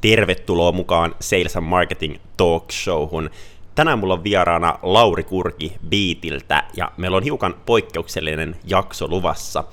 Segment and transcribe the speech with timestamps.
[0.00, 3.30] Tervetuloa mukaan Sales and Marketing Talk Showhun.
[3.74, 9.64] Tänään mulla on vieraana Lauri Kurki Beatiltä ja meillä on hiukan poikkeuksellinen jakso luvassa.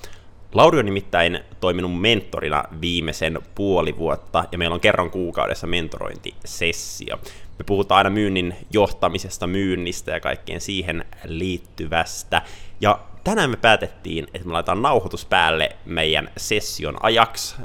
[0.52, 7.16] Lauri on nimittäin toiminut mentorina viimeisen puoli vuotta ja meillä on kerran kuukaudessa mentorointisessio.
[7.58, 12.42] Me puhutaan aina myynnin johtamisesta, myynnistä ja kaikkeen siihen liittyvästä.
[12.80, 17.56] Ja tänään me päätettiin, että me laitetaan nauhoitus päälle meidän session ajaksi.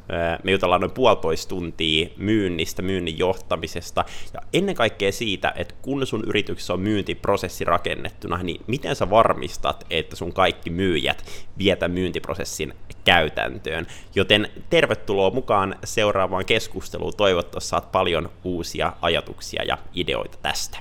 [0.43, 6.23] Me jutellaan noin puolitoista tuntia myynnistä, myynnin johtamisesta ja ennen kaikkea siitä, että kun sun
[6.27, 11.25] yrityksessä on myyntiprosessi rakennettuna, niin miten sä varmistat, että sun kaikki myyjät
[11.57, 12.73] vietä myyntiprosessin
[13.05, 13.87] käytäntöön.
[14.15, 17.13] Joten tervetuloa mukaan seuraavaan keskusteluun.
[17.17, 20.77] Toivottavasti saat paljon uusia ajatuksia ja ideoita tästä.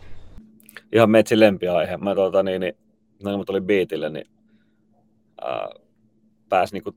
[0.92, 1.96] Ihan metsi lempiaihe.
[1.96, 2.74] Mä, tuota, niin, niin,
[3.22, 4.31] kun mä tulin Beatille, niin
[6.48, 6.96] pääsi niin kuin,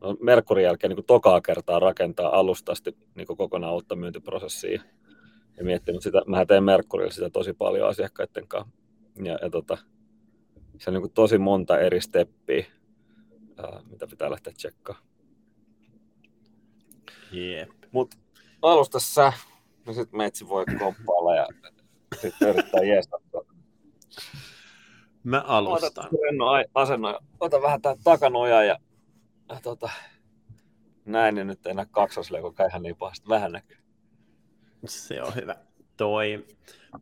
[0.00, 4.82] no, Merkurin jälkeen niin tokaa kertaa rakentaa alusta asti niin kokonaan uutta myyntiprosessia.
[5.56, 8.72] Ja miettinyt sitä, mä teen Merkurilla sitä tosi paljon asiakkaiden kanssa.
[9.24, 9.78] Ja, ja tota,
[10.78, 12.66] se on niin tosi monta eri steppiä,
[13.56, 15.06] ää, mitä pitää lähteä tsekkaamaan.
[17.34, 17.70] Yep.
[17.92, 18.14] Mut
[18.62, 19.32] alusta sä,
[19.86, 21.46] no sit meitsi voi komppailla ja
[22.20, 23.44] sitten yrittää jeesata
[25.24, 26.06] Mä alustan.
[26.06, 28.78] Ota asennon, ota vähän tää takanoja ja,
[29.48, 29.90] ja tota,
[31.04, 33.76] näin, niin nyt ei näe kaksosleuko ihan niin pahasti vähän näkyy.
[34.86, 35.56] Se on hyvä.
[35.96, 36.46] Toi.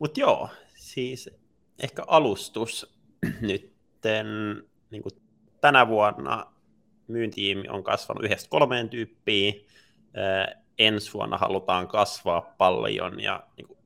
[0.00, 1.30] Mut joo, siis
[1.78, 2.98] ehkä alustus
[3.40, 4.26] nytten
[4.90, 5.02] niin
[5.60, 6.52] tänä vuonna
[7.08, 9.52] myyntiimi on kasvanut yhdestä kolmeen tyyppiä.
[10.78, 13.78] ensi vuonna halutaan kasvaa paljon ja niin kuin,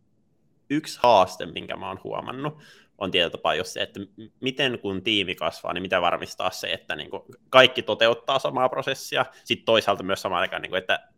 [0.71, 2.59] yksi haaste, minkä mä oon huomannut,
[3.03, 4.01] on tietyllä tapaa just se, että
[4.41, 9.27] miten kun tiimi kasvaa, niin mitä varmistaa se, että niin kuin kaikki toteuttaa samaa prosessia,
[9.45, 11.09] sitten toisaalta myös samaan aikaan, niin kuin, että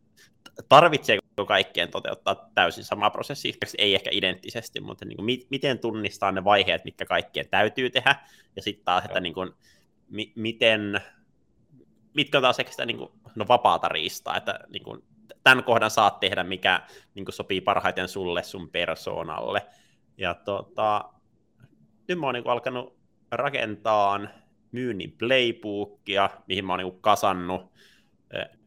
[0.68, 6.44] tarvitseeko kaikkien toteuttaa täysin samaa prosessia, ei ehkä identtisesti, mutta niin kuin, miten tunnistaa ne
[6.44, 8.16] vaiheet, mitkä kaikkien täytyy tehdä,
[8.56, 9.50] ja sitten taas, että niin kuin,
[10.08, 11.00] mi- miten,
[12.14, 15.04] mitkä on taas ehkä sitä niin kuin, no, vapaata riistaa, että niin kuin,
[15.42, 16.80] tämän kohdan saat tehdä, mikä
[17.14, 19.66] niin kuin, sopii parhaiten sulle, sun persoonalle,
[20.18, 21.13] ja tota,
[22.08, 22.96] nyt mä oon niin alkanut
[23.30, 24.20] rakentaa
[24.72, 27.72] myynnin playbookia, mihin mä oon niin kasannut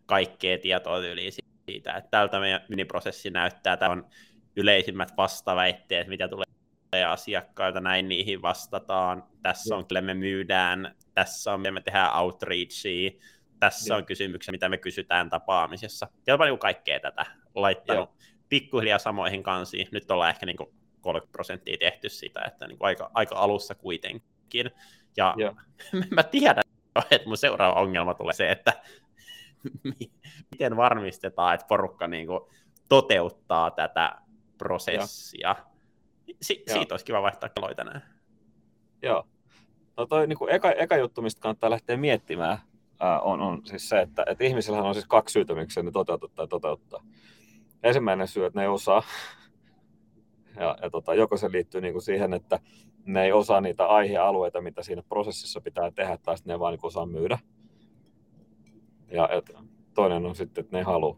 [0.06, 1.30] kaikkea tietoa yli
[1.70, 4.06] siitä, että tältä meidän myynniprosessi näyttää, tämä on
[4.56, 11.62] yleisimmät vastaväitteet, mitä tulee asiakkailta, näin niihin vastataan, tässä on, kyllä me myydään, tässä on,
[11.62, 13.12] me tehdään outreachia,
[13.60, 16.08] tässä on kysymyksiä, mitä me kysytään tapaamisessa.
[16.28, 18.10] Ja niin kaikkea tätä laittanut
[18.50, 19.88] pikkuhiljaa samoihin kansiin.
[19.92, 20.70] Nyt ollaan ehkä niin kuin
[21.08, 24.72] 30 prosenttia tehty sitä, että niin kuin aika, aika alussa kuitenkin.
[25.18, 25.56] Ja Joo.
[26.16, 26.64] mä tiedän,
[27.12, 28.74] että mun seuraava ongelma tulee se, että
[30.52, 32.40] miten varmistetaan, että porukka niin kuin
[32.90, 34.16] toteuttaa tätä
[34.58, 35.56] prosessia.
[36.42, 36.78] Si- Joo.
[36.78, 38.02] siitä olisi kiva vaihtaa kelloja tänään.
[39.02, 39.28] Joo.
[39.98, 42.58] No toi niin kuin eka, eka juttu, mistä kannattaa lähteä miettimään,
[43.00, 46.30] ää, on, on siis se, että, että ihmisillä on siis kaksi syytä, miksi ne toteuttaa
[46.36, 47.04] tai toteuttaa.
[47.84, 49.04] Ensimmäinen syy, että ne ei osaa,
[50.60, 52.60] ja, ja tota, joko se liittyy niin kuin siihen, että
[53.06, 56.74] ne ei osaa niitä aihealueita, mitä siinä prosessissa pitää tehdä, tai sitten ne ei vaan
[56.74, 57.40] niin osaa myydä.
[59.12, 59.52] Ja et,
[59.94, 61.18] toinen on sitten, että ne ei halua.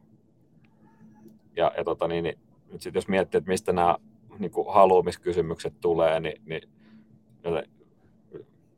[1.55, 2.39] Ja, ja tota, niin, niin,
[2.71, 3.97] nyt sitten jos miettii, että mistä nämä
[4.39, 6.61] niin kuin haluamiskysymykset tulee, niin, niin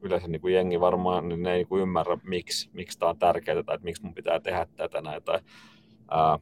[0.02, 3.20] yleensä niin kuin jengi varmaan niin ne ei niin kuin ymmärrä, miksi, miksi tämä on
[3.20, 5.24] tärkeää tai että miksi mun pitää tehdä tätä näin.
[5.24, 5.40] Tai,
[6.12, 6.40] ää,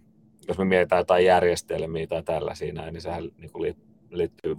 [0.47, 3.88] jos me mietitään jotain järjestelmiä tai tällä siinä, niin sehän niin kuin liittyy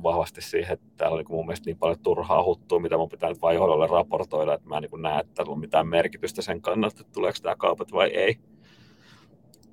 [0.03, 3.29] vahvasti siihen, että täällä on niin mun mielestä niin paljon turhaa huttua, mitä mun pitää
[3.29, 6.63] nyt vain johdolle raportoida, että mä en niin näe, että täällä on mitään merkitystä sen
[6.63, 8.39] kannalta, että tuleeko tämä kaupat vai ei.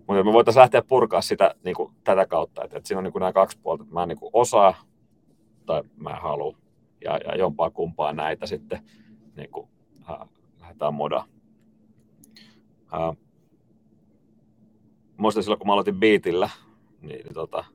[0.07, 3.11] Mutta me voitaisiin lähteä purkaa sitä niin kuin, tätä kautta, että, että siinä on niin
[3.11, 4.75] kuin nämä kaksi puolta, että mä en niin kuin osaa
[5.65, 6.57] tai mä en halua.
[7.03, 8.79] Ja, ja jompaa kumpaa näitä sitten
[9.35, 9.69] niin kuin,
[10.09, 10.27] äh,
[10.61, 11.25] lähdetään moda.
[12.93, 13.17] Äh,
[15.17, 16.49] muistan silloin, kun mä aloitin Beatillä,
[17.01, 17.65] niin, niin tota,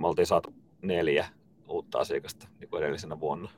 [0.00, 1.26] me oltiin saatu neljä
[1.68, 3.50] uutta asiakasta niin kuin edellisenä vuonna.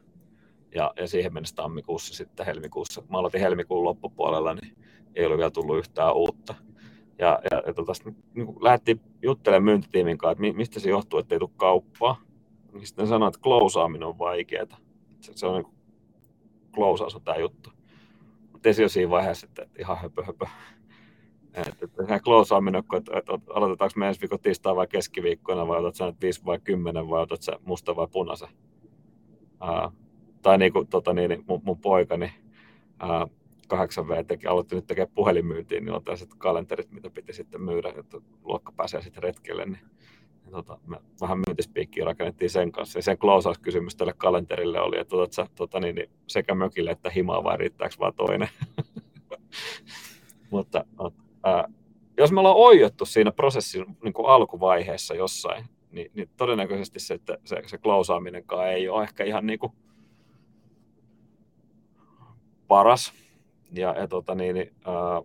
[0.75, 4.77] Ja, ja siihen mennessä tammikuussa sitten helmikuussa, mä aloitin helmikuun loppupuolella, niin
[5.15, 6.55] ei ollut vielä tullut yhtään uutta.
[7.19, 7.93] Ja, ja, ja tota,
[8.35, 12.21] niin lähdettiin juttelemaan myyntitiimin kanssa, että mistä se johtuu, että ei tule kauppaa.
[12.73, 14.79] Niin sitten sanoin, että klousaaminen on vaikeaa.
[15.21, 15.75] Se, se on niin
[16.75, 17.71] klousaus on tämä juttu.
[18.53, 20.47] Mutta ei siinä vaiheessa, että ihan höpö höpö.
[21.57, 26.07] Että tehdään closeaaminen, että, että aloitetaanko me ensi viikon tiistai vai keskiviikkona, vai otat sä
[26.07, 28.49] nyt 5 vai 10, vai otat sä musta vai punaisen.
[29.63, 29.93] Uh,
[30.43, 32.33] tai niin kuin tota, niin, mun, mun poikani,
[33.03, 33.31] uh,
[33.75, 38.19] 8V teki, aloitti nyt tekemään puhelinmyyntiin, niin on tällaiset kalenterit, mitä piti sitten myydä, että
[38.45, 39.81] luokka pääsee sitten retkelle, niin
[40.47, 42.99] ja tota, me vähän myyntispiikkiä rakennettiin sen kanssa.
[42.99, 43.19] Ja sen
[43.63, 47.57] kysymys tälle kalenterille oli, että otat sä tota, niin, niin, sekä mökille että himaa vai
[47.57, 48.49] riittääkö vaan toinen.
[50.51, 50.85] Mutta
[51.47, 51.69] ää,
[52.19, 57.39] jos me ollaan oijottu siinä prosessin niin kuin alkuvaiheessa jossain, niin, niin todennäköisesti se, että
[57.45, 59.73] se, se klousaaminenkaan ei ole ehkä ihan niin kuin
[62.69, 63.13] paras.
[63.73, 65.23] Ja, ja tota, niin, niin, ää,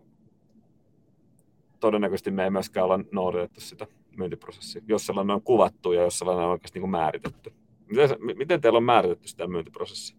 [1.79, 3.87] todennäköisesti me ei myöskään olla noudatettu sitä
[4.17, 7.53] myyntiprosessia, jos sellainen on kuvattu ja jos sellainen on oikeasti niin kuin määritetty.
[7.87, 10.17] Miten, miten teillä on määritetty sitä myyntiprosessia?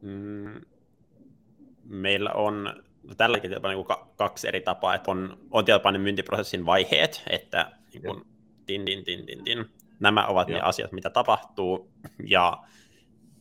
[0.00, 0.60] Mm,
[1.84, 6.66] meillä on no tällä hetkellä niin kuin kaksi eri tapaa, että on, on tietysti myyntiprosessin
[6.66, 8.24] vaiheet, että niin kuin,
[8.66, 9.66] tin, tin, tin, tin, tin.
[10.00, 10.54] nämä ovat ja.
[10.54, 11.92] ne asiat, mitä tapahtuu,
[12.24, 12.62] ja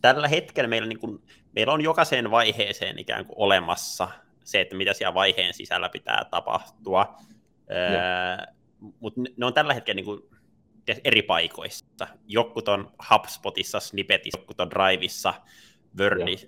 [0.01, 1.23] tällä hetkellä meillä, niin kuin,
[1.55, 4.09] meillä on jokaiseen vaiheeseen ikään kuin olemassa
[4.43, 7.17] se, että mitä siellä vaiheen sisällä pitää tapahtua,
[7.71, 8.53] öö,
[8.99, 10.21] mutta ne on tällä hetkellä niin kuin,
[11.03, 11.85] eri paikoissa.
[12.27, 15.33] Jokut on HubSpotissa, Snippetissa, jokut on Driveissa,
[15.99, 16.47] Wordissa,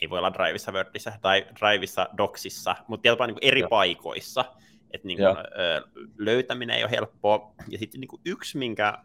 [0.00, 3.68] ei voi olla Driveissa, Wordissa tai Driveissa, Docsissa, mutta tietysti niin eri ja.
[3.68, 4.44] paikoissa.
[4.90, 5.82] Että niin kuin, ö,
[6.18, 7.54] löytäminen ei ole helppoa.
[7.68, 8.98] Ja sitten niin kuin yksi, minkä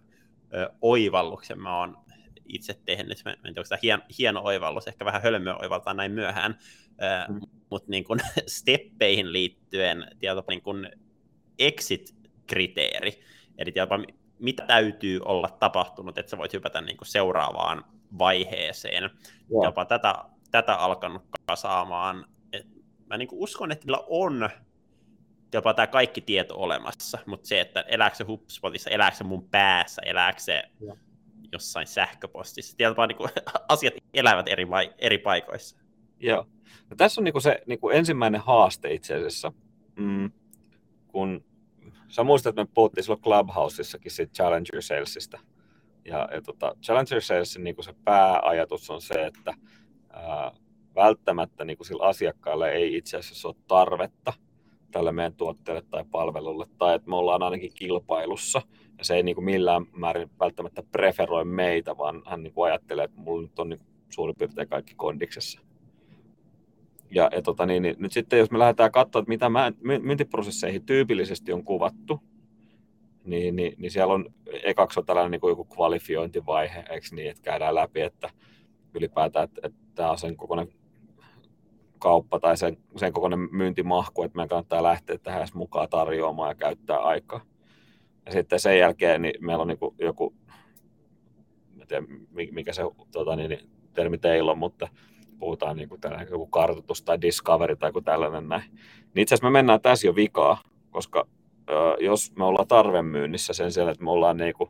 [0.53, 1.97] ö, oivalluksen mä oon
[2.47, 6.11] itse tehnyt, mä en tiedä, onko tämä hieno, hieno oivallus, ehkä vähän hölmöä oivaltaa näin
[6.11, 6.57] myöhään,
[6.89, 7.39] ö, mm.
[7.69, 10.89] mutta niin kuin steppeihin liittyen tietysti niin kuin
[11.59, 13.23] exit-kriteeri,
[13.57, 17.85] eli tietysti, mitä täytyy olla tapahtunut, että sä voit hypätä niin kuin seuraavaan
[18.17, 19.09] vaiheeseen.
[19.63, 20.15] Jopa tätä
[20.51, 22.25] tätä alkanut kasaamaan.
[22.53, 22.67] Et
[23.05, 24.49] mä niin uskon, että niillä on
[25.53, 30.01] jopa tämä kaikki tieto olemassa, mutta se, että elääkö se HubSpotissa, elääkö se mun päässä,
[30.05, 30.95] elääkö se ja.
[31.51, 32.77] jossain sähköpostissa.
[32.77, 33.29] Tiedät niin kuin,
[33.69, 35.77] asiat elävät eri, vai, eri paikoissa.
[36.19, 36.47] Joo.
[36.89, 39.53] No, tässä on niin kuin se niin kuin ensimmäinen haaste itse asiassa,
[39.95, 40.31] mm,
[41.07, 41.45] kun
[42.07, 45.39] sä muistat, että me puhuttiin silloin Clubhouseissakin siitä Challenger Salesista.
[46.05, 49.53] Ja, ja tota, Challenger Salesin niin kuin se pääajatus on se, että
[50.15, 50.51] ää,
[50.95, 54.33] välttämättä niin kuin sillä asiakkaalla ei itse asiassa ole tarvetta
[54.91, 58.61] tälle meidän tuotteelle tai palvelulle, tai että me ollaan ainakin kilpailussa,
[58.97, 63.05] ja se ei niin kuin millään määrin välttämättä preferoi meitä, vaan hän niin kuin ajattelee,
[63.05, 63.79] että mulla nyt on niin
[64.09, 65.61] suurin piirtein kaikki kondiksessa.
[67.11, 69.49] Ja, ja tota niin, niin, nyt sitten jos me lähdetään katsoa, että mitä
[70.01, 72.19] myyntiprosesseihin tyypillisesti on kuvattu,
[73.25, 74.33] niin, niin, niin siellä on
[74.63, 78.29] ekaksi on tällainen niin kuin joku kvalifiointivaihe, eikö niin, että käydään läpi, että
[78.93, 80.67] ylipäätään, että, että tämä sen kokoinen
[81.99, 86.55] kauppa tai sen, sen kokoinen myyntimahku, että meidän kannattaa lähteä tähän edes mukaan tarjoamaan ja
[86.55, 87.41] käyttää aikaa.
[88.25, 90.33] Ja sitten sen jälkeen niin meillä on niin joku,
[91.81, 92.05] en tiedä
[92.51, 92.81] mikä se
[93.11, 93.59] tota, niin,
[93.93, 94.87] termi teillä on, mutta
[95.39, 98.71] puhutaan niin kuin joku kartoitus tai discovery tai joku tällainen näin.
[99.13, 100.61] Niin itse asiassa me mennään tässä jo vikaa,
[100.91, 101.27] koska
[101.99, 104.69] jos me ollaan tarvemyynnissä sen sijaan, että me ollaan niin kuin,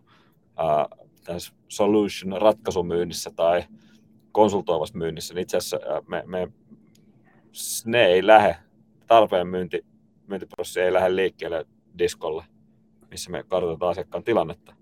[0.60, 3.64] ö, tässä solution ratkaisumyynnissä tai
[4.36, 6.48] konsultoivassa myynnissä, niin itse asiassa me, me,
[7.86, 8.56] ne ei lähde,
[9.08, 9.86] tarpeen myynti,
[10.28, 11.66] myyntiprosessi ei lähde liikkeelle
[11.98, 12.44] diskolle,
[13.12, 14.76] missä me kartoitetaan asiakkaan tilannetta,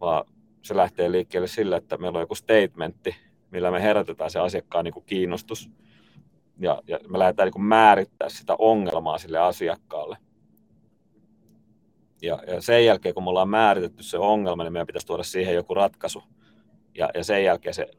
[0.00, 0.24] vaan
[0.62, 3.16] se lähtee liikkeelle sillä, että meillä on joku statementti,
[3.50, 5.70] millä me herätetään se asiakkaan niin kuin kiinnostus,
[6.58, 10.16] ja, ja me lähdetään niin kuin määrittää sitä ongelmaa sille asiakkaalle.
[12.22, 15.54] Ja, ja sen jälkeen, kun me ollaan määritetty se ongelma, niin meidän pitäisi tuoda siihen
[15.54, 16.22] joku ratkaisu.
[16.94, 17.90] Ja, ja sen jälkeen se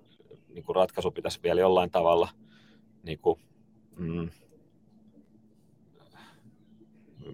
[0.54, 2.30] niin kuin ratkaisu pitäisi vielä jollain tavalla
[3.04, 3.40] niin kuin,
[3.98, 4.30] mm,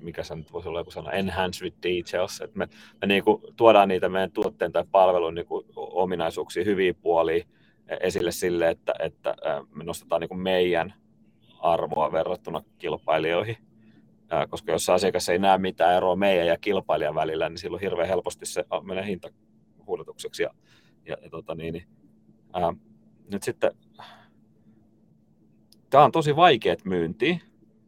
[0.01, 2.67] mikä se nyt voisi olla joku sana, enhance with details, että me,
[3.01, 7.45] me niin kuin tuodaan niitä meidän tuotteen tai palvelun niin kuin ominaisuuksia, hyviä puolia
[7.99, 9.35] esille sille, että, että
[9.75, 10.93] me nostetaan niin kuin meidän
[11.59, 13.57] arvoa verrattuna kilpailijoihin.
[14.49, 18.45] Koska jos asiakas ei näe mitään eroa meidän ja kilpailijan välillä, niin silloin hirveän helposti
[18.45, 20.43] se menee hintahuudatukseksi.
[20.43, 20.49] Ja,
[21.05, 21.87] ja, ja tota niin, niin,
[22.53, 22.73] ää,
[23.31, 23.71] nyt sitten
[25.89, 27.41] tämä on tosi vaikeat myynti.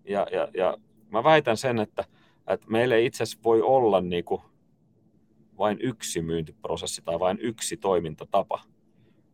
[0.06, 0.78] Ja, ja, ja
[1.10, 2.06] mä väitän sen, että,
[2.48, 4.42] että meillä ei itse asiassa voi olla niin kuin
[5.58, 8.62] vain yksi myyntiprosessi tai vain yksi toimintatapa,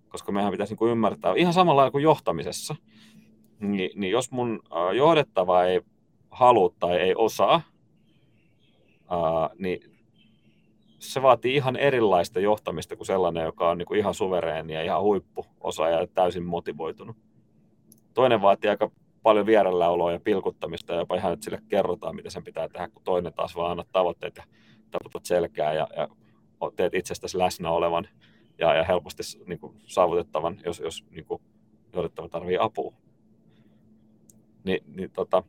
[0.09, 2.75] koska meidän pitäisi niin kuin ymmärtää ihan samalla kuin johtamisessa,
[3.59, 4.59] niin, niin jos mun
[4.95, 5.81] johdettava ei
[6.31, 7.61] halua tai ei osaa,
[9.09, 9.96] ää, niin
[10.99, 15.01] se vaatii ihan erilaista johtamista kuin sellainen, joka on niin kuin ihan suvereeni ja ihan
[15.01, 17.15] huippuosaaja ja täysin motivoitunut.
[18.13, 18.91] Toinen vaatii aika
[19.23, 23.03] paljon vierelläoloa ja pilkuttamista ja jopa ihan, että sille kerrotaan, mitä sen pitää tehdä, kun
[23.03, 24.43] toinen taas vaan annat tavoitteet ja
[24.91, 26.07] taputat selkää ja, ja
[26.75, 28.07] teet itsestäsi läsnä olevan
[28.59, 31.41] ja, ja helposti niin kuin, saavutettavan, jos, jos niin kuin,
[31.93, 32.93] johdettava tarvii apua.
[34.63, 35.43] Ni, niin tota,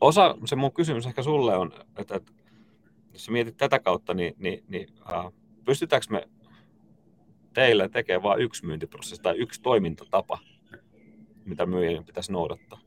[0.00, 2.32] osa, se mun kysymys ehkä sulle on, että, että
[3.16, 5.32] jos mietit tätä kautta, niin, niin, niin äh,
[5.64, 6.28] pystytäänkö me
[7.54, 10.38] teillä tekemään vain yksi myyntiprosessi tai yksi toimintatapa,
[11.44, 12.80] mitä myyjien pitäisi noudattaa?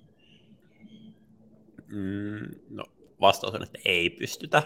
[1.87, 2.83] Mm, no,
[3.21, 4.63] vastaus on, että ei pystytä.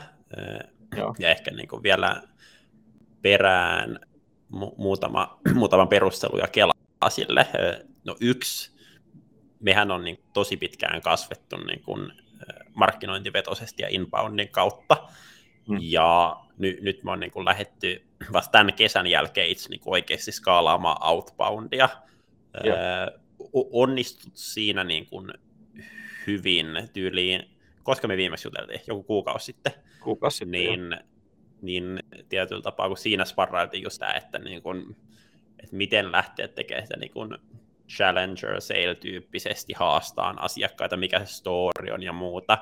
[0.97, 1.15] Joo.
[1.19, 2.23] Ja ehkä niin kuin vielä
[3.21, 3.99] perään
[4.53, 7.47] mu- muutama, muutaman perustelu ja kelaa sille.
[8.05, 8.71] No yksi,
[9.59, 12.11] mehän on niin tosi pitkään kasvettu niin kuin
[12.73, 14.97] markkinointivetoisesti ja inboundin kautta.
[15.67, 15.77] Hmm.
[15.81, 19.91] Ja ny, nyt me on niin kuin lähetty vasta tämän kesän jälkeen itse niin kuin
[19.91, 21.89] oikeasti skaalaamaan outboundia.
[22.63, 22.77] Joo.
[23.53, 25.33] onnistut siinä niin kuin
[26.27, 29.73] hyvin tyyliin, koska me viimeksi juteltiin, joku kuukausi sitten.
[30.03, 30.97] Kuukausi sitten, niin,
[31.61, 34.95] niin tietyllä tapaa, kun siinä sparrailtiin just tämä, että, niin kun,
[35.59, 37.39] että miten lähteä tekemään sitä niin kun
[37.89, 42.57] challenger sale-tyyppisesti haastaan asiakkaita, mikä se story on ja muuta,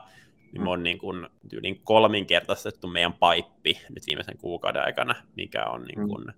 [0.52, 5.84] niin me on niin kun, tyylin kolminkertaistettu meidän paippi nyt viimeisen kuukauden aikana, mikä on
[5.84, 6.34] niin mm.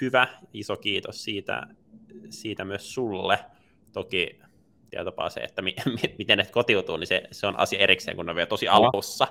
[0.00, 0.28] hyvä.
[0.52, 1.66] Iso kiitos siitä,
[2.30, 3.38] siitä myös sulle.
[3.92, 4.40] Toki
[4.90, 5.76] tietopaa se, että mi-
[6.18, 9.28] miten ne kotiutuu, niin se, se on asia erikseen, kun ne on vielä tosi alussa.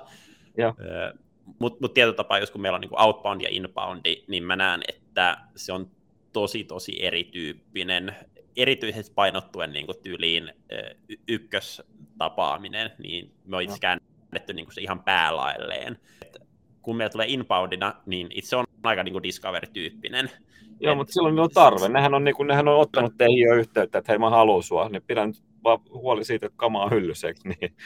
[1.58, 4.80] Mutta mut tietyllä tapaa, jos kun meillä on niin outbound ja inbound, niin mä näen,
[4.88, 5.90] että se on
[6.32, 8.14] tosi tosi erityyppinen,
[8.56, 10.52] erityisesti painottuen niin kuin tyyliin
[11.08, 11.48] y-
[12.18, 15.98] ykköstapaaminen, niin me on itse käännetty niin kuin se ihan päälailleen.
[16.22, 16.36] Et
[16.82, 20.30] kun meillä tulee inboundina, niin itse on aika niin kuin discovery-tyyppinen.
[20.80, 21.88] Joo, mutta silloin on tarve.
[21.88, 24.88] Nehän on, niin kuin, nehän on ottanut teihin jo yhteyttä, että hei mä haluan sua,
[24.88, 25.32] niin pidän
[25.64, 27.76] vaan huoli siitä, että kamaa on hyllyssä, niin?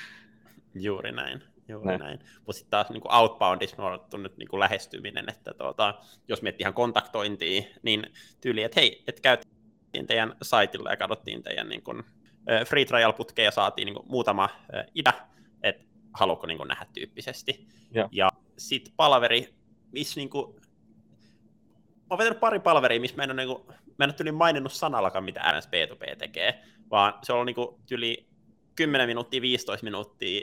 [0.75, 1.43] Juuri näin.
[1.69, 2.01] Juuri näin.
[2.01, 2.19] näin.
[2.37, 5.95] Mutta sitten taas niin outboundissa on ollut nyt niin kuin lähestyminen, että tuota,
[6.29, 8.07] jos miettii ihan kontaktointia, niin
[8.41, 12.03] tyyli, että hei, että käytiin teidän saitilla ja katsottiin teidän niin kuin,
[12.69, 14.49] free trial-putkeja ja saatiin niin kuin, muutama
[14.95, 15.13] idea,
[15.63, 15.85] että
[16.15, 17.69] haluatko niin kuin, nähdä tyyppisesti.
[17.91, 19.55] Ja, ja sitten palaveri,
[19.93, 20.55] missä niin kuin,
[21.85, 24.73] mä oon vetänyt pari palveria, missä mä en ole, niin kuin, mä en ole maininnut
[24.73, 28.27] sanallakaan, mitä RS B2B tekee, vaan se on niin kuin, tyli
[28.75, 30.41] 10 minuuttia, 15 minuuttia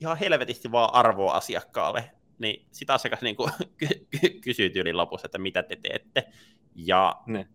[0.00, 3.50] ihan helvetisti vaan arvoa asiakkaalle, niin sitä asiakas niin kuin,
[4.40, 6.24] kysyy tyylin lopussa, että mitä te teette.
[6.74, 7.48] Ja ne.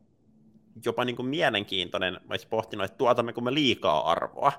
[0.86, 4.52] Jopa niin kuin mielenkiintoinen, mä olisin pohtinut, että tuotammeko me liikaa arvoa.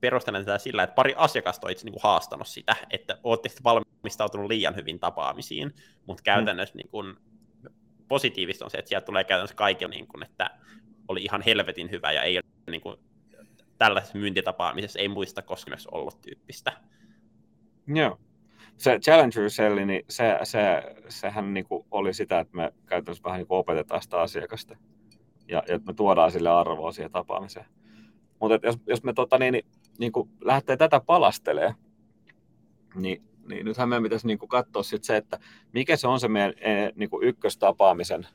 [0.00, 4.48] perustelen tätä sillä, että pari asiakasta on itse niin kuin haastanut sitä, että olette valmistautunut
[4.48, 5.74] liian hyvin tapaamisiin,
[6.06, 6.76] mutta käytännössä mm.
[6.76, 7.16] niin kuin,
[8.08, 10.50] positiivista on se, että sieltä tulee käytännössä kaikilla, niin kuin, että
[11.08, 12.96] oli ihan helvetin hyvä ja ei ole niin kuin,
[13.78, 16.72] tällaisessa myyntitapaamisessa ei muista koskaan ollut tyyppistä.
[17.86, 18.18] Joo.
[18.80, 23.38] Se Challenger Selli, niin se, se, sehän niin kuin oli sitä, että me käytännössä vähän
[23.38, 24.76] niin opetetaan sitä asiakasta
[25.48, 27.66] ja, ja me tuodaan sille arvoa siihen tapaamiseen.
[28.40, 29.62] Mutta jos, jos me tota, niin,
[29.98, 31.74] niin kuin lähtee tätä palastelee,
[32.94, 35.38] niin, niin nythän meidän pitäisi niin kuin katsoa sit se, että
[35.72, 38.26] mikä se on se meidän e, niin kuin ykköstapaamisen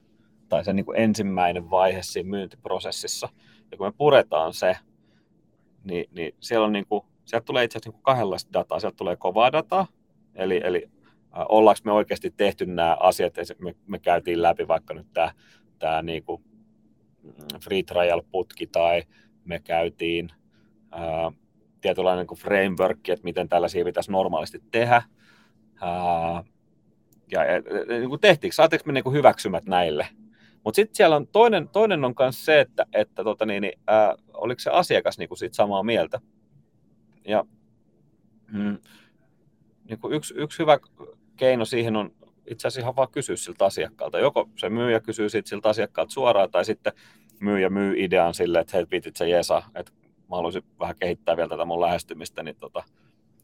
[0.50, 3.30] tai se niin kuin ensimmäinen vaihe siinä myyntiprosessissa.
[3.72, 4.78] Ja kun me puretaan se,
[5.84, 8.80] niin, niin siellä on niin kuin, sieltä tulee itse asiassa niin kahdenlaista dataa.
[8.80, 9.88] Sieltä tulee kovaa dataa,
[10.36, 10.90] eli, eli
[11.34, 15.32] ollaanko me oikeasti tehty nämä asiat, me, me käytiin läpi vaikka nyt tämä,
[15.80, 16.44] tämä niin kuin
[17.64, 19.04] free trial-putki tai
[19.46, 20.30] me käytiin
[20.92, 21.32] ää,
[21.82, 25.02] tietynlainen niin kuin framework, että miten tällaisia pitäisi normaalisti tehdä.
[25.82, 26.44] Ää,
[27.32, 27.62] ja, ja
[28.00, 30.08] niin kuin tehtiinkö, saatteko me niin kuin hyväksymät näille
[30.66, 34.16] mutta sitten siellä on toinen, toinen on myös se, että, että tota niin, niin, ää,
[34.34, 36.22] oliko se asiakas niin kuin siitä samaa mieltä.
[37.28, 37.46] Ja
[38.52, 38.78] mm,
[39.90, 40.80] niin kuin yksi, yksi hyvä
[41.38, 42.12] keino siihen on
[42.48, 44.20] itse asiassa ihan vaan kysyä siltä asiakkaalta.
[44.20, 46.94] Joko se myyjä kysyy siitä siltä asiakkaalta suoraan, tai sitten
[47.40, 49.92] myyjä myy idean sille, että hei, pitit se Jesa, että
[50.30, 52.84] mä haluaisin vähän kehittää vielä tätä mun lähestymistä, niin tota,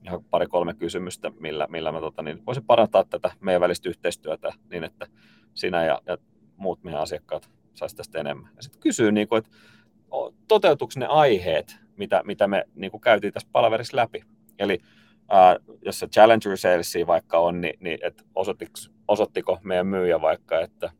[0.06, 4.84] ihan pari-kolme kysymystä, millä, millä mä tota, niin voisin parantaa tätä meidän välistä yhteistyötä niin,
[4.84, 5.08] että
[5.54, 6.18] sinä ja, ja
[6.58, 8.52] muut meidän asiakkaat saisi tästä enemmän.
[8.56, 9.52] Ja sitten kysyy, niin kuin, että
[10.48, 14.24] toteutuuko ne aiheet, mitä, mitä me niin kuin käytiin tässä palaverissa läpi.
[14.60, 14.80] Eli
[15.32, 18.24] ää, jos se Challenger Sales vaikka on, niin, niin että
[19.08, 20.92] osoittiko, meidän myyjä vaikka, että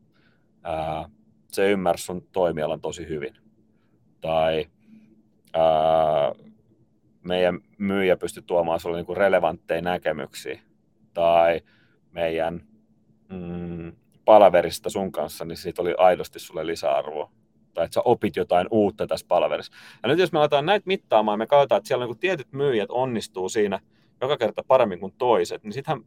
[0.62, 1.08] ää,
[1.48, 3.36] se ymmärsi sun toimialan tosi hyvin.
[4.20, 4.66] Tai
[5.52, 6.32] ää,
[7.22, 10.60] meidän myyjä pystyi tuomaan sulle niin kuin relevantteja näkemyksiä.
[11.14, 11.60] Tai
[12.12, 12.62] meidän
[13.28, 13.92] mm,
[14.24, 17.30] palaverista sun kanssa, niin siitä oli aidosti sulle lisäarvoa.
[17.74, 19.72] Tai että sä opit jotain uutta tässä palaverissa.
[20.02, 22.90] Ja nyt jos me aletaan näitä mittaamaan, me katsotaan, että siellä on niin tietyt myyjät
[22.90, 23.80] onnistuu siinä
[24.22, 26.04] joka kerta paremmin kuin toiset, niin sittenhän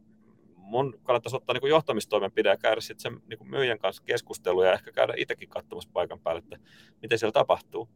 [0.56, 4.92] mun kannattaisi ottaa niin johtamistoimenpide ja käydä sitten sen niin myyjän kanssa keskustelua ja ehkä
[4.92, 6.58] käydä itsekin katsomassa paikan päälle, että
[7.02, 7.88] miten siellä tapahtuu.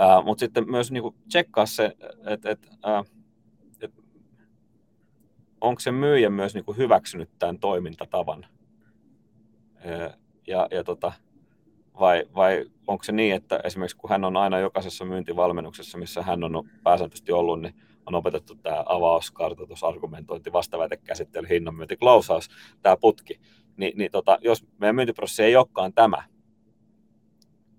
[0.00, 2.68] Uh, Mutta sitten myös niin tsekkaa se, että et,
[3.80, 3.92] et,
[5.60, 8.46] onko se myyjä myös niin hyväksynyt tämän toimintatavan.
[10.46, 11.12] Ja, ja tota,
[12.00, 16.44] vai, vai onko se niin, että esimerkiksi kun hän on aina jokaisessa myyntivalmennuksessa, missä hän
[16.44, 17.74] on pääsääntöisesti ollut, niin
[18.08, 22.48] on opetettu tämä avaus, kartoitus, argumentointi, vastaväitekäsittely, hinnanmyynti, klausaus,
[22.82, 23.40] tämä putki.
[23.76, 26.24] Ni, niin tota, jos meidän myyntiprosessi ei olekaan tämä,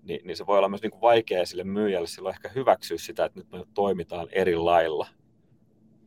[0.02, 3.24] niin, niin se voi olla myös niin kuin vaikea sille myyjälle silloin ehkä hyväksyä sitä,
[3.24, 5.06] että nyt me toimitaan eri lailla,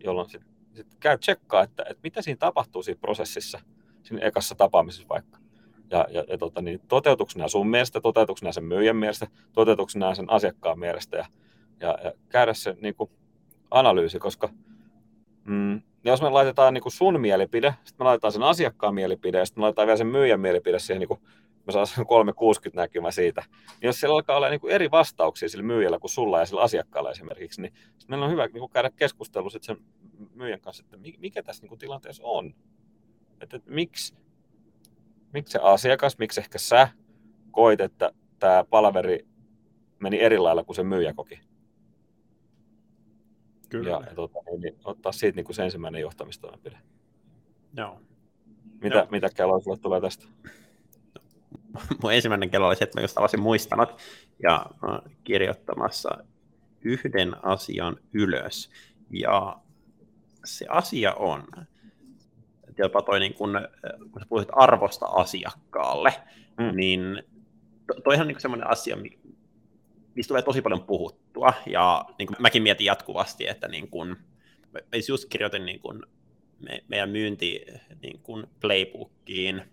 [0.03, 3.59] jolloin sitten sit käy tsekkaa, että, että mitä siinä tapahtuu siinä prosessissa,
[4.03, 5.39] siinä ekassa tapaamisessa vaikka.
[5.89, 10.79] Ja, ja, ja tota, niin toteutuksena sun mielestä, toteutuksena sen myyjän mielestä, toteutuksena sen asiakkaan
[10.79, 11.25] mielestä ja,
[11.79, 13.09] ja, ja käydä se niin kuin
[13.73, 14.49] analyysi, koska
[15.45, 19.45] mm, jos me laitetaan niin kuin sun mielipide, sitten me laitetaan sen asiakkaan mielipide ja
[19.45, 21.19] sitten me laitetaan vielä sen myyjän mielipide siihen, niin kuin,
[21.67, 25.49] me saa sen 360 näkymä siitä, niin jos siellä alkaa olla niin kuin eri vastauksia
[25.49, 27.73] sillä myyjällä kuin sulla ja sillä asiakkaalla esimerkiksi, niin
[28.07, 29.85] meillä on hyvä niin kuin käydä keskustelu sitten sen
[30.35, 32.55] myyjän kanssa, että mikä tässä niin kuin tilanteessa on.
[33.41, 34.15] Että, että miksi,
[35.33, 36.87] miksi se asiakas, miksi ehkä sä
[37.51, 39.25] koit, että tämä palaveri
[39.99, 41.39] meni eri lailla kuin se myyjä koki.
[43.73, 43.89] Kyllä.
[43.91, 46.77] Ja, ja tota, niin, niin, ottaa siitä niin kuin se ensimmäinen johtamistoimenpide.
[47.77, 48.01] Joo.
[48.81, 49.07] Mitä, Joo.
[49.11, 50.25] mitä kelloa sulle tulee tästä?
[52.03, 53.89] Mun ensimmäinen kello oli se, että mä just avasin muistanut
[54.43, 54.65] ja
[55.23, 56.23] kirjoittamassa
[56.81, 58.71] yhden asian ylös.
[59.09, 59.57] Ja
[60.45, 61.43] se asia on,
[62.69, 63.51] että jopa toi, niin kun,
[64.11, 66.13] kun sä puhuit arvosta asiakkaalle,
[66.57, 66.75] mm.
[66.75, 67.23] niin
[67.87, 68.95] to, toihan niin semmoinen asia,
[70.15, 74.09] mistä tulee tosi paljon puhuttua, ja niin kuin mäkin mietin jatkuvasti, että niin kuin,
[74.71, 74.79] mä
[75.09, 76.03] just kirjoitin niin kuin
[76.59, 77.65] me, meidän myynti
[78.01, 79.71] niin kuin playbookiin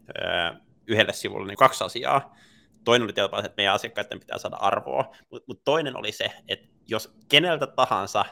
[0.86, 2.36] yhdelle sivulle niin kaksi asiaa.
[2.84, 6.68] Toinen oli tietysti, että meidän asiakkaiden pitää saada arvoa, mutta mut toinen oli se, että
[6.88, 8.24] jos keneltä tahansa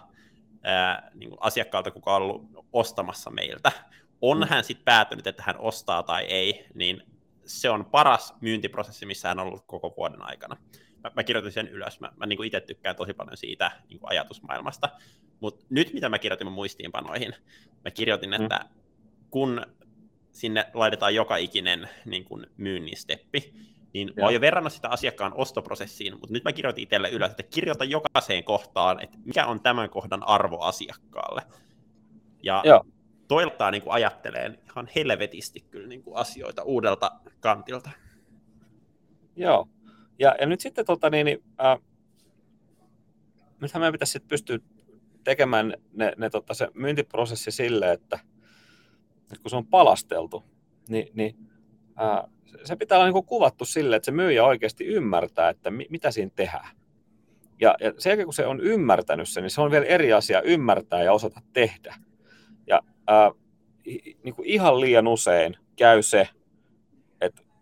[0.63, 3.73] ää, niin kuin asiakkaalta, kuka on ollut ostamassa meiltä,
[4.23, 4.47] on mm.
[4.49, 7.03] hän sitten päätynyt, että hän ostaa tai ei, niin
[7.47, 10.57] se on paras myyntiprosessi, missä hän on ollut koko vuoden aikana
[11.05, 12.01] mä, mä kirjoitin sen ylös.
[12.01, 14.89] Mä, mä niin itse tykkään tosi paljon siitä niin kuin ajatusmaailmasta.
[15.41, 17.35] Mutta nyt mitä mä kirjoitin mun muistiinpanoihin,
[17.85, 18.81] mä kirjoitin, että mm.
[19.31, 19.63] kun
[20.33, 23.55] sinne laitetaan joka ikinen niin kuin myynnin steppi,
[23.95, 27.43] niin mä oon jo verrannut sitä asiakkaan ostoprosessiin, mutta nyt mä kirjoitin itselle ylös, että
[27.43, 31.43] kirjoita jokaiseen kohtaan, että mikä on tämän kohdan arvo asiakkaalle.
[32.43, 32.85] Ja Joo.
[33.29, 37.91] toiltaa niin kuin ajatteleen ihan helvetisti kyllä niin kuin asioita uudelta kantilta.
[39.37, 39.69] Joo,
[40.19, 41.79] ja, ja nyt sitten tota, niin, äh,
[43.61, 44.59] nythän meidän pitäisi sitten pystyä
[45.25, 48.19] tekemään ne, ne, tota, se myyntiprosessi sille, että,
[49.23, 50.45] että kun se on palasteltu,
[50.89, 51.37] niin, niin
[52.01, 52.31] äh,
[52.65, 56.11] se pitää olla niin kuin kuvattu sille, että se myyjä oikeasti ymmärtää, että mi, mitä
[56.11, 56.77] siinä tehdään.
[57.61, 60.43] Ja, ja sen jälkeen, kun se on ymmärtänyt sen, niin se on vielä eri asia
[60.43, 61.95] ymmärtää ja osata tehdä.
[62.67, 63.33] Ja äh,
[64.23, 66.29] niin kuin ihan liian usein käy se,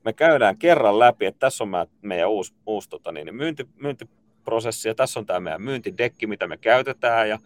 [0.06, 1.70] me käydään kerran läpi, että tässä on
[2.02, 6.56] meidän uusi, uusi tota niin, myynti, myyntiprosessi ja tässä on tämä meidän myyntidekki, mitä me
[6.56, 7.38] käytetään ja,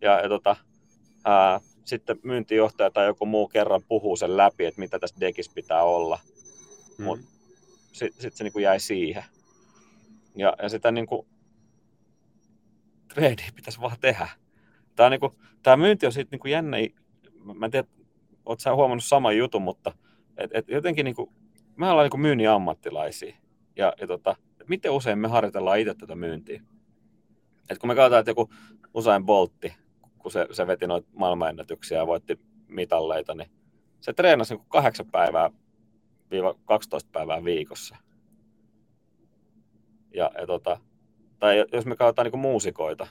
[0.00, 0.56] ja, ja tota,
[1.24, 5.82] ää, sitten myyntijohtaja tai joku muu kerran puhuu sen läpi, että mitä tässä dekissä pitää
[5.82, 6.18] olla.
[6.98, 7.04] Mm.
[7.04, 7.26] Mutta
[7.92, 9.24] sitten sit se niin kuin jäi siihen.
[10.36, 11.26] Ja, ja sitä niin kuin,
[13.14, 14.28] trade pitäisi vaan tehdä.
[14.96, 16.76] Tämä, niin kuin, tämä myynti on sitten niin kuin jännä.
[17.54, 17.88] Mä en tiedä,
[18.46, 19.92] oletko sä huomannut saman jutun, mutta
[20.36, 21.30] et, et jotenkin niin kuin,
[21.78, 23.36] me ollaan niin myynnin ammattilaisia.
[23.76, 24.36] Ja, ja tota,
[24.68, 26.62] miten usein me harjoitellaan itse tätä myyntiä?
[27.70, 28.50] Et kun me katsotaan, että joku
[28.94, 29.74] usein boltti,
[30.18, 33.50] kun se, se veti noita maailmanennätyksiä ja voitti mitalleita, niin
[34.00, 35.50] se treenasi niin 8 päivää
[36.64, 37.96] 12 päivää viikossa.
[40.14, 40.80] Ja, ja tota,
[41.38, 43.06] tai jos me katsotaan niin muusikoita,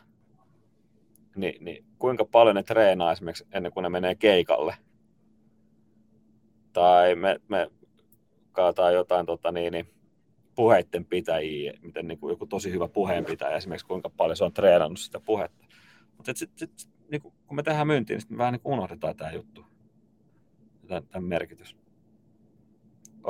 [1.35, 4.75] niin, niin kuinka paljon ne treenaa esimerkiksi ennen kuin ne menee keikalle.
[6.73, 7.71] Tai me, me
[8.75, 9.89] tai jotain tota, niin, niin,
[10.55, 14.99] puheitten pitäjiä, miten niin kuin, joku tosi hyvä puheenpitäjä esimerkiksi, kuinka paljon se on treenannut
[14.99, 15.65] sitä puhetta.
[16.17, 16.71] Mutta sit, sit,
[17.11, 19.65] niin kun me tehdään myyntiin, niin me vähän niin unohdetaan tämä juttu,
[20.87, 21.75] tämän merkitys.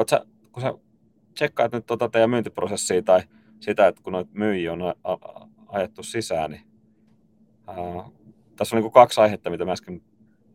[0.10, 0.74] Sä, kun sä
[1.34, 3.22] tsekkaat nyt tota teidän myyntiprosessia tai
[3.60, 4.80] sitä, että kun noita myyjiä on
[5.68, 6.63] ajettu sisään, niin
[7.68, 7.76] ää,
[8.56, 10.02] tässä on niin kuin kaksi aihetta, mitä mä äsken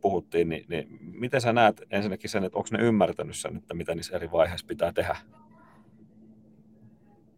[0.02, 3.94] puhuttiin, niin, niin miten sä näet ensinnäkin sen, että onko ne ymmärtänyt sen, että mitä
[3.94, 5.16] niissä eri vaiheissa pitää tehdä?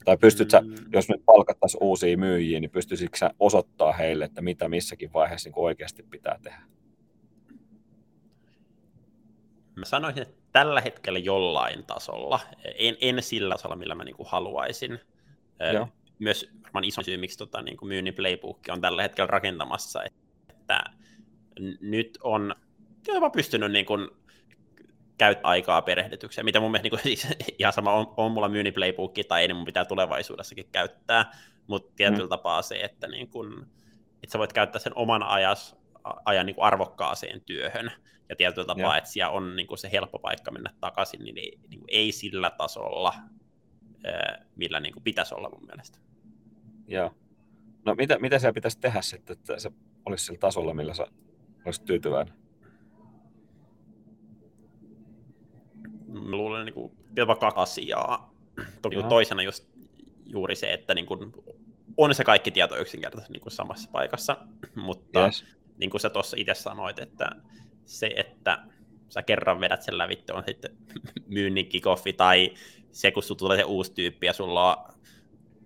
[0.05, 0.75] Tai pystyt sä, mm.
[0.93, 5.59] jos me palkattaisiin uusia myyjiä, niin pystyisikö sä osoittaa heille, että mitä missäkin vaiheessa niin
[5.59, 6.61] oikeasti pitää tehdä?
[9.77, 12.41] mä sanoisin, että tällä hetkellä jollain tasolla,
[12.79, 15.01] en, en sillä tasolla, millä mä niin kuin haluaisin.
[15.73, 15.89] Joo.
[16.19, 20.85] Myös varmaan iso syy, miksi tota, niin kuin myynnin playbook on tällä hetkellä rakentamassa, että
[21.81, 22.55] nyt on
[23.07, 24.09] jopa pystynyt niin kuin,
[25.19, 28.75] käyttää aikaa perehdytykseen, mitä mun mielestä niin kuin, siis, ihan sama on, on mulla myynnin
[28.75, 31.33] playbook tai ei, niin mun pitää tulevaisuudessakin käyttää,
[31.67, 32.29] mutta tietyllä mm.
[32.29, 33.67] tapaa se, että, niin kuin,
[34.23, 35.77] että sä voit käyttää sen oman ajas,
[36.25, 37.93] ajan niin kuin arvokkaaseen työhön,
[38.29, 38.99] ja tietyllä tapaa, ja.
[38.99, 42.13] että siellä on niin kuin se helppo paikka mennä takaisin, niin ei, niin kuin, ei
[42.13, 43.15] sillä tasolla,
[44.57, 45.99] millä niin kuin pitäisi olla mun mielestä.
[46.87, 47.15] Joo.
[47.85, 49.73] No mitä, mitä siellä pitäisi tehdä sitten, että se
[50.07, 51.07] olisi sillä tasolla, millä sä
[51.67, 52.35] olisit tyytyväinen?
[56.07, 56.93] Mä luulen niin kuin,
[57.41, 58.35] kaksi asiaa.
[58.83, 59.09] Toki Aha.
[59.09, 59.69] toisena just
[60.27, 61.33] juuri se, että niin kuin,
[61.97, 64.37] on se kaikki tieto yksinkertaisesti niin kuin samassa paikassa,
[64.75, 65.45] mutta yes.
[65.79, 67.31] niin kuin sä tuossa itse sanoit, että
[67.85, 68.59] se, että
[69.09, 70.77] sä kerran vedät sen lävitte, on sitten
[71.27, 72.55] myynnin kikoffi tai
[72.93, 74.95] se, kun sulla tulee se uusi tyyppi ja sulla on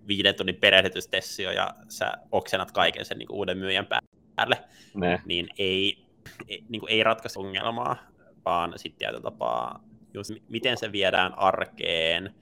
[0.07, 4.09] viiden tunnin perehdytystessio ja sä oksennat kaiken sen niin kuin uuden myyjän päälle,
[4.45, 5.21] ne.
[5.25, 6.05] niin ei,
[6.47, 7.97] ei, niin kuin ei ratkaista ongelmaa,
[8.45, 12.35] vaan sitten tietyllä tapaa just miten se viedään arkeen,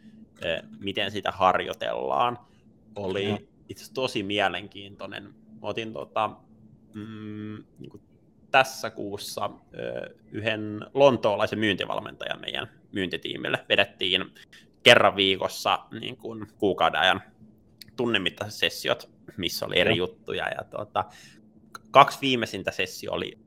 [0.80, 2.40] miten sitä harjoitellaan,
[2.96, 3.40] oli no.
[3.70, 5.34] itse tosi mielenkiintoinen.
[5.62, 6.28] Otin tota,
[6.94, 8.04] mm, niin kuin
[8.52, 9.50] tässä kuussa
[10.32, 13.66] yhden lontoolaisen myyntivalmentajan meidän myyntitiimille.
[13.70, 14.34] Vedettiin
[14.84, 17.22] kerran viikossa niin kuin kuukauden ajan
[17.96, 20.50] tunnemittaiset sessiot, missä oli eri juttuja.
[20.50, 21.06] Ja tuota,
[21.98, 23.38] kaksi viimeisintä sessio oli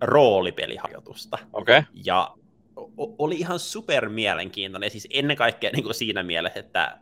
[0.00, 1.38] roolipeliharjoitusta.
[1.52, 1.82] Okay.
[2.04, 2.34] Ja
[2.96, 6.98] oli ihan super mielenkiintoinen, siis ennen kaikkea niin kuin siinä mielessä, että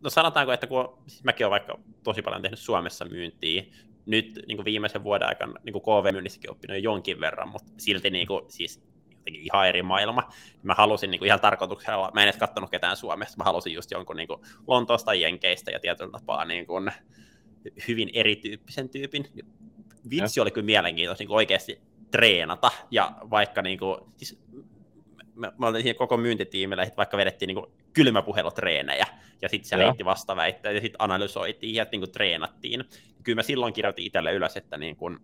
[0.00, 3.64] no sanotaanko, että kun siis mäkin olen vaikka tosi paljon tehnyt Suomessa myyntiä,
[4.06, 8.10] nyt niin kuin viimeisen vuoden aikana niin kuin KV-myynnissäkin oppinut jo jonkin verran, mutta silti
[8.10, 10.32] niin kuin, siis jotenkin ihan eri maailma.
[10.62, 13.90] Mä halusin niin kuin ihan tarkoituksella, mä en edes katsonut ketään Suomesta, mä halusin just
[13.90, 16.92] jonkun niin kuin Lontoosta, Jenkeistä ja tietyllä tapaa niin kuin
[17.88, 19.26] hyvin erityyppisen tyypin.
[20.10, 20.42] Vitsi ja.
[20.42, 24.40] oli kyllä mielenkiintoista niin oikeasti treenata, ja vaikka niin kuin, siis
[25.34, 29.06] mä, mä olin siihen koko myyntitiimillä, että vaikka vedettiin niin kuin kylmäpuhelutreenejä,
[29.42, 32.84] ja sitten se heitti vastaväitteitä, ja sitten analysoitiin, ja niin kuin treenattiin.
[33.22, 35.18] Kyllä mä silloin kirjoitin itselle ylös, että niin kuin,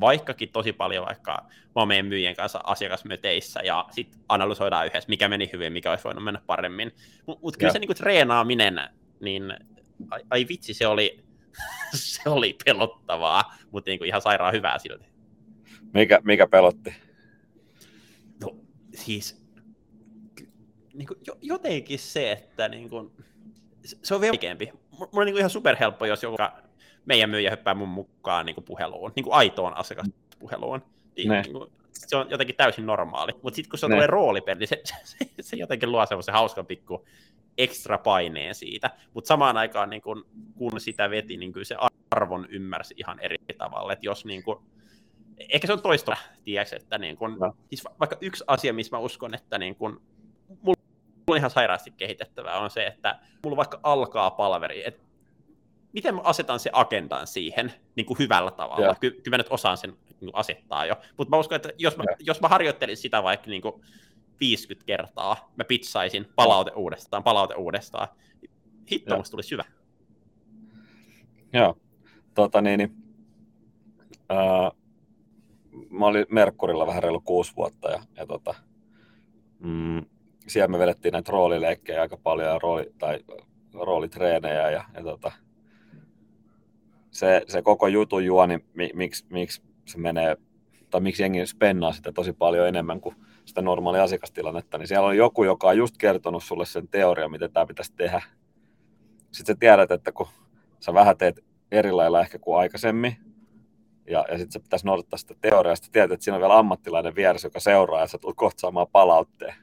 [0.00, 5.50] vaikkakin tosi paljon vaikka mä meidän myyjien kanssa asiakasmyteissä ja sitten analysoidaan yhdessä, mikä meni
[5.52, 6.92] hyvin, mikä olisi voinut mennä paremmin.
[7.26, 7.72] Mutta mut kyllä ja.
[7.72, 8.80] se niinku treenaaminen,
[9.20, 9.54] niin
[10.10, 11.23] ai, ai vitsi, se oli,
[11.94, 15.04] se oli pelottavaa, mutta niinku ihan sairaan hyvää silti.
[15.94, 16.94] Mikä, mikä pelotti?
[18.40, 18.56] No
[18.94, 19.44] siis
[20.94, 23.12] niinku, jotenkin se, että niinku,
[23.84, 24.72] se on vielä vaikeampi.
[24.90, 26.36] Mulla on niinku ihan superhelppo, jos joku
[27.04, 30.82] meidän myyjä hyppää mun mukaan niin kuin puheluun, niin kuin aitoon asiakaspuheluun.
[31.16, 33.32] Niin, niin kuin, se on jotenkin täysin normaali.
[33.42, 33.94] Mutta sitten kun se ne.
[33.94, 37.06] tulee roolipeli, niin se, se, se, jotenkin luo semmoisen hauskan pikku
[37.58, 38.90] ekstra paineen siitä.
[39.14, 41.76] Mutta samaan aikaan, niin kun, kun sitä veti, niin kyllä se
[42.10, 43.92] arvon ymmärsi ihan eri tavalla.
[43.92, 44.62] Että jos niin kun,
[45.48, 47.56] ehkä se on toista, tiedätkö, että niin kun, no.
[47.68, 50.02] siis vaikka yksi asia, missä mä uskon, että niin kun,
[50.62, 50.78] mulla
[51.28, 55.04] on ihan sairaasti kehitettävää, on se, että mulla vaikka alkaa palveri, että
[55.92, 58.94] miten mä asetan se agendan siihen niin kuin hyvällä tavalla.
[59.00, 59.96] Ky- kyllä mä nyt osaan sen
[60.32, 60.96] asettaa jo.
[61.16, 63.82] Mutta mä uskon, että jos mä, jos mä harjoittelisin sitä vaikka niin kuin
[64.40, 68.08] 50 kertaa, mä pitsaisin palaute uudestaan, palaute uudestaan.
[68.92, 69.64] Hitto, musta tulisi hyvä.
[71.52, 71.76] Joo.
[72.34, 72.96] Tota niin, niin
[74.28, 74.70] ää,
[75.90, 78.54] mä olin Merkurilla vähän reilu kuusi vuotta ja, ja tota,
[79.58, 80.04] mm,
[80.46, 83.20] siellä me vedettiin näitä roolileikkejä aika paljon ja rooli, tai
[83.72, 85.32] roolitreenejä ja, ja tota,
[87.10, 90.36] se, se koko jutun juoni, miksi, miksi se menee,
[90.90, 95.16] tai miksi jengi spennaa sitä tosi paljon enemmän kuin sitä normaalia asiakastilannetta, niin siellä on
[95.16, 98.22] joku, joka on just kertonut sulle sen teoria, miten tämä pitäisi tehdä.
[99.32, 100.26] Sitten sä tiedät, että kun
[100.80, 103.16] sä vähän teet eri lailla ehkä kuin aikaisemmin,
[104.06, 107.14] ja, ja sitten se pitäisi noudattaa sitä teoriaa, sitten tiedät, että siinä on vielä ammattilainen
[107.14, 109.54] vieressä, joka seuraa, ja sä tulet kohta saamaan palautteen.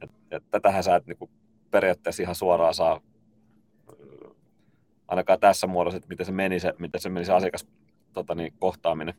[0.00, 1.30] Et, et tätähän sä et niinku
[1.70, 3.00] periaatteessa ihan suoraan saa
[5.08, 7.66] ainakaan tässä muodossa, että miten se meni se, miten se, meni se asiakas
[8.14, 9.14] tota, niin, kohtaaminen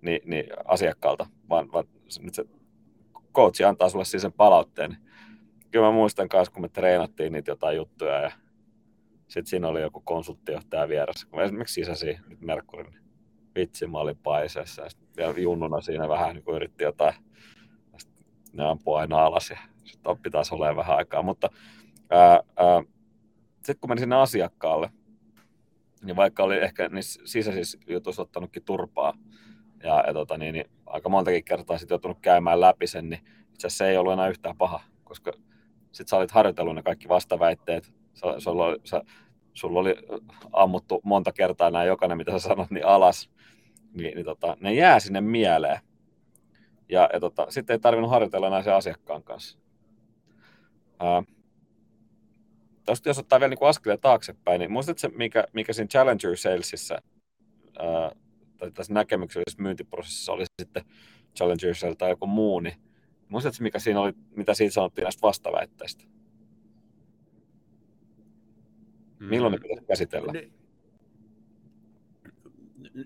[0.00, 1.84] niin, niin asiakkaalta, vaan, vaan
[2.20, 2.44] nyt se
[3.34, 4.96] coachi antaa sulle siis sen palautteen.
[5.70, 8.30] Kyllä mä muistan myös, kun me treenattiin niitä jotain juttuja ja
[9.28, 12.94] sitten siinä oli joku konsulttijohtaja vieressä, kun esimerkiksi sisäsi nyt Merkurin,
[13.54, 14.82] vitsi, mä olin paiseessa
[15.16, 17.14] ja junnuna siinä vähän niin yritti jotain,
[18.52, 21.50] ne ampui aina alas ja sitten taas olemaan vähän aikaa, mutta
[23.54, 24.90] sitten kun menin sinne asiakkaalle,
[26.02, 29.14] niin vaikka oli ehkä niissä sisäisissä jutuissa ottanutkin turpaa
[29.82, 33.20] Ja, ja tota, niin, niin, aika montakin kertaa sitten joutunut käymään läpi sen, niin
[33.52, 35.32] itse asiassa se ei ollut enää yhtään paha, koska
[35.92, 39.02] sitten sä olit harjoitellut ne kaikki vastaväitteet, sä, sulla, oli, sä,
[39.54, 39.94] sulla oli
[40.52, 43.30] ammuttu monta kertaa nämä jokainen, mitä sä sanot, niin alas,
[43.94, 45.78] niin, niin tota, ne jää sinne mieleen.
[46.88, 49.58] Ja, ja tota, sitten ei tarvinnut harjoitella enää sen asiakkaan kanssa.
[51.00, 51.22] Ää,
[52.86, 56.98] Tuosta jos ottaa vielä niin askeleen taaksepäin, niin muistatko se, mikä, mikä siinä Challenger Salesissa
[57.78, 58.12] ää,
[58.58, 60.84] tai tässä näkemyksellisessä myyntiprosessissa oli sitten
[61.36, 62.74] Challenger Sales tai joku muu, niin
[63.28, 66.04] muistatko mikä siinä oli, mitä siitä sanottiin näistä vastaväitteistä?
[69.18, 69.62] Milloin ne mm.
[69.62, 70.32] pitäisi käsitellä?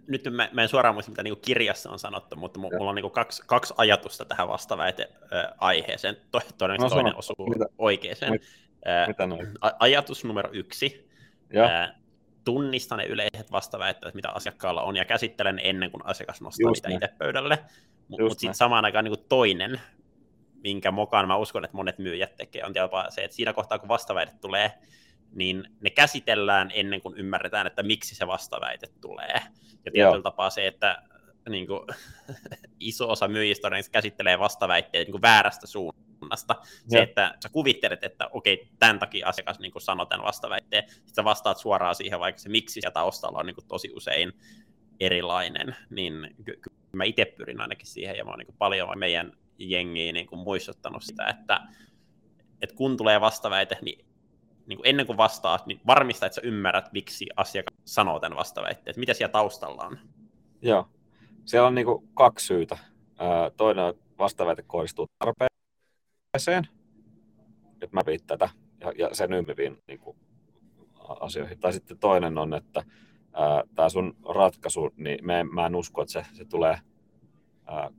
[0.07, 3.11] nyt mä, mä en suoraan muista, mitä niin kirjassa on sanottu, mutta mulla on niin
[3.11, 6.17] kaksi, kaksi ajatusta tähän vastaväite-aiheeseen.
[6.31, 8.33] To, todennäköisesti no, toinen osuu mitä, oikeeseen.
[8.33, 8.43] Mit,
[9.07, 9.29] mitä
[9.79, 11.11] ajatus numero yksi.
[11.53, 11.93] Ja.
[12.45, 17.07] Tunnista ne yleiset vastaväitteet, mitä asiakkaalla on, ja käsittelen ennen kuin asiakas nostaa Just niitä
[17.07, 17.59] itse pöydälle.
[18.09, 19.81] Mutta mut sitten samaan aikaan niin toinen,
[20.63, 23.89] minkä mukaan mä uskon, että monet myyjät tekee, on jopa se, että siinä kohtaa, kun
[23.89, 24.73] vastaväite tulee,
[25.33, 29.41] niin ne käsitellään ennen kuin ymmärretään, että miksi se vastaväite tulee.
[29.85, 30.23] Ja tietyllä Joo.
[30.23, 31.03] tapaa se, että
[31.51, 31.81] niin kuin,
[32.81, 36.57] iso osa myyjistä käsittelee vastaväitteitä niin kuin väärästä suunnasta.
[36.89, 41.25] Se, että sä kuvittelet, että okei, tämän takia asiakas niin sanoo tämän vastaväitteen, sitten sä
[41.25, 44.33] vastaat suoraan siihen, vaikka se miksi sieltä taustalla on niin kuin, tosi usein
[45.01, 48.99] erilainen, niin ky- ky- mä itse pyrin ainakin siihen, ja mä oon niin kuin, paljon
[48.99, 51.61] meidän jengiä niin kuin, muistuttanut sitä, että,
[52.63, 54.07] että kun tulee vastaväite, niin
[54.67, 58.95] niin kuin ennen kuin vastaat, niin varmista, että sä ymmärrät, miksi asiakas sanoo tämän vastaväitteen,
[59.01, 59.99] mitä siellä taustalla on.
[60.63, 60.89] Joo,
[61.47, 62.79] siellä on niin kuin kaksi syytä.
[63.57, 66.69] Toinen vastaväite kohdistuu tarpeeseen,
[67.73, 70.17] että mä pidän tätä ja, ja sen ymmärriin niin kuin,
[71.21, 71.59] asioihin.
[71.59, 72.85] Tai sitten toinen on, että
[73.75, 76.79] tämä sun ratkaisu, niin mä en, mä en usko, että se, se tulee
[77.67, 77.91] ää,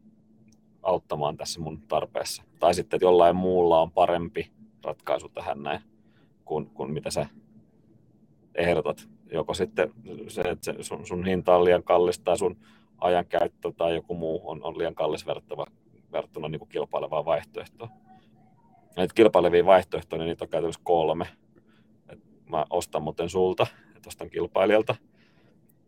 [0.83, 2.43] auttamaan tässä mun tarpeessa.
[2.60, 4.51] Tai sitten, että jollain muulla on parempi
[4.83, 5.81] ratkaisu tähän näin
[6.45, 7.25] kuin, kuin mitä sä
[8.55, 9.07] ehdotat.
[9.31, 9.93] Joko sitten
[10.27, 12.57] se, että se sun, sun hinta on liian kallis tai sun
[12.97, 15.65] ajankäyttö tai joku muu on, on liian kallis verrattuna,
[16.12, 17.89] verrattuna niin kuin kilpailevaa vaihtoehtoa.
[18.95, 21.27] Näitä kilpailevia vaihtoehtoja, niin niitä on käytännössä kolme.
[22.10, 24.95] Et mä ostan muuten sulta, että ostan kilpailijalta.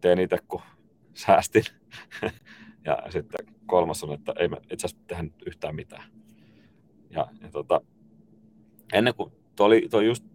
[0.01, 0.61] Teen itse, kun
[1.13, 1.63] säästin.
[2.85, 6.03] ja sitten kolmas on, että ei me itse asiassa tehdä yhtään mitään.
[7.09, 7.81] Ja, ja tota,
[8.93, 10.25] ennen kuin tuo oli, tuo just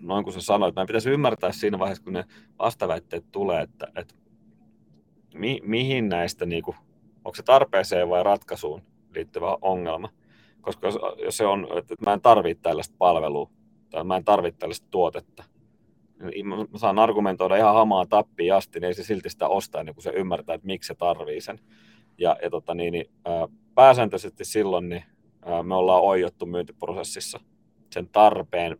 [0.00, 2.24] noin kuin sä sanoit, meidän pitäisi ymmärtää siinä vaiheessa, kun ne
[2.58, 4.14] vastaväitteet tulee, että, että
[5.34, 6.76] mi, mihin näistä, niin kuin,
[7.24, 8.82] onko se tarpeeseen vai ratkaisuun
[9.14, 10.08] liittyvä ongelma.
[10.60, 13.50] Koska jos, jos se on, että mä en tarvitse tällaista palvelua
[13.90, 15.44] tai mä en tarvitse tällaista tuotetta,
[16.20, 19.94] niin mä saan argumentoida ihan hamaa tappiin asti, niin ei se silti sitä osta ennen
[19.94, 21.60] kuin se ymmärtää, että miksi se tarvii sen.
[22.18, 25.04] Ja, ja tota, niin, niin, ää, pääsääntöisesti silloin niin,
[25.62, 27.40] me ollaan oijottu myyntiprosessissa
[27.90, 28.76] sen tarpeen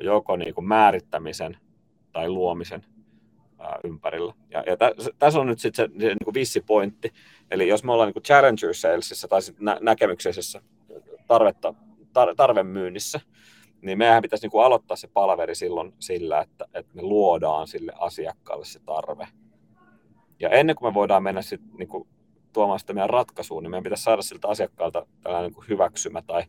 [0.00, 1.56] joko niin kuin määrittämisen
[2.12, 2.84] tai luomisen
[3.84, 4.34] ympärillä.
[4.50, 7.12] Ja, ja tässä täs on nyt sitten se, se niin vissi pointti.
[7.50, 10.62] Eli jos me ollaan niin challenger salesissa tai nä- näkemyksellisessä
[11.26, 13.20] tarvetta, tar- tarvemyynnissä,
[13.82, 18.64] niin meidän pitäisi niin aloittaa se palaveri silloin sillä, että, että me luodaan sille asiakkaalle
[18.64, 19.28] se tarve.
[20.40, 22.08] Ja ennen kuin me voidaan mennä sit, niin kuin,
[22.52, 26.44] tuomaan sitä meidän ratkaisuun, niin meidän pitäisi saada siltä asiakkaalta tällainen niin hyväksymä tai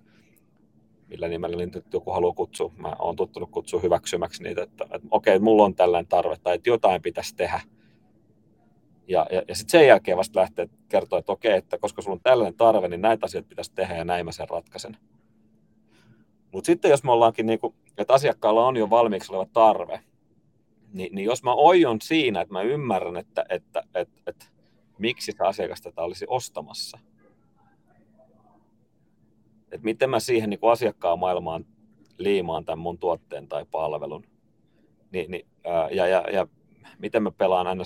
[1.12, 2.71] millä nimellä nyt joku haluaa kutsua.
[2.78, 6.56] Mä oon tuttunut kutsua hyväksymäksi niitä, että, että okei, okay, mulla on tällainen tarve tai
[6.56, 7.62] että jotain pitäisi tehdä.
[9.08, 12.15] Ja, ja, ja sitten sen jälkeen vasta lähtee kertoa, että okei, okay, että koska sulla
[12.15, 14.97] on tällainen tarve, niin näitä asioita pitäisi tehdä ja näin mä sen ratkaisen.
[16.52, 20.02] Mutta sitten jos me ollaankin, niin kuin, että asiakkaalla on jo valmiiksi oleva tarve,
[20.93, 24.45] niin, niin jos mä oion siinä, että mä ymmärrän, että, että, että, että, että
[24.97, 27.00] miksi se asiakas tätä olisi ostamassa–
[29.72, 31.66] että miten mä siihen niin asiakkaan maailmaan
[32.18, 34.24] liimaan tämän mun tuotteen tai palvelun.
[35.12, 36.48] Ni, niin, ää, ja, ja, ja
[37.00, 37.84] miten mä pelaan aina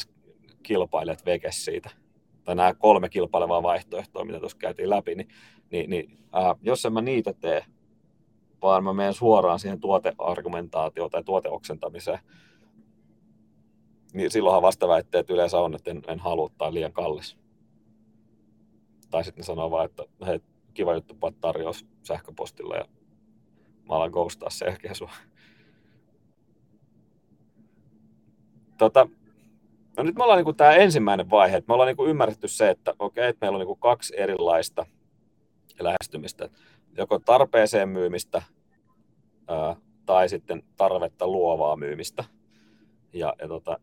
[0.64, 1.90] kilpailijat veke siitä.
[2.44, 5.28] Tai nämä kolme kilpailevaa vaihtoehtoa, mitä tuossa käytiin läpi, niin,
[5.72, 7.66] niin, niin ää, jos en mä niitä tee,
[8.62, 12.20] vaan mä menen suoraan siihen tuoteargumentaatioon tai tuoteoksentamiseen,
[14.14, 17.38] niin silloinhan vastaväitteet yleensä on, että en, en halua tai liian kallis.
[19.10, 20.40] Tai sitten sanoo vaan, että hei,
[20.76, 22.86] kiva juttu, vaan tarjous sähköpostilla ja
[23.90, 25.12] mä alan ghostaa sen jälkeen sua.
[28.78, 29.08] Tota,
[29.98, 32.94] no nyt me ollaan niin tämä ensimmäinen vaihe, että me ollaan niin ymmärretty se, että
[33.00, 34.86] okei, että meillä on niin kaksi erilaista
[35.80, 36.50] lähestymistä.
[36.98, 38.42] Joko tarpeeseen myymistä
[39.48, 42.24] ää, tai sitten tarvetta luovaa myymistä.
[43.14, 43.80] Ja, ja tota,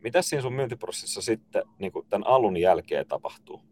[0.00, 3.67] mitä siinä sun myyntiprosessissa sitten niin tämän alun jälkeen tapahtuu?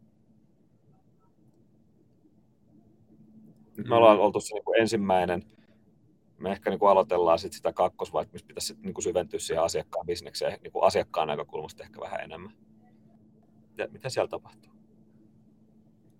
[3.85, 4.23] Me ollaan mm.
[4.23, 5.43] oltu se niin kuin ensimmäinen,
[6.39, 9.65] me ehkä niin kuin aloitellaan sit sitä kakkosvaihetta, missä pitäisi sit niin kuin syventyä siihen
[9.65, 12.53] asiakkaan bisnekseen, niin kuin asiakkaan näkökulmasta ehkä vähän enemmän.
[13.71, 14.73] Mitä, mitä siellä tapahtuu?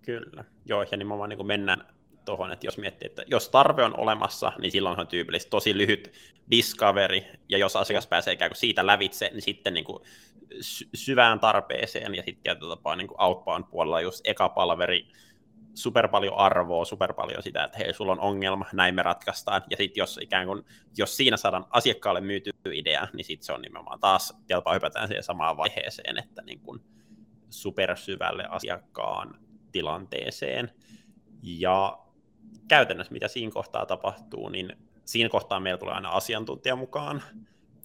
[0.01, 3.99] Kyllä, joo, ja nimenomaan niin kuin mennään tuohon, että jos miettii, että jos tarve on
[3.99, 6.13] olemassa, niin silloin on tyypillisesti tosi lyhyt
[6.51, 10.03] discovery, ja jos asiakas pääsee ikään kuin siitä lävitse, niin sitten niin kuin
[10.93, 15.07] syvään tarpeeseen, ja sitten tietyllä tapaa niin kuin outbound puolella just eka palveri,
[15.77, 19.77] super paljon arvoa, super paljon sitä, että hei, sulla on ongelma, näin me ratkaistaan, ja
[19.77, 20.63] sitten jos ikään kuin,
[20.97, 25.23] jos siinä saadaan asiakkaalle myyty idea, niin sitten se on nimenomaan taas, kelpaa hypätään siihen
[25.23, 26.79] samaan vaiheeseen, että niin kuin
[27.49, 29.39] supersyvälle asiakkaan
[29.71, 30.71] tilanteeseen,
[31.43, 31.99] ja
[32.67, 37.23] käytännössä mitä siinä kohtaa tapahtuu, niin siinä kohtaa meillä tulee aina asiantuntija mukaan,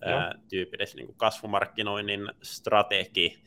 [0.05, 3.43] ää, tyypillisesti niin kuin kasvumarkkinoinnin strategi,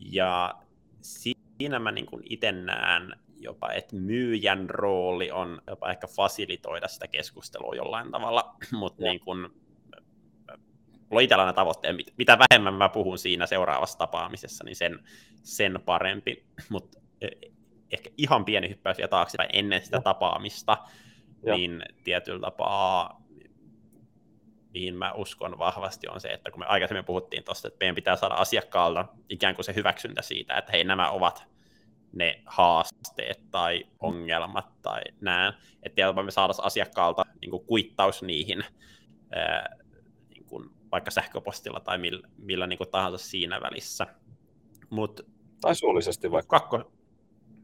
[0.00, 0.54] ja
[1.02, 7.74] siinä mä niin itse näen jopa, että myyjän rooli on jopa ehkä fasilitoida sitä keskustelua
[7.74, 13.98] jollain tavalla, mutta niin kuin, mulla on itsellä tavoitteen, mitä vähemmän mä puhun siinä seuraavassa
[13.98, 14.98] tapaamisessa, niin sen,
[15.42, 16.98] sen parempi, mutta
[17.90, 20.76] ehkä ihan pieni hyppäys vielä taaksepäin ennen sitä tapaamista,
[21.42, 21.54] ja.
[21.54, 23.20] niin tietyllä tapaa
[24.74, 28.16] mihin mä uskon vahvasti on se, että kun me aikaisemmin puhuttiin tuosta, että meidän pitää
[28.16, 31.46] saada asiakkaalta ikään kuin se hyväksyntä siitä, että hei nämä ovat
[32.12, 38.64] ne haasteet tai ongelmat tai näin, että me saadaan asiakkaalta niin kuin kuittaus niihin
[39.30, 39.76] ää,
[40.34, 44.06] niin kuin vaikka sähköpostilla tai millä, millä niin kuin tahansa siinä välissä.
[44.90, 45.20] Mut,
[45.60, 46.60] tai suullisesti vaikka.
[46.60, 46.92] Kakko,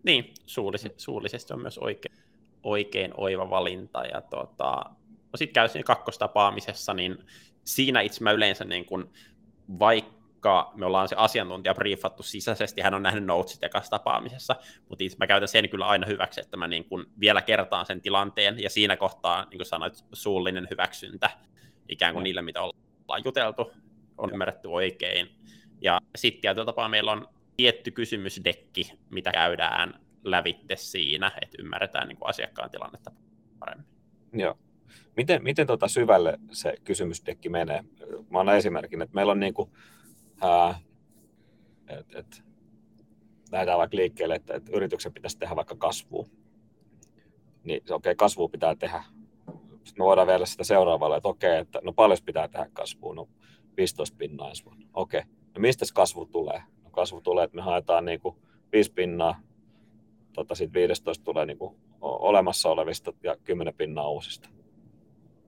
[0.02, 2.16] niin, suullisesti, suullisesti on myös oikein,
[2.62, 4.04] oikein oiva valinta.
[4.04, 4.82] Ja tota,
[5.32, 7.18] no sitten käy siinä kakkostapaamisessa, niin
[7.64, 9.10] siinä itse mä yleensä niin kun,
[9.78, 10.15] vaikka
[10.74, 14.56] me ollaan se asiantuntija briefattu sisäisesti, hän on nähnyt notesit ekassa tapaamisessa,
[14.88, 18.00] mutta itse mä käytän sen kyllä aina hyväksi, että mä niin kun vielä kertaan sen
[18.00, 21.30] tilanteen, ja siinä kohtaa, niin kuin sanoit, suullinen hyväksyntä
[21.88, 23.72] ikään kuin niille, mitä ollaan juteltu,
[24.18, 25.28] on ymmärretty oikein.
[25.80, 32.18] Ja sitten tietyllä tapaa meillä on tietty kysymysdekki, mitä käydään lävitte siinä, että ymmärretään niin
[32.18, 33.12] kuin asiakkaan tilannetta
[33.58, 33.86] paremmin.
[34.32, 34.58] Joo.
[35.16, 37.84] Miten, miten tota syvälle se kysymysdekki menee?
[38.30, 39.70] Mä annan esimerkin, että meillä on niin kuin,
[40.40, 40.80] ää,
[41.88, 42.42] et, et,
[43.52, 46.26] lähdetään vaikka liikkeelle, että, että yrityksen pitäisi tehdä vaikka kasvua.
[47.64, 49.04] Niin okei, okay, kasvua pitää tehdä.
[49.70, 53.14] Sitten me voidaan vielä sitä seuraavalle, että okei, okay, että no paljon pitää tehdä kasvua,
[53.14, 53.28] no
[53.76, 54.86] 15 pinnaa ensi vuonna.
[54.94, 55.32] Okei, okay.
[55.54, 56.62] no mistä kasvu tulee?
[56.96, 58.36] kasvu tulee, että me haetaan niin kuin
[58.72, 59.40] 5 pinnaa,
[60.32, 64.48] tota, siitä 15 tulee niin kuin olemassa olevista ja 10 pinnaa uusista.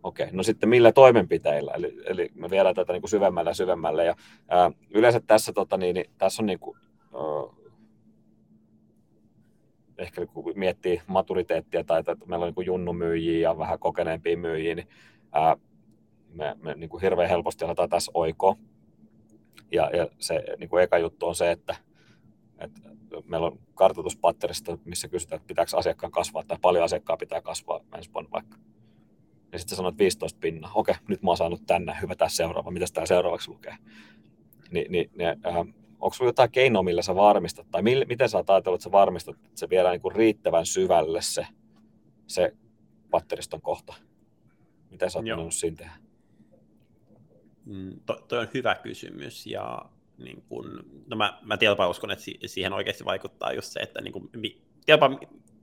[0.03, 1.73] Okei, no sitten millä toimenpiteillä?
[1.75, 4.05] Eli, eli me viedään tätä niin kuin syvemmälle ja syvemmälle.
[4.05, 4.15] Ja,
[4.49, 7.69] ää, yleensä tässä, tota, niin, niin, tässä on niin kuin, ää,
[9.99, 14.89] ehkä kun miettii maturiteettia tai että meillä on niin junnumyyjiä ja vähän kokeneempia myyjiä, niin
[15.33, 15.57] ää,
[16.35, 18.59] me, me niin kuin hirveän helposti aletaan tässä oiko.
[19.73, 21.77] Ja, ja se niin kuin eka juttu on se, että,
[22.59, 22.81] että
[23.25, 28.11] meillä on kartoituspatterista, missä kysytään, että pitääkö asiakkaan kasvaa tai paljon asiakkaa pitää kasvaa ensi
[28.15, 28.59] vuonna vaikka.
[29.53, 30.71] Ja sitten sanoit 15 pinna.
[30.75, 32.71] Okei, nyt mä oon saanut tänne, hyvä tässä seuraava.
[32.71, 33.77] Mitä tämä seuraavaksi lukee?
[34.71, 35.57] Ni, niin, niin, äh,
[36.01, 38.93] onko sinulla jotain keinoa, millä sä varmistat, tai mil, miten sä oot ajatellut, että sä
[38.93, 41.47] varmistat, että se viedään niin kuin riittävän syvälle se,
[42.27, 42.53] se
[43.11, 43.95] patteriston kohta?
[44.91, 45.27] Mitä sä oot
[45.61, 45.93] siinä tehdä?
[47.65, 49.83] Mm, to, toi on hyvä kysymys ja
[50.19, 54.13] niin kun, no mä, mä tietyllä uskon, että siihen oikeasti vaikuttaa just se, että niin
[54.13, 54.31] kun,
[54.87, 55.19] tietyllä,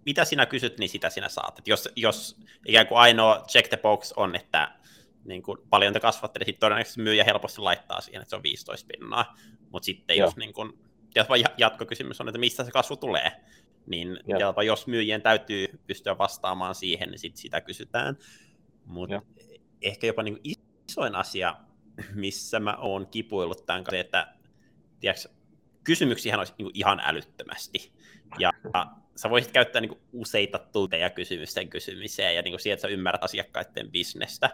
[0.05, 1.59] mitä sinä kysyt, niin sitä sinä saat.
[1.59, 4.71] Et jos, jos ikään kuin ainoa check the box on, että
[5.25, 8.43] niin kuin paljon te kasvatte, niin sitten todennäköisesti myyjä helposti laittaa siihen, että se on
[8.43, 9.35] 15 pinnaa.
[9.69, 10.27] Mutta sitten Joo.
[10.27, 10.79] jos niin kun,
[11.57, 13.31] jatkokysymys on, että mistä se kasvu tulee,
[13.85, 14.19] niin
[14.65, 18.17] jos myyjien täytyy pystyä vastaamaan siihen, niin sit sitä kysytään.
[18.85, 19.21] Mutta
[19.81, 21.55] ehkä jopa niin isoin asia
[22.13, 24.33] missä mä oon kipuillut tämän kanssa, että
[24.99, 25.29] tiedätkö,
[25.83, 27.93] kysymyksiä olisi niin ihan älyttömästi.
[28.39, 28.51] Ja
[29.15, 34.49] sä voisit käyttää niin useita tunteja kysymysten kysymiseen ja niin sieltä sä ymmärrät asiakkaiden bisnestä.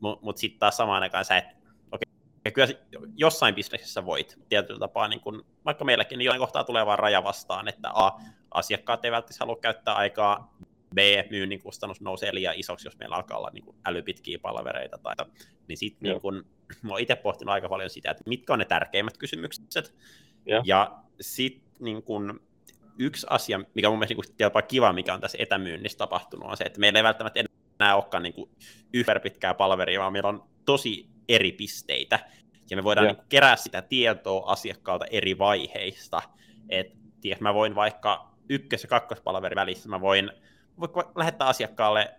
[0.00, 1.44] Mutta mut sitten taas samaan aikaan sä et,
[1.92, 2.68] okei, okay, kyllä
[3.16, 7.24] jossain bisneksessä voit tietyllä tapaa, niin kun, vaikka meilläkin niin jollain kohtaa tulee vaan raja
[7.24, 8.12] vastaan, että A,
[8.50, 10.56] asiakkaat ei välttämättä halua käyttää aikaa
[10.94, 10.98] B,
[11.30, 14.98] myynnin kustannus nousee liian isoksi, jos meillä alkaa olla niin kuin älypitkiä palvereita.
[14.98, 15.14] Tai,
[15.68, 16.46] niin sitten niin kun,
[16.82, 19.94] mä oon itse pohtinut aika paljon sitä, että mitkä on ne tärkeimmät kysymykset.
[20.46, 22.40] Ja, ja sitten niin kun,
[22.98, 26.64] yksi asia, mikä mun mielestä niin kuin, kiva, mikä on tässä etämyynnissä tapahtunut, on se,
[26.64, 27.40] että meillä ei välttämättä
[27.80, 28.50] enää olekaan niin kuin,
[29.22, 32.18] pitkää palveria, vaan meillä on tosi eri pisteitä.
[32.70, 36.22] ja me voidaan niin kerää sitä tietoa asiakkaalta eri vaiheista.
[36.68, 40.30] Et, tiedät, mä voin vaikka ykkös- ja kakkospalverin välissä, mä voin,
[40.80, 42.14] voin lähettää asiakkaalle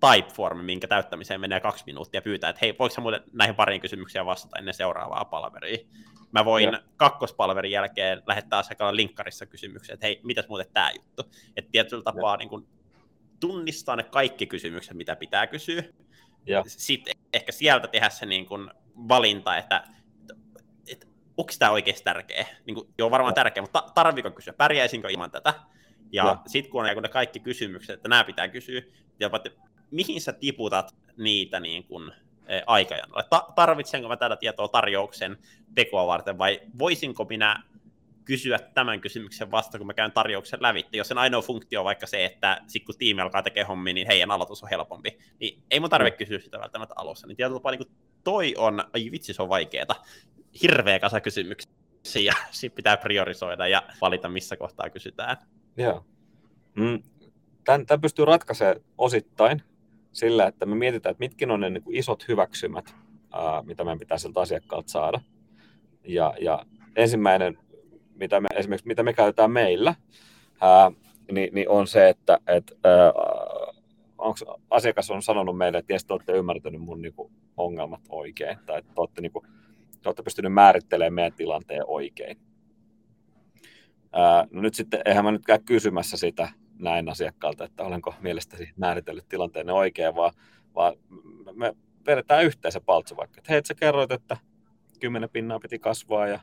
[0.00, 4.26] Typeform, minkä täyttämiseen menee kaksi minuuttia pyytää, että hei, voiko sä muuten näihin pariin kysymyksiin
[4.26, 5.78] vastata ennen seuraavaa palveria.
[6.32, 6.82] Mä voin ja.
[6.96, 11.22] kakkospalverin jälkeen lähettää asiakkaalle linkkarissa kysymyksiä, että hei, mitäs muuten tämä juttu.
[11.56, 12.68] Että tietyllä tapaa niin kun,
[13.40, 15.82] tunnistaa ne kaikki kysymykset, mitä pitää kysyä.
[16.46, 16.64] Ja.
[16.66, 18.70] Sitten ehkä sieltä tehdä se niin kun,
[19.08, 19.84] valinta, että,
[21.36, 22.46] onko tämä oikeasti tärkeä.
[22.66, 23.34] Niin kun, joo, varmaan ja.
[23.34, 25.54] tärkeä, mutta tarviiko kysyä, pärjäisinkö ilman tätä.
[26.12, 26.38] Ja, ja.
[26.46, 28.82] sitten kun on ne kaikki kysymykset, että nämä pitää kysyä,
[29.20, 29.30] ja
[29.90, 32.12] mihin sä tiputat niitä niin kuin,
[32.46, 33.24] e, aikajanalle?
[33.30, 35.38] Ta- tarvitsenko mä tätä tietoa tarjouksen
[35.74, 37.62] tekoa varten vai voisinko minä
[38.24, 40.96] kysyä tämän kysymyksen vasta, kun mä käyn tarjouksen lävitte.
[40.96, 44.06] Jos sen ainoa funktio on vaikka se, että sit kun tiimi alkaa tekemään hommia, niin
[44.06, 47.26] heidän aloitus on helpompi, niin ei mun tarvitse kysyä sitä välttämättä alussa.
[47.26, 47.90] Niin tietyllä tapaa niin
[48.24, 49.94] toi on, ai vitsi se on vaikeeta,
[50.62, 51.72] hirveä kasa kysymyksiä,
[52.24, 55.36] ja sitten pitää priorisoida ja valita, missä kohtaa kysytään.
[55.76, 56.04] Joo.
[56.74, 57.02] Mm.
[57.64, 59.62] Tämän, tämän pystyy ratkaisemaan osittain
[60.12, 62.94] sillä, että me mietitään, että mitkä on ne niin kuin isot hyväksymät,
[63.32, 65.20] ää, mitä meidän pitää siltä asiakkaalta saada.
[66.04, 67.58] Ja, ja ensimmäinen,
[68.14, 69.94] mitä me, esimerkiksi mitä me käytetään meillä,
[70.60, 70.92] ää,
[71.32, 73.12] niin, niin on se, että et, ää,
[74.18, 78.58] onko asiakas on sanonut meille, että ties, te olette ymmärtänyt mun niin kuin, ongelmat oikein,
[78.66, 79.46] tai että te olette, niin kuin,
[80.02, 82.38] te olette pystynyt määrittelemään meidän tilanteen oikein.
[84.12, 86.48] Ää, no nyt sitten, eihän mä nyt käy kysymässä sitä,
[86.80, 90.32] näin asiakkaalta, että olenko mielestäsi määritellyt tilanteen oikein, vaan,
[90.74, 90.94] vaan
[91.52, 91.76] me
[92.06, 94.36] vedetään yhteen se paltsu vaikka, että hei, sä kerroit, että
[95.00, 96.40] 10 pinnaa piti kasvaa ja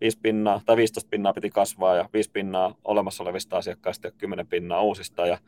[0.00, 4.46] 5 pinnaa tai 15 pinnaa piti kasvaa ja 5 pinnaa olemassa olevista asiakkaista ja 10
[4.46, 5.26] pinnaa uusista.
[5.26, 5.38] Ja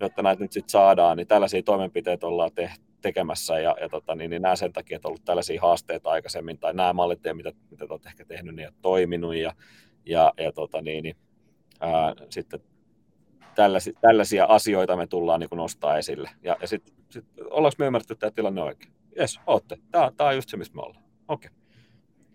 [0.00, 3.60] jotta näitä nyt sitten saadaan, niin tällaisia toimenpiteitä ollaan te- tekemässä.
[3.60, 6.74] Ja, ja tota, niin, niin nämä sen takia, että on ollut tällaisia haasteita aikaisemmin tai
[6.74, 9.34] nämä mallit, mitä, mitä te olette ehkä tehnyt, niin ei toiminut.
[9.34, 9.54] Ja,
[10.06, 11.16] ja, ja tota, niin, niin,
[11.80, 12.60] ää, sitten
[13.58, 16.30] tällaisia, tällaisia asioita me tullaan niin nostaa esille.
[16.42, 18.92] Ja, ja sitten sit, ollaanko me ymmärretty tämä tilanne oikein?
[19.16, 19.76] Jes, ootte.
[19.90, 21.04] Tämä, tämä on just se, missä me ollaan.
[21.28, 21.48] Okei.
[21.48, 21.58] Okay.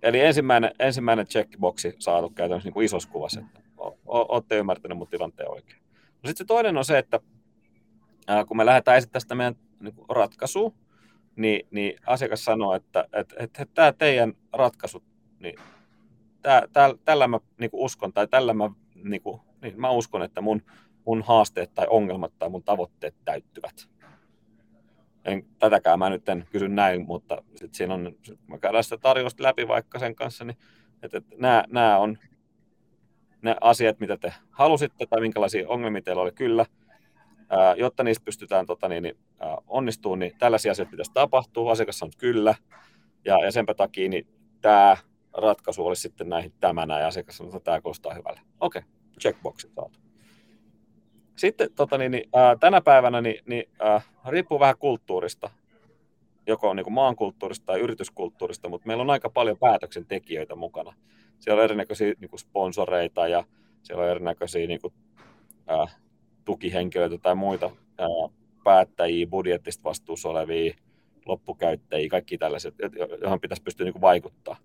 [0.02, 3.60] Eli ensimmäinen, ensimmäinen checkboxi saatu käytännössä niin kuin isossa kuvassa, että
[4.06, 5.82] olette ymmärtäneet mun tilanteen oikein.
[5.94, 7.20] No sitten se toinen on se, että
[8.28, 10.72] ää, kun me lähdetään esittämään sitä meidän niin ratkaisua,
[11.36, 15.04] niin, niin asiakas sanoo, että, että, että, että tämä teidän ratkaisu,
[15.40, 15.56] niin
[16.42, 18.70] tää, tää, tällä mä niin uskon, tai tällä mä,
[19.04, 20.62] niin kuin, niin mä uskon, että mun
[21.06, 23.90] mun haasteet tai ongelmat tai mun tavoitteet täyttyvät.
[25.26, 28.98] En, tätäkään mä nyt en kysy näin, mutta sitten siinä on, sit mä käydään sitä
[28.98, 30.58] tarjousta läpi vaikka sen kanssa, niin
[31.04, 32.18] että, että nämä, nämä on
[33.42, 36.66] ne asiat, mitä te halusitte tai minkälaisia ongelmia teillä oli kyllä,
[37.50, 42.00] ää, jotta niistä pystytään tota, niin, niin, ää, onnistumaan, niin tällaisia asioita pitäisi tapahtua, asiakas
[42.00, 42.56] sanoo kyllä,
[43.26, 44.28] ja, ja senpä takia niin
[44.62, 44.98] tämä
[45.34, 48.42] ratkaisu olisi sitten näihin tämänä, ja asiakas sanoo, että tämä kuulostaa hyvälle.
[48.60, 50.03] Okei, okay, checkboxit saatu.
[51.36, 55.50] Sitten tota, niin, niin, ää, tänä päivänä niin, niin, ää, riippuu vähän kulttuurista,
[56.48, 60.94] joko niin kuin maan kulttuurista tai yrityskulttuurista, mutta meillä on aika paljon päätöksentekijöitä mukana.
[61.40, 63.44] Siellä on erinäköisiä niin kuin sponsoreita ja
[63.84, 64.94] siellä on erinäköisiä niin kuin,
[65.68, 65.88] ää,
[66.46, 68.08] tukihenkilöitä tai muita ää,
[68.64, 70.74] päättäjiä, budjettista vastuussa olevia,
[71.26, 72.76] loppukäyttäjiä, kaikki tällaiset,
[73.22, 74.58] johon pitäisi pystyä niin kuin vaikuttaa.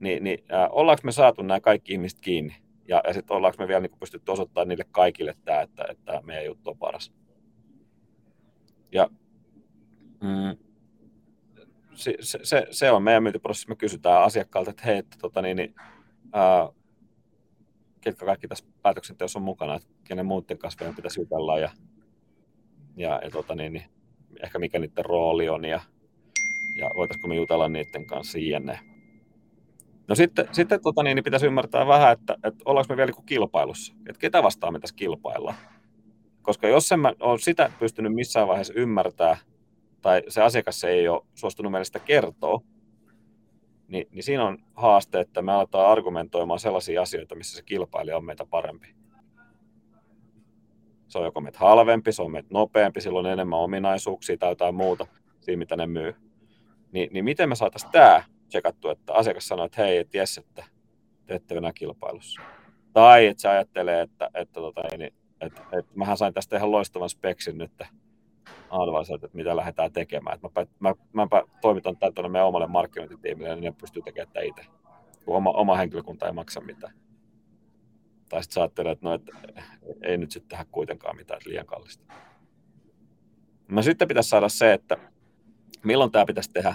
[0.00, 2.63] Niin, niin ää, ollaanko me saatu nämä kaikki ihmiset kiinni?
[2.88, 6.44] Ja, ja sitten ollaanko me vielä niin pystytty osoittamaan niille kaikille tämä, että, että meidän
[6.44, 7.12] juttu on paras.
[8.92, 9.10] Ja
[10.20, 10.56] mm,
[11.94, 13.68] se, se, se, on meidän myyntiprosessi.
[13.68, 15.74] Me kysytään asiakkaalta, että hei, että, tota, niin, niin,
[16.32, 16.68] ää,
[18.00, 21.70] ketkä kaikki tässä päätöksenteossa on mukana, että kenen muiden kanssa pitäisi jutella ja,
[22.96, 23.84] ja, ja tota, niin, niin,
[24.42, 25.80] ehkä mikä niiden rooli on ja,
[26.78, 28.93] ja voitaisiinko me jutella niiden kanssa jne.
[30.08, 33.26] No sitten, sitten tota niin, niin pitäisi ymmärtää vähän, että, että ollaanko me vielä niin
[33.26, 35.56] kilpailussa, että ketä vastaan me tässä kilpaillaan.
[36.42, 39.36] Koska jos en mä ole sitä pystynyt missään vaiheessa ymmärtää,
[40.02, 42.60] tai se asiakas ei ole suostunut meille sitä kertoa,
[43.88, 48.24] niin, niin siinä on haaste, että me aletaan argumentoimaan sellaisia asioita, missä se kilpailija on
[48.24, 48.94] meitä parempi.
[51.08, 54.74] Se on joko meitä halvempi, se on meitä nopeampi, sillä on enemmän ominaisuuksia tai jotain
[54.74, 55.06] muuta
[55.40, 56.14] siinä, mitä ne myy.
[56.92, 58.24] Ni, niin miten me saataisiin tämä
[58.54, 60.64] tsekattu, että asiakas sanoo, että hei, et jes, että
[61.26, 62.42] te ette enää kilpailussa.
[62.92, 67.08] Tai että se ajattelee, että, että, tota, niin, että, että mähän sain tästä ihan loistavan
[67.08, 67.72] speksin nyt
[68.70, 70.34] advisorit, että mitä lähdetään tekemään.
[70.34, 74.40] Että mä, mä, mä toimitan tämän tuonne meidän omalle markkinointitiimille, niin ne pystyy tekemään tätä
[74.40, 74.62] itse,
[75.24, 76.94] kun oma, oma henkilökunta ei maksa mitään.
[78.28, 79.32] Tai sitten ajattelee, että, no, että
[80.02, 82.14] ei nyt sitten tehdä kuitenkaan mitään, että liian kallista.
[83.68, 84.96] No sitten pitäisi saada se, että
[85.84, 86.74] milloin tämä pitäisi tehdä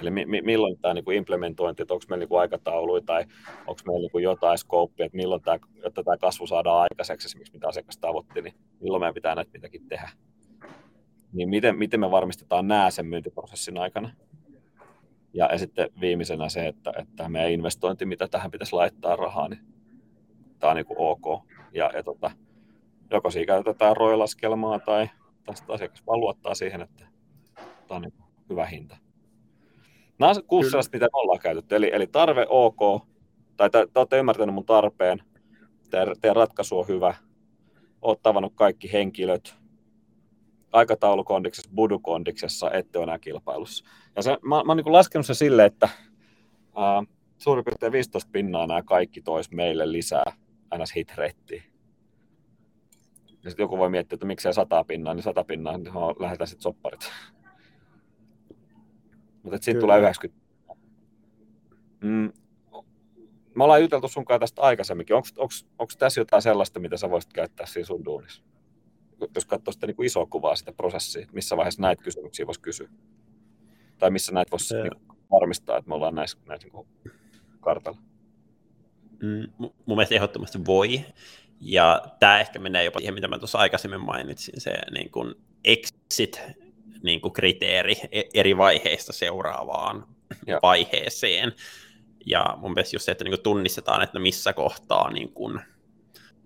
[0.00, 3.24] Eli mi- mi- milloin tämä niin implementointi, että onko meillä niin kuin aikatauluja tai
[3.66, 7.52] onko meillä niin kuin jotain skouppia, että milloin tämä, jotta tämä kasvu saadaan aikaiseksi, esimerkiksi
[7.52, 10.08] mitä asiakas tavoitti, niin milloin meidän pitää näitä mitäkin tehdä.
[11.32, 14.10] Niin miten, miten me varmistetaan nämä sen myyntiprosessin aikana?
[15.34, 19.60] Ja, ja sitten viimeisenä se, että, että meidän investointi, mitä tähän pitäisi laittaa rahaa, niin
[20.58, 21.44] tämä on niin ok.
[21.72, 22.30] Ja, ja tota,
[23.10, 25.10] joko siinä käytetään roilaskelmaa tai
[25.44, 27.06] tästä asiakas vaan luottaa siihen, että
[27.88, 28.14] tämä on niin
[28.50, 28.96] hyvä hinta.
[30.18, 31.76] Nämä on kuusi sellaista, mitä me ollaan käytetty.
[31.76, 33.06] Eli, eli tarve ok,
[33.56, 35.22] tai te, te olette ymmärtäneet mun tarpeen,
[35.90, 37.14] teidän, teidän ratkaisu on hyvä,
[38.02, 39.54] olet tavannut kaikki henkilöt,
[40.72, 43.84] aikataulukondiksessa, budukondiksessa, ette ole enää kilpailussa.
[44.16, 45.88] Ja se, mä, mä oon niin laskenut se silleen, että
[46.76, 47.02] ää,
[47.38, 50.32] suurin piirtein 15 pinnaa nämä kaikki tois meille lisää
[50.78, 50.96] ns.
[50.96, 51.12] hit
[53.44, 56.62] Ja sitten joku voi miettiä, että miksei 100 pinnaa, niin 100 pinnaa, niin lähdetään sitten
[56.62, 57.10] sopparit.
[59.44, 60.44] Mutta siitä tulee 90.
[62.00, 62.32] Mm,
[63.54, 65.16] me ollaan juteltu sun kanssa tästä aikaisemminkin.
[65.16, 68.42] Onko tässä jotain sellaista, mitä sä voisit käyttää siinä sun duunissa?
[69.34, 72.88] Jos katsoo sitä niin kuin isoa kuvaa sitä prosessia, missä vaiheessa näitä kysymyksiä voisi kysyä?
[73.98, 76.86] Tai missä näitä voisi niin varmistaa, että me ollaan näissä, näissä niin
[77.60, 77.98] kartalla?
[79.22, 81.00] Mm, mun mielestä ehdottomasti voi.
[81.60, 85.34] Ja tämä ehkä menee jopa siihen, mitä mä tuossa aikaisemmin mainitsin, se niin kuin
[85.64, 86.42] exit
[87.02, 90.06] niin kuin kriteeri e-, eri vaiheista seuraavaan
[90.46, 90.58] ja.
[90.62, 91.52] vaiheeseen.
[92.26, 95.60] Ja mun mielestä just se, että niin kuin tunnistetaan, että missä kohtaa niin kuin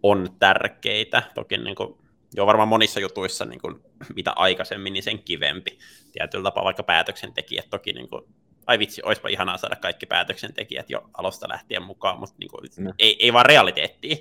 [0.03, 1.23] on tärkeitä.
[1.35, 1.95] Toki niin kuin,
[2.37, 3.81] jo varmaan monissa jutuissa, niin kuin,
[4.17, 5.79] mitä aikaisemmin, niin sen kivempi.
[6.13, 8.25] Tietyllä tapaa vaikka päätöksentekijät toki, niin kuin,
[8.67, 12.93] ai vitsi, olisipa ihanaa saada kaikki päätöksentekijät jo alusta lähtien mukaan, mutta niin kuin, no.
[12.99, 14.17] ei, ei vaan realiteettia.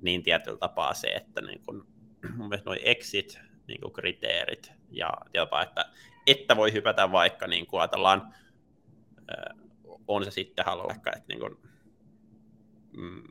[0.00, 1.82] Niin tietyllä tapaa se, että niin kuin,
[2.36, 3.38] mun mielestä noi exit,
[3.68, 5.84] niin kuin kriteerit ja jopa, että,
[6.26, 8.34] että voi hypätä vaikka niin kuin ajatellaan,
[10.08, 11.56] on se sitten haluaa vaikka, että niin kuin,
[12.96, 13.22] mm,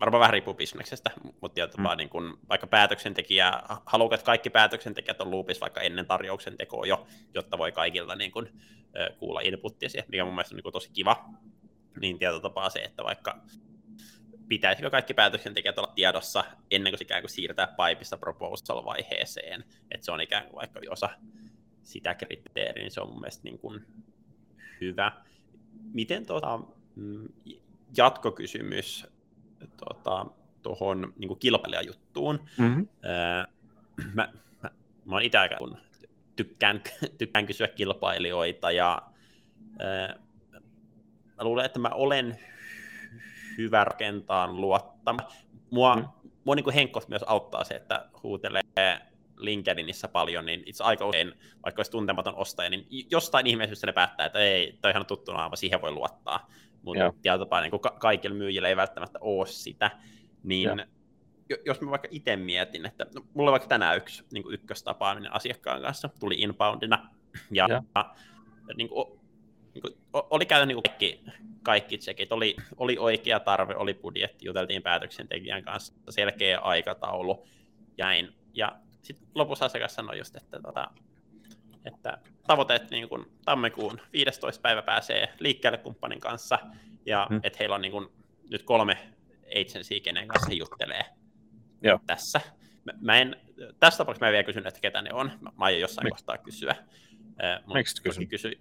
[0.00, 1.10] varmaan vähän riippuu bisneksestä,
[1.40, 1.96] mutta jopa mm.
[1.96, 3.52] niin kuin, vaikka päätöksentekijä,
[3.86, 8.32] haluaa, että kaikki päätöksentekijät on loopissa vaikka ennen tarjouksen tekoa jo, jotta voi kaikilta niin
[8.32, 8.48] kuin,
[9.18, 11.24] kuulla inputtia siihen, mikä mun mielestä on niin kuin, tosi kiva,
[12.00, 13.38] niin tietotapaa se, että vaikka
[14.48, 20.12] pitäisikö kaikki päätöksentekijät olla tiedossa ennen kuin se ikään kuin siirtää paipista proposal-vaiheeseen, että se
[20.12, 21.08] on ikään kuin vaikka osa
[21.82, 23.86] sitä kriteeriä, niin se on mun mielestä niin kuin
[24.80, 25.12] hyvä.
[25.92, 26.60] Miten tuota,
[27.96, 29.06] jatkokysymys
[29.76, 30.26] tuota,
[30.62, 32.40] tuohon niin kilpailijajuttuun.
[32.58, 32.88] Mm-hmm.
[34.14, 34.32] mä,
[34.62, 34.70] mä,
[35.04, 35.56] mä olen itse aika
[36.36, 36.82] tykkään,
[37.18, 39.02] tykkään kysyä kilpailijoita ja
[41.36, 42.38] mä luulen, että mä olen
[43.58, 45.20] hyvä rakentaa luottama.
[45.70, 46.04] Mua, mm.
[46.44, 48.62] mua niin kuin Henkos myös auttaa se, että huutelee
[49.36, 51.32] LinkedInissä paljon, niin itse aika usein,
[51.64, 55.56] vaikka olisi tuntematon ostaja, niin jostain ihmeessä ne päättää, että ei, toi ihan tuttu naama,
[55.56, 56.50] siihen voi luottaa.
[56.82, 59.90] Mutta tietyllä niin ka- kaikilla myyjillä ei välttämättä ole sitä.
[60.42, 60.78] Niin
[61.48, 61.56] ja.
[61.66, 65.34] jos mä vaikka itse mietin, että no, mulla on vaikka tänään yksi niin kuin ykköstapaaminen
[65.34, 67.10] asiakkaan kanssa, tuli inboundina,
[67.50, 67.82] ja, ja.
[68.66, 69.15] niin niin kuin,
[70.12, 71.20] oli käynyt niin kaikki,
[71.62, 77.46] kaikki tsekit, oli, oli oikea tarve, oli budjetti, juteltiin päätöksentekijän kanssa, selkeä aikataulu,
[77.98, 78.34] jäin.
[78.54, 80.90] Ja sitten lopussa asiakas sanoi just, että, tota,
[81.84, 84.62] että tavoitteet niin kuin tammikuun 15.
[84.62, 86.58] päivä pääsee liikkeelle kumppanin kanssa,
[87.06, 87.40] ja hmm.
[87.42, 88.08] että heillä on niin kuin,
[88.50, 88.98] nyt kolme
[89.60, 91.04] agency, kenen kanssa he juttelee
[91.82, 92.00] Joo.
[92.06, 92.40] tässä.
[92.84, 93.36] Mä, mä en,
[93.80, 95.26] tässä tapauksessa mä en vielä kysynyt, että ketä ne on.
[95.40, 96.12] Mä, mä aion jossain Mik?
[96.12, 96.76] kohtaa kysyä.
[97.74, 98.28] Miksi kysyn?
[98.28, 98.60] Kysy,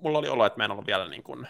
[0.00, 1.46] mulla oli olo, että mä en ollut vielä niin kuin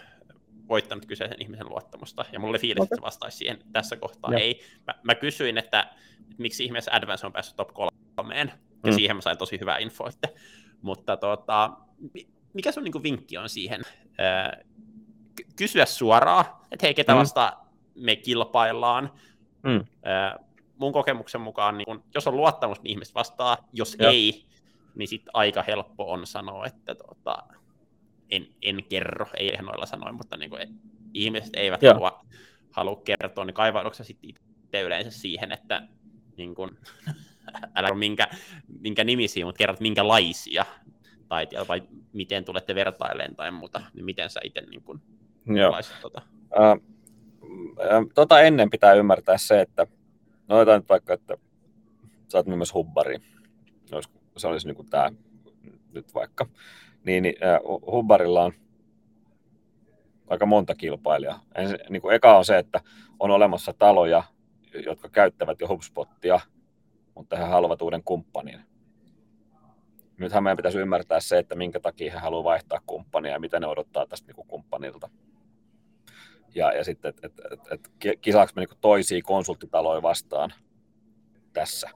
[0.69, 2.85] voittanut kyseisen ihmisen luottamusta, ja mulla oli fiilis, okay.
[2.85, 4.33] että se vastaisi siihen tässä kohtaa.
[4.33, 4.39] Ja.
[4.39, 4.61] Ei.
[4.87, 5.81] Mä, mä kysyin, että,
[6.21, 7.69] että miksi ihmeessä Advance on päässyt top
[8.17, 8.53] kolmeen,
[8.85, 8.95] ja mm.
[8.95, 10.11] siihen mä sain tosi hyvää infoa.
[10.83, 11.71] Mutta tota,
[12.53, 13.83] mikä sun niin vinkki on siihen?
[15.57, 17.19] kysyä suoraan, että hei, ketä mm.
[17.19, 17.53] vasta
[17.95, 19.13] me kilpaillaan.
[19.63, 19.85] Mm.
[20.79, 23.57] mun kokemuksen mukaan, niin kun, jos on luottamus, niin ihmiset vastaa.
[23.73, 24.11] Jos ja.
[24.11, 24.47] ei,
[24.97, 27.37] niin sitten aika helppo on sanoa, että tota,
[28.31, 30.81] en, en kerro, ei ihan noilla sanoin, mutta niin kuin,
[31.15, 32.27] ihmiset eivät halua,
[32.71, 35.83] halua kertoa, niin kaivauduksia sitten itse yleensä siihen, että
[36.37, 36.71] niin kuin,
[37.77, 38.29] älä minkä,
[38.81, 40.65] minkä nimisiä, mutta kerrot minkälaisia,
[41.29, 41.83] tai, vai
[42.13, 45.03] miten tulette vertailemaan tai muuta, niin miten sä itse niin kuin,
[45.47, 45.73] Joo.
[46.03, 46.23] Tota?
[46.59, 46.79] Äh,
[48.15, 49.87] tota ennen pitää ymmärtää se, että
[50.49, 51.37] no otetaan nyt vaikka, että
[52.29, 53.17] sä oot myös hubbari,
[54.37, 55.11] se olisi niin kuin tämä
[55.95, 56.47] nyt vaikka,
[57.05, 57.37] niin, niin
[57.93, 58.53] hubbarilla on
[60.27, 61.41] aika monta kilpailijaa.
[61.55, 62.81] Ensin, niin kuin eka on se, että
[63.21, 64.23] on olemassa taloja,
[64.85, 66.41] jotka käyttävät jo HubSpottia,
[67.15, 68.61] mutta he haluavat uuden kumppanin.
[70.19, 73.67] Nythän meidän pitäisi ymmärtää se, että minkä takia he haluaa vaihtaa kumppania ja mitä ne
[73.67, 75.11] odottaa tästä niin kuin kumppanilta.
[76.55, 80.53] Ja, ja sitten, että et, et, et, kisaako me niin toisia konsulttitaloja vastaan
[81.53, 81.91] tässä.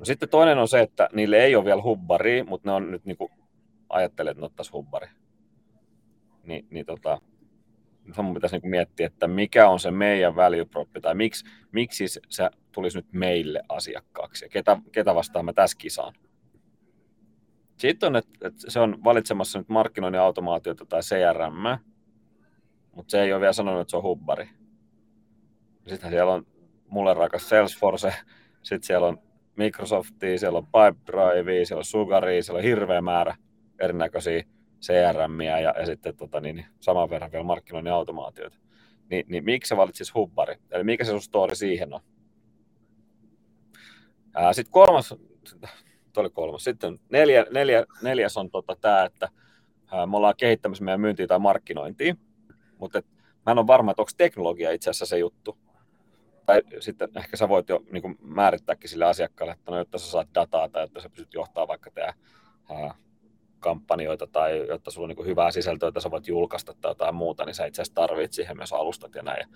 [0.00, 3.04] No sitten toinen on se, että niille ei ole vielä hubbari, mutta ne on nyt
[3.04, 3.32] niin kuin,
[3.88, 5.08] ajattelee, että ne ottaisi hubbari.
[6.42, 7.20] Ni, niin tota,
[8.22, 12.50] mun pitäisi niin miettiä, että mikä on se meidän value prop, tai miksi, miksi se
[12.72, 16.14] tulisi nyt meille asiakkaaksi, ja ketä, ketä vastaan mä tässä kisaan.
[17.76, 21.80] Sitten on, että, että se on valitsemassa nyt markkinoinnin automaatiota tai CRM,
[22.92, 24.48] mutta se ei ole vielä sanonut, että se on hubbari.
[25.86, 26.46] Sitten siellä on
[26.88, 28.14] mulle rakas Salesforce,
[28.62, 33.36] sitten siellä on Microsoftia, siellä on Pipedrive, siellä on Sugaria, siellä on hirveä määrä
[33.80, 34.42] erinäköisiä
[34.82, 38.56] CRM ja, ja sitten tota, niin, saman verran vielä markkinoinnin automaatioita.
[39.10, 40.56] Ni, niin miksi sä valitsit hubbari?
[40.70, 42.00] Eli mikä se sun story siihen on?
[44.52, 45.14] Sitten kolmas,
[46.16, 46.64] oli kolmas.
[46.64, 49.28] Sitten neljä, neljä, neljäs on tota tämä, että
[49.92, 52.14] ää, me ollaan kehittämässä meidän myyntiä tai markkinointia,
[52.78, 53.02] mutta
[53.46, 55.58] mä en ole varma, että onko teknologia itse asiassa se juttu.
[56.50, 60.10] Tai sitten ehkä sä voit jo niin kuin, määrittääkin sille asiakkaalle, että no, jotta sä
[60.10, 62.14] saat dataa tai jotta sä pystyt johtaa vaikka tehdä
[62.70, 62.94] ää,
[63.60, 67.44] kampanjoita tai jotta sulla on niin hyvää sisältöä, jota sä voit julkaista tai jotain muuta,
[67.44, 69.48] niin sä itse asiassa tarvitset siihen myös alustat ja näin.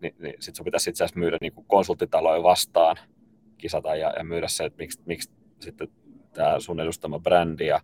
[0.00, 2.96] Niin, niin sitten sun pitäisi itse asiassa myydä niin konsulttitaloja vastaan,
[3.58, 5.30] kisata ja, ja myydä se, että miksi, miksi
[5.60, 5.88] sitten
[6.32, 7.80] tämä sun edustama brändi ja,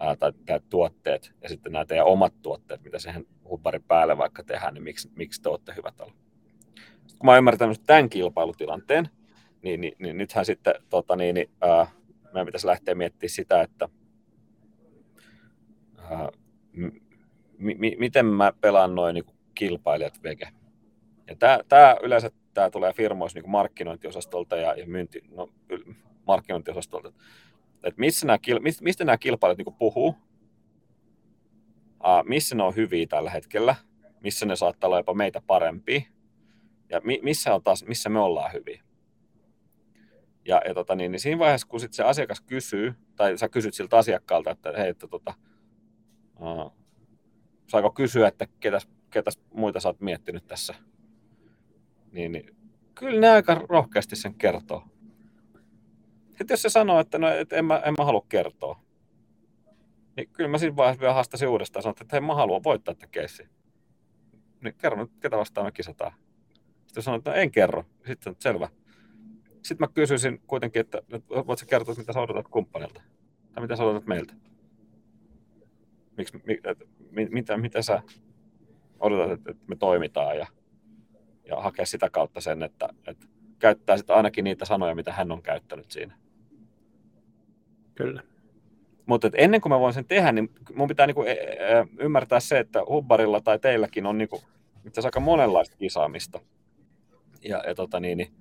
[0.00, 4.44] ää, tai tämä tuotteet ja sitten nämä teidän omat tuotteet, mitä siihen hubbarin päälle vaikka
[4.44, 6.12] tehdään, niin miksi, miksi te olette hyvä talo.
[7.18, 9.08] Kun mä oon ymmärtänyt tämän kilpailutilanteen,
[9.62, 11.86] niin, niin, niin nythän sitten tota, niin, niin, ää,
[12.24, 13.88] meidän pitäisi lähteä miettimään sitä, että
[15.98, 16.28] ää,
[16.72, 17.00] m-
[17.58, 20.48] m- miten mä pelaan noin niin kilpailijat vege.
[21.26, 25.48] Ja tämä, tämä yleensä tämä tulee firmoissa niin markkinointiosastolta ja, ja myynti, no,
[26.26, 27.12] markkinointiosastolta.
[27.84, 28.38] Että missä nämä,
[28.80, 30.16] mistä nämä kilpailijat niin puhuu, uh,
[32.24, 33.74] missä ne on hyviä tällä hetkellä,
[34.20, 36.08] missä ne saattaa olla jopa meitä parempi,
[36.90, 38.82] ja mi, missä, on taas, missä me ollaan hyviä.
[40.44, 43.74] Ja, ja tota, niin, niin siinä vaiheessa, kun sit se asiakas kysyy, tai sä kysyt
[43.74, 45.34] siltä asiakkaalta, että hei, että tota,
[46.40, 46.72] uh,
[47.66, 50.74] saako kysyä, että ketäs, ketäs muita sä oot miettinyt tässä,
[52.12, 52.56] niin, niin
[52.94, 54.82] kyllä ne aika rohkeasti sen kertoo.
[56.28, 58.80] Sitten jos se sanoo, että no, et en, mä, en mä halua kertoa,
[60.16, 62.94] niin kyllä mä siinä vaiheessa vielä haastaisin uudestaan ja sanoin, että hei mä haluan voittaa
[62.94, 63.48] tätä keissi.
[64.60, 66.12] Niin kerro nyt, ketä vastaan me kisataan.
[66.94, 67.84] Sitten sanoin, että no, en kerro.
[68.06, 68.68] Sitten selvä.
[69.62, 71.02] Sitten mä kysyisin kuitenkin, että,
[71.46, 73.02] voit kertoa, mitä sä odotat kumppanilta?
[73.52, 74.34] Tai mitä sä odotat meiltä?
[76.16, 76.88] Miks, mi, et,
[77.30, 78.02] mitä, mitä sä
[79.00, 80.46] odotat, että, että me toimitaan ja,
[81.44, 83.26] ja hakea sitä kautta sen, että, että
[83.58, 86.14] käyttää sitten ainakin niitä sanoja, mitä hän on käyttänyt siinä.
[87.94, 88.22] Kyllä.
[89.06, 92.58] Mutta ennen kuin mä voin sen tehdä, niin mun pitää niinku, e, e, ymmärtää se,
[92.58, 94.42] että Hubbarilla tai teilläkin on niinku,
[94.84, 96.40] itse aika monenlaista kisaamista.
[97.44, 98.32] Ja, ja tota niin, niin,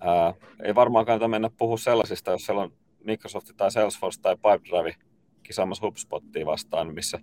[0.00, 2.72] ää, ei varmaan kannata mennä puhua sellaisista, jos siellä on
[3.04, 4.94] Microsoft tai Salesforce tai Pipedrive
[5.42, 7.18] kisaamassa HubSpottia vastaan, missä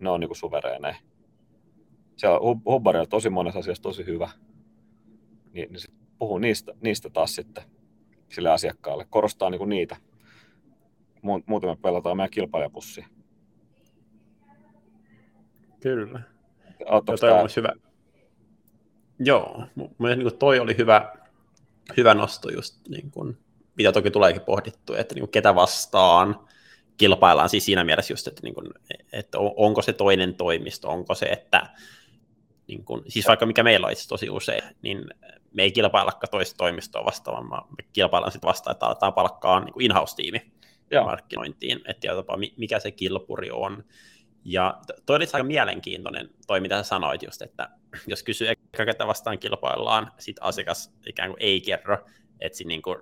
[0.00, 0.96] ne on niinku suvereeneja.
[2.16, 4.30] Siellä Hubbari on tosi monessa asiassa tosi hyvä.
[5.52, 7.64] Niin, niin sit puhuu niistä, niistä taas sitten
[8.28, 9.96] sille asiakkaalle, korostaa niinku niitä
[11.46, 13.06] muuten me pelataan meidän kilpailijapussia.
[15.80, 16.20] Kyllä.
[17.06, 17.40] Toi tämä...
[17.40, 17.72] on hyvä.
[19.18, 19.64] Joo,
[19.98, 21.12] mielestäni niin toi oli hyvä,
[21.96, 23.38] hyvä nosto just niin kuin,
[23.76, 26.46] mitä toki tuleekin pohdittu, että niin kuin, ketä vastaan
[26.96, 28.66] kilpaillaan siis siinä mielessä just, että, niin kuin,
[29.12, 31.66] että onko se toinen toimisto, onko se, että
[32.66, 35.04] niin kuin, siis vaikka mikä meillä on itse tosi usein, niin
[35.52, 39.74] me ei kilpaillakaan toista toimistoa vastaan, vaan me kilpaillaan sitten vastaan, että aletaan palkkaa niin
[39.82, 40.52] in-house-tiimi
[40.90, 41.04] Joo.
[41.04, 43.84] markkinointiin, että tapaa, mikä se kilpuri on.
[44.44, 47.68] Ja toi oli aika mielenkiintoinen toi, mitä sä sanoit just, että
[48.06, 51.98] jos kysyy ehkä ketä vastaan kilpaillaan, sit asiakas ikään kuin ei kerro,
[52.40, 52.98] että niin kuin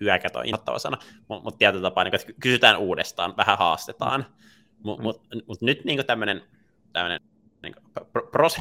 [0.00, 0.98] hyökät on innoittava sana,
[1.28, 4.26] mutta mut tietyllä tapaa, niin, että kysytään uudestaan, vähän haastetaan.
[4.82, 6.42] Mutta mut, mut nyt niin tämmöinen
[7.62, 7.74] niin
[8.32, 8.56] pros,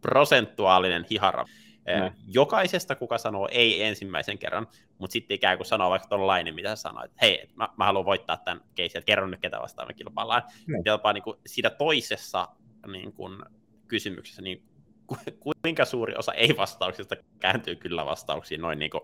[0.00, 1.44] prosentuaalinen hihara
[1.86, 2.12] Mm.
[2.26, 4.66] Jokaisesta, kuka sanoo ei ensimmäisen kerran,
[4.98, 8.04] mutta sitten ikään kuin sanoo vaikka tuollainen, mitä sä sanoit, että hei, mä, mä haluan
[8.04, 10.42] voittaa tämän keisin, että kerron nyt ketä vastaan me kilpaillaan.
[10.66, 10.74] Mm.
[10.84, 12.48] Jopa niin kuin siinä toisessa
[12.86, 13.42] niin kuin,
[13.88, 14.62] kysymyksessä, niin
[15.06, 15.16] ku,
[15.62, 19.02] kuinka suuri osa ei-vastauksista kääntyy kyllä vastauksiin noin niin kuin,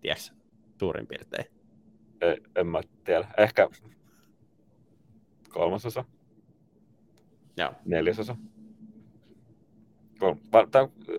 [0.00, 0.34] tiedätkö,
[0.80, 1.44] suurin piirtein?
[2.20, 3.28] Ei, en mä tiedä.
[3.38, 3.68] Ehkä
[5.48, 6.04] kolmasosa.
[7.56, 7.72] Joo.
[7.84, 8.36] Neljäsosa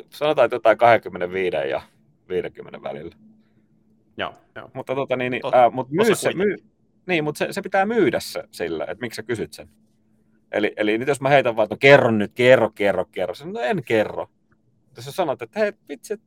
[0.09, 1.81] sanotaan, että jotain 25 ja
[2.29, 3.15] 50 välillä.
[4.17, 4.71] Joo, joo.
[4.73, 6.55] Mutta, tota, niin, niin, ää, mutta myy se, myy,
[7.07, 9.69] niin, mutta se, se, pitää myydä se sillä, että miksi sä kysyt sen.
[10.53, 13.35] Eli, eli nyt jos mä heitän vaan, että no kerro nyt, kerro, kerro, kerro.
[13.35, 14.29] Sanoin, no en kerro.
[14.95, 16.17] Jos sä sanot, että hei, vitsi,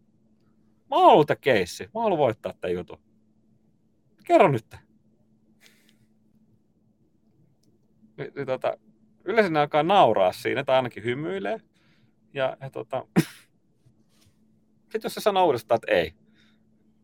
[0.90, 2.98] mä haluan tämä keissi, mä haluan voittaa tämän jutun.
[4.24, 4.76] Kerro nyt.
[8.16, 8.76] Niin, niin, tota,
[9.24, 11.60] yleensä ne alkaa nauraa siinä, tai ainakin hymyilee.
[12.34, 13.06] Ja, ja tota,
[14.82, 16.14] sitten jos se sanoo uudestaan, että ei,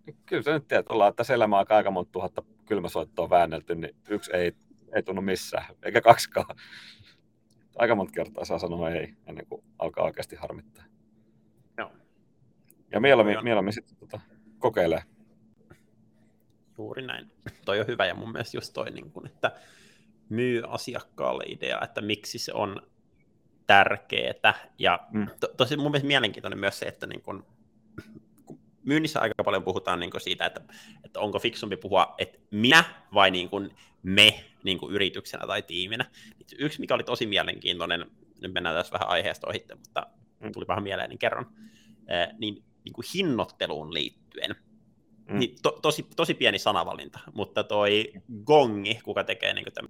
[0.07, 4.31] niin kyllä sä nyt tiedät, ollaan tässä elämä aika monta tuhatta kylmäsoittoa väännelty, niin yksi
[4.37, 4.53] ei,
[4.95, 6.57] ei tunnu missään, eikä kaksikaan.
[7.77, 10.85] Aika monta kertaa saa sanoa ei, ennen kuin alkaa oikeasti harmittaa.
[11.79, 11.93] Joo.
[12.93, 14.21] Ja mieluummin, mieluummin sitten tota,
[14.59, 15.03] kokeilee.
[16.79, 17.31] Juuri näin.
[17.65, 19.53] Toi on hyvä ja mun mielestä just toi, niin kun, että
[20.29, 22.83] myy asiakkaalle idea, että miksi se on
[23.67, 24.55] tärkeää.
[24.79, 25.27] Ja mm.
[25.41, 27.47] to, tosi mun mielestä mielenkiintoinen myös se, että niin kun,
[28.85, 30.61] myynnissä aika paljon puhutaan niin siitä, että,
[31.05, 33.71] että onko fiksumpi puhua, että minä vai niin kuin
[34.03, 36.05] me niin kuin yrityksenä tai tiiminä.
[36.59, 38.11] Yksi, mikä oli tosi mielenkiintoinen,
[38.41, 40.07] nyt mennään tässä vähän aiheesta ohitte, mutta
[40.53, 41.47] tuli vähän mieleen, niin kerron,
[42.39, 44.57] niin, niin kuin hinnoitteluun liittyen.
[45.29, 45.39] Mm.
[45.39, 48.13] Niin to, tosi, tosi pieni sanavalinta, mutta toi
[48.45, 49.89] Gongi, kuka tekee niin kuin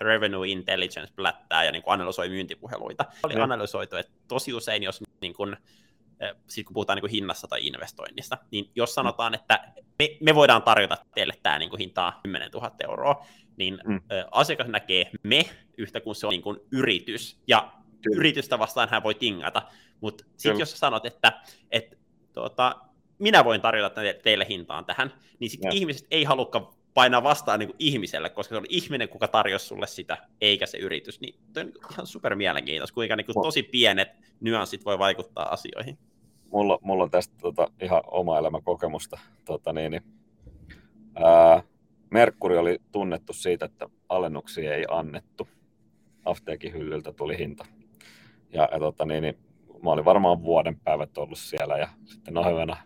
[0.00, 3.42] revenue intelligence plättää ja niin kuin analysoi myyntipuheluita, oli mm.
[3.42, 5.56] analysoitu, että tosi usein, jos niin kuin,
[6.46, 10.62] sitten kun puhutaan niin kuin hinnassa tai investoinnista, niin jos sanotaan, että me, me voidaan
[10.62, 14.00] tarjota teille tämä niin kuin hintaa 10 000 euroa, niin mm.
[14.30, 15.44] asiakas näkee me
[15.78, 18.16] yhtä kuin se on niin kuin yritys, ja Kyllä.
[18.16, 19.62] yritystä vastaan hän voi tingata,
[20.00, 21.96] mutta sitten jos sanot, että, että
[22.32, 22.76] tuota,
[23.18, 27.76] minä voin tarjota teille hintaan tähän, niin sitten ihmiset ei halukka painaa vastaan niin kuin
[27.78, 31.20] ihmiselle, koska se on ihminen, kuka tarjosi sulle sitä, eikä se yritys.
[31.20, 34.08] Niin on ihan super mielenkiintoista, kuinka niin kuin tosi pienet
[34.40, 35.98] nyanssit voi vaikuttaa asioihin
[36.52, 39.18] mulla, mulla on tästä tota, ihan oma elämäkokemusta.
[39.44, 40.02] Tota, niin, niin,
[41.14, 41.62] ää,
[42.10, 45.48] Merkkuri oli tunnettu siitä, että alennuksia ei annettu.
[46.24, 47.66] Afteekin hyllyltä tuli hinta.
[48.52, 49.38] Ja, ja tota, niin, niin,
[49.82, 52.76] mä olin varmaan vuoden päivät ollut siellä ja sitten nohevena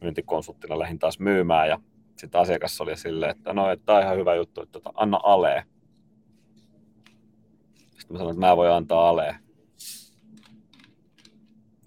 [0.00, 1.80] myyntikonsulttina lähdin taas myymään ja
[2.16, 5.62] sitten asiakas oli silleen, että no, tämä on ihan hyvä juttu, että tota, anna alee.
[7.84, 9.47] Sitten mä sanoin, että mä voin antaa alee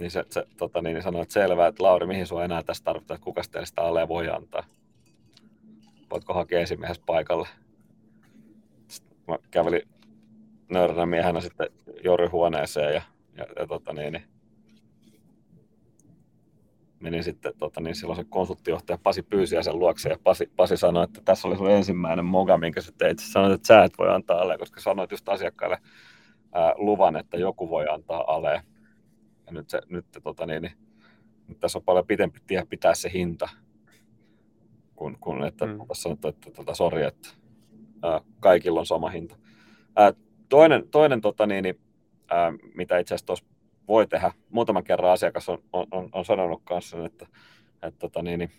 [0.02, 2.84] niin se, se tota, niin, niin sanoi, että selvä, että Lauri, mihin sinua enää tässä
[2.84, 4.64] tarvitaan, että kuka teille sitä alea voi antaa?
[6.12, 7.47] Voitko hakea esimiehessä paikalle?
[8.88, 9.82] Sitten mä kävelin
[10.70, 11.70] nöyränä miehenä sitten
[12.04, 13.02] Jori huoneeseen ja,
[13.38, 14.24] ja, ja tota, niin, niin,
[17.02, 21.04] menin sitten, tota, niin silloin se konsulttijohtaja Pasi pyysi sen luokse ja Pasi, Pasi sanoi,
[21.04, 23.20] että tässä oli sun ensimmäinen moga, minkä sä teit.
[23.20, 25.78] Sanoit, että sä et voi antaa alle, koska sanoit just asiakkaille
[26.54, 28.64] ää, luvan, että joku voi antaa ale.
[29.52, 30.74] Ja nyt, se, nyt, tota, niin, niin,
[31.47, 33.49] nyt tässä on paljon pitempi tie pitää se hinta,
[34.95, 35.80] kun, kun että mm.
[35.93, 37.30] sanottu, että tota, sori, että
[38.04, 39.36] ää, kaikilla on sama hinta.
[39.95, 40.14] Ää,
[40.49, 41.80] toinen, toinen tota, niin, niin,
[42.30, 43.45] ää, mitä itse asiassa
[43.88, 47.28] voi tehdä, muutaman kerran asiakas on, on, on, on sanonut kanssa, että,
[47.74, 48.52] että, tota, niin, niin,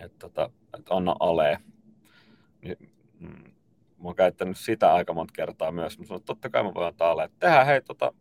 [0.00, 1.58] että, tota, että anna alee.
[2.62, 2.76] Niin,
[3.20, 3.52] mm,
[3.98, 5.98] mä oon käyttänyt sitä aika monta kertaa myös.
[5.98, 7.30] Mä sanoin, että totta kai mä voin antaa alee.
[7.38, 8.12] Tehdään hei, tota,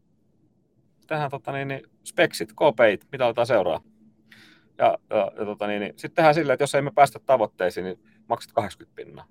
[1.08, 3.82] tehdään tota, niin, niin, speksit, KPIt, mitä otetaan seuraa.
[4.78, 7.84] Ja, ja, ja tota, niin, niin, sitten tehdään silleen, että jos ei me päästä tavoitteisiin,
[7.84, 9.26] niin maksat 80 pinnaa.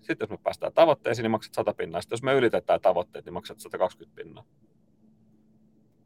[0.00, 2.00] Sitten jos me päästään tavoitteisiin, niin maksat 100 pinnaa.
[2.00, 4.44] Sitten jos me ylitetään tavoitteet, niin maksat 120 pinnaa.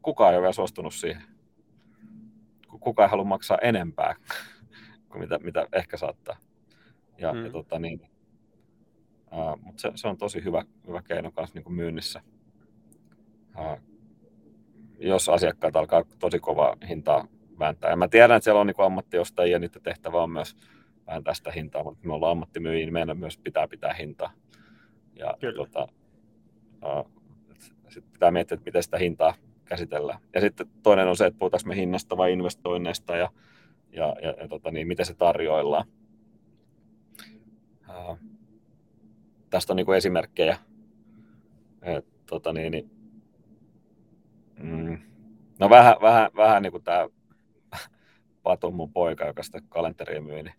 [0.01, 1.23] Kukaan ei ole vielä suostunut siihen.
[2.79, 4.15] Kukaan ei halua maksaa enempää
[5.09, 6.37] kuin mitä, mitä ehkä saattaa.
[7.17, 7.45] Ja, hmm.
[7.45, 8.01] ja tota, niin,
[9.31, 12.21] uh, mutta se, se, on tosi hyvä, hyvä keino kanssa niin kuin myynnissä.
[13.59, 13.92] Uh,
[15.07, 17.27] jos asiakkaat alkaa tosi kovaa hintaa
[17.59, 17.89] vääntää.
[17.89, 20.55] Ja mä tiedän, että siellä on niin ammattiostajia, niiden tehtävä on myös
[21.07, 24.31] vääntää sitä hintaa, mutta me ollaan ammattimyyjiä, niin meidän myös pitää pitää hintaa.
[25.15, 25.55] Ja Kyllä.
[25.55, 25.87] tota,
[26.85, 27.11] uh,
[27.89, 29.33] sitten pitää miettiä, että miten sitä hintaa
[29.65, 30.19] käsitellään.
[30.33, 33.29] Ja sitten toinen on se, että puhutaanko me hinnasta vai investoinneista ja,
[33.91, 35.85] ja, ja, ja tota, niin, miten se tarjoillaan.
[37.89, 38.19] Uh,
[39.49, 40.57] tästä on niin kuin esimerkkejä.
[41.81, 42.91] Et, tota, niin, niin,
[44.63, 44.97] Mm.
[45.59, 47.07] No vähän, vähän, vähän niin kuin tämä
[48.43, 50.55] Patu, mun poika, joka sitä kalenteria myy, niin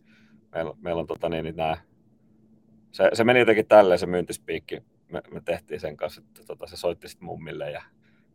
[0.53, 1.77] meillä, meillä on tota, niin, niin nämä,
[2.93, 6.77] se, se, meni jotenkin tälleen se myyntispiikki, me, me tehtiin sen kanssa, että tota, se
[6.77, 7.83] soitti sitten mummille ja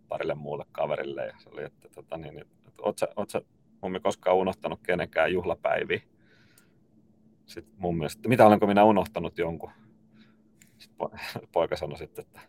[0.07, 3.41] parille muulle kaverille ja se oli, että tota, niin, että oot sä, oot sä
[3.82, 6.01] mummi koskaan unohtanut kenenkään juhlapäiviä?
[7.45, 9.72] Sitten mummi, että mitä olenko minä unohtanut jonkun?
[10.78, 11.09] Sitten
[11.53, 12.41] poika sanoi sitten, että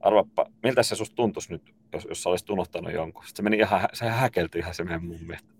[0.00, 3.24] arvappa, miltä se susta tuntuisi nyt, jos, jos olisit unohtanut jonkun.
[3.24, 5.34] Sitten se meni ihan, se häkeltyi ihan se meidän mummi.
[5.34, 5.54] että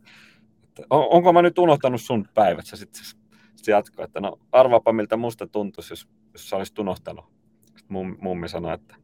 [0.91, 2.67] on, onko mä nyt unohtanut sun päivät?
[2.67, 7.25] Sä sitten sit jatkoi, että no arvaapa miltä musta tuntuisi, jos, jos sä olisit unohtanut.
[7.67, 8.95] Sitten mum, mummi sanoi, että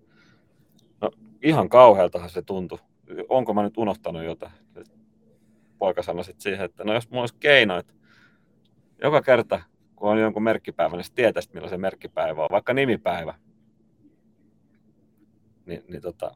[1.01, 1.11] no
[1.43, 2.79] ihan kauhealtahan se tuntui.
[3.29, 4.53] Onko mä nyt unohtanut jotain?
[5.79, 7.95] Poika sanoi sitten siihen, että no jos mulla olisi keino, että
[9.03, 9.61] joka kerta
[9.97, 13.35] kun on jonkun merkkipäivä, niin tietäisit, milloin se merkkipäivä on, vaikka nimipäivä.
[15.67, 16.35] Niin, niin tota,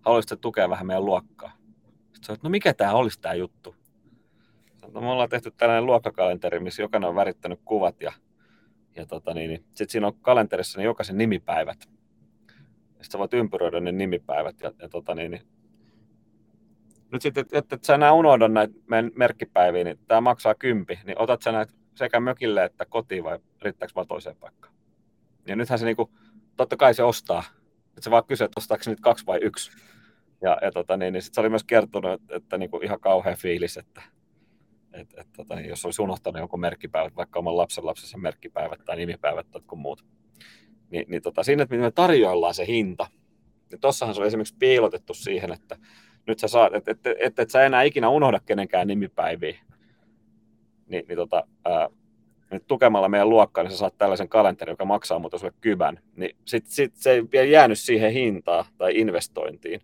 [0.00, 1.52] haluaisitko tukea vähän meidän luokkaa?
[2.02, 3.74] Sitten sanoin, että no mikä tämä olisi tämä juttu?
[4.92, 8.12] No, me ollaan tehty tällainen luokkakalenteri, missä jokainen on värittänyt kuvat ja,
[8.96, 11.80] ja tota niin, niin sitten siinä on kalenterissa niin jokaisen nimipäivät.
[11.80, 15.42] Sitten sä voit ympyröidä ne nimipäivät ja, ja tota niin, niin
[17.12, 20.98] nyt sitten, että et, et sä enää unohda näitä meidän merkkipäiviä, niin tämä maksaa kympi,
[21.04, 24.74] niin otat sä näitä sekä mökille että kotiin vai riittääkö vaan toiseen paikkaan?
[25.46, 26.10] Ja nythän se niinku,
[26.56, 27.44] totta kai se ostaa,
[27.98, 29.70] että se vaan kysyy, että ostaako nyt kaksi vai yksi.
[30.42, 33.00] Ja, ja tota, niin, niin sit se oli myös kertonut, että, että niin kuin ihan
[33.00, 34.02] kauhea fiilis, että,
[34.92, 38.96] että, että tota, niin jos olisi unohtanut jonkun merkkipäivät, vaikka oman lapsen lapsensa merkkipäivät tai
[38.96, 40.04] nimipäivät tai jotkut muut,
[40.90, 43.06] niin, niin tota, siinä, että me tarjoillaan se hinta,
[43.70, 45.76] niin tossahan se on esimerkiksi piilotettu siihen, että
[46.26, 49.58] nyt sä saat, että et, et, et, et sä enää ikinä unohda kenenkään nimipäiviä,
[50.86, 51.88] niin, niin tota, ää,
[52.50, 56.00] nyt tukemalla meidän luokkaa, niin sä saat tällaisen kalenterin, joka maksaa muuta sulle kybän.
[56.16, 59.80] Niin sit, sit se ei vielä jäänyt siihen hintaan tai investointiin,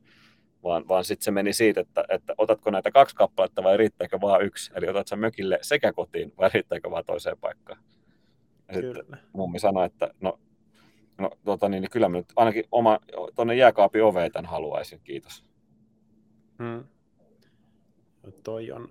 [0.63, 4.43] vaan, vaan sitten se meni siitä, että, että otatko näitä kaksi kappaletta vai riittääkö vaan
[4.43, 4.73] yksi.
[4.75, 7.79] Eli otat sä mökille sekä kotiin vai riittääkö vaan toiseen paikkaan.
[8.69, 10.39] Ja sitten mummi sanoi, että no,
[11.19, 12.99] no tota niin, niin kyllä mä nyt ainakin oma,
[13.35, 15.45] tuonne jääkaapin oveen tämän haluaisin, kiitos.
[16.59, 16.85] Hmm.
[18.23, 18.89] No toi on,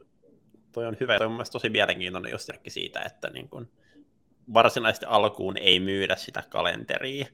[0.73, 1.17] toi on hyvä.
[1.17, 3.69] Toi on tosi mielenkiintoinen just siitä, että niin kun
[4.53, 7.25] varsinaisesti alkuun ei myydä sitä kalenteria.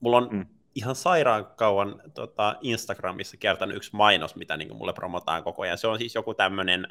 [0.00, 0.46] Mulla on mm.
[0.74, 5.78] ihan sairaan kauan tota, Instagramissa kertonut yksi mainos, mitä niin mulle promotaan koko ajan.
[5.78, 6.86] Se on siis joku tämmöinen,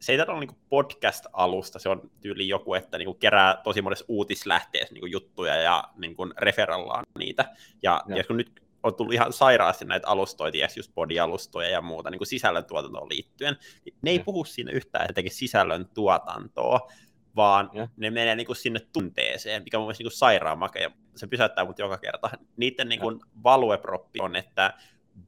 [0.00, 4.94] se ei ole niin podcast-alusta, se on tyyli joku, että niin kerää tosi monessa uutislähteessä
[4.94, 7.44] niin juttuja ja niin referallaan niitä.
[7.82, 8.16] Ja, ja.
[8.16, 12.28] ja kun nyt on tullut ihan sairaasti näitä alustoja, just podialustoja ja muuta niin kuin
[12.28, 13.56] sisällöntuotantoon liittyen.
[14.02, 14.24] Ne ei ja.
[14.24, 16.88] puhu siinä yhtään, että tekee sisällön tuotantoa,
[17.36, 17.88] vaan ja.
[17.96, 20.90] ne menee niin kuin sinne tunteeseen, mikä on mielestäni niin sairaan makea.
[21.16, 22.30] Se pysäyttää mut joka kerta.
[22.56, 24.74] Niiden niin kuin valueproppi on, että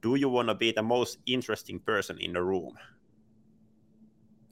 [0.03, 2.75] do you want to be the most interesting person in the room?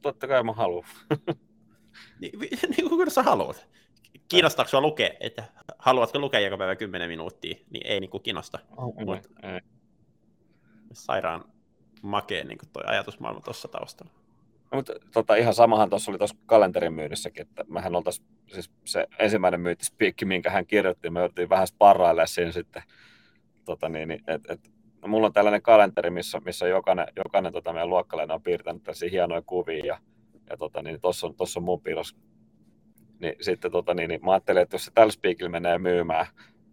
[0.01, 0.87] Totta kai mä haluan.
[2.19, 2.39] niin,
[2.77, 3.67] niin kuin sä haluat
[4.29, 5.43] kiinnostaako sinua lukea, että
[5.79, 8.59] haluatko lukea joka päivä 10 minuuttia, niin ei niin kuin kiinnosta.
[8.77, 9.59] Oh, Mut, ei.
[10.93, 11.43] Sairaan
[12.01, 14.11] makea niin kuin toi ajatusmaailma tuossa taustalla.
[14.71, 19.07] No, mutta tota, ihan samahan tuossa oli tuossa kalenterin myynnissäkin, että mehän oltaisiin, siis se
[19.19, 22.83] ensimmäinen myyntispiikki, minkä hän kirjoitti, me jouduttiin vähän sparrailemaan siinä sitten,
[23.65, 24.71] tota niin, niin et, et,
[25.01, 29.09] no, mulla on tällainen kalenteri, missä, missä jokainen, jokainen tota meidän luokkalainen on piirtänyt tällaisia
[29.09, 29.99] hienoja kuvia, ja,
[30.49, 32.15] ja tota, niin, tuossa on, tossa on mun piirros
[33.19, 36.25] niin sitten tota, niin, niin mä ajattelin, että jos se tällä spiikillä menee myymään,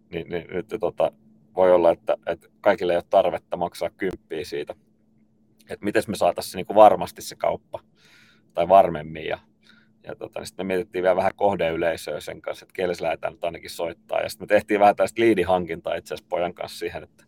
[0.09, 1.11] niin, niin nyt tota,
[1.55, 4.75] voi olla, että, että kaikille ei ole tarvetta maksaa kymppiä siitä.
[5.69, 7.79] Että miten me saataisiin niin varmasti se kauppa
[8.53, 9.25] tai varmemmin.
[9.25, 9.39] Ja,
[10.03, 13.43] ja tota, niin sitten me mietittiin vielä vähän kohdeyleisöä sen kanssa, että kelle lähdetään nyt
[13.43, 14.21] ainakin soittaa.
[14.21, 17.23] Ja sitten me tehtiin vähän tästä liidihankintaa itse asiassa pojan kanssa siihen, että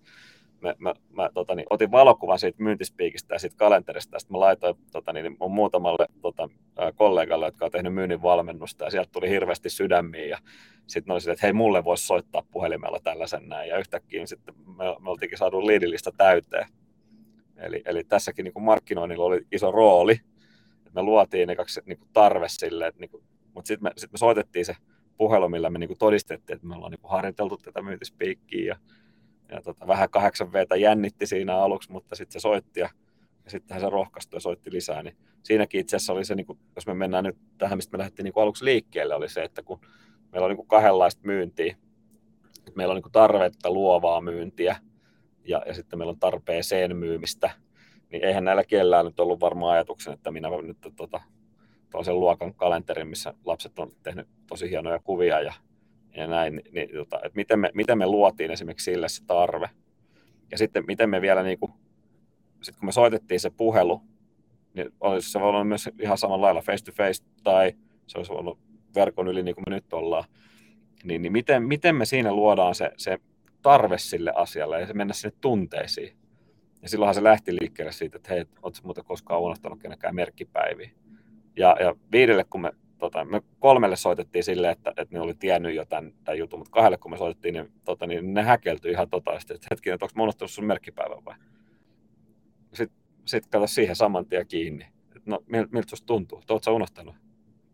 [0.61, 4.39] mä, mä, mä tota, niin, otin valokuvan siitä myyntispiikistä ja siitä kalenterista, ja sitten mä
[4.39, 6.49] laitoin tota, niin, mun muutamalle tota,
[6.95, 10.37] kollegalle, jotka on tehnyt myynnin valmennusta, ja sieltä tuli hirveästi sydämiä, ja
[10.87, 14.83] sitten oli sille, että hei, mulle voisi soittaa puhelimella tällaisen näin, ja yhtäkkiä sitten me,
[14.99, 16.65] me oltiinkin saatu liidillistä täyteen.
[17.57, 20.11] Eli, eli tässäkin niin markkinoinnilla oli iso rooli,
[20.77, 23.91] että me luotiin ne kaksi niin kuin tarve sille, että niin kuin, mutta sitten me,
[23.97, 24.75] sit me soitettiin se
[25.17, 28.75] puhelu, millä me niin kuin todistettiin, että me ollaan niin kuin harjoiteltu tätä myyntispiikkiä, ja
[29.49, 32.89] ja tota, vähän 8 v jännitti siinä aluksi, mutta sitten se soitti ja,
[33.45, 35.03] ja sittenhän se rohkaistui ja soitti lisää.
[35.03, 37.97] Niin siinäkin itse asiassa oli se, niin kuin, jos me mennään nyt tähän, mistä me
[37.97, 39.79] lähdettiin niin aluksi liikkeelle, oli se, että kun
[40.31, 41.75] meillä on niin kahdenlaista myyntiä,
[42.75, 44.75] meillä on niin tarvetta luovaa myyntiä
[45.43, 47.51] ja, ja sitten meillä on tarpeeseen myymistä,
[48.11, 51.21] niin eihän näillä kellään nyt ollut varmaan ajatuksen, että minä nyt tota,
[52.03, 55.53] sen luokan kalenterin, missä lapset on tehnyt tosi hienoja kuvia ja
[56.19, 59.69] ja näin, niin, tota, että miten, me, miten me luotiin esimerkiksi sille se tarve.
[60.51, 61.71] Ja sitten miten me vielä, niin kuin,
[62.61, 64.01] sit kun me soitettiin se puhelu,
[64.73, 67.73] niin olisi se voinut myös ihan samalla lailla face to face tai
[68.07, 68.59] se olisi ollut
[68.95, 70.23] verkon yli niin kuin me nyt ollaan.
[71.03, 73.17] Niin, niin miten, miten me siinä luodaan se, se
[73.61, 76.17] tarve sille asialle ja se mennä sinne tunteisiin.
[76.81, 80.91] Ja silloinhan se lähti liikkeelle siitä, että hei, oletko muuten koskaan unohtanut kenenkään merkkipäiviä.
[81.55, 85.75] Ja, ja viidelle, kun me tota, me kolmelle soitettiin silleen, että, että ne oli tiennyt
[85.75, 89.09] jo tämän, tämän jutun, mutta kahdelle kun me soitettiin, niin, tota, niin ne häkeltyi ihan
[89.09, 91.35] totaisesti, että hetkinen, että onko mä unohtanut sun merkkipäivän vai?
[92.73, 94.85] Sitten sit kato siihen saman tien kiinni.
[95.15, 96.37] Et no miltä, miltä susta tuntuu?
[96.37, 97.15] Oletko sä unohtanut?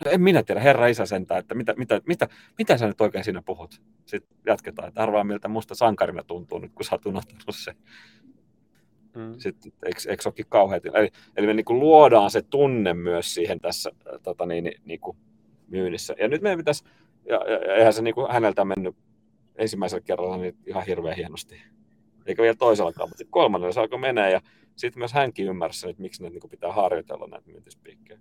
[0.05, 3.23] No en minä tiedä, herra isä sentään, että mitä, mitä, mitä, mitä sä nyt oikein
[3.23, 3.81] siinä puhut?
[4.05, 7.75] Sitten jatketaan, että arvaa miltä musta sankarina tuntuu nyt, kun sä oot unohtanut sen.
[9.15, 9.33] Mm.
[9.37, 10.81] Sitten, eikö, eikö olekin kauhean?
[10.93, 13.91] Eli, eli me niin kuin luodaan se tunne myös siihen tässä
[14.23, 15.17] tota niin, niin kuin
[15.67, 16.15] myynnissä.
[16.19, 16.83] Ja nyt meidän pitäisi,
[17.29, 18.95] ja, ja eihän se niin kuin häneltä mennyt
[19.55, 21.61] ensimmäisellä kerralla niin ihan hirveän hienosti.
[22.25, 24.41] Eikä vielä toisellakaan, mutta kolmannella se alkoi menee ja
[24.75, 28.19] sitten myös hänkin ymmärsi, että miksi näitä niin pitää harjoitella näitä myyntispiikkejä.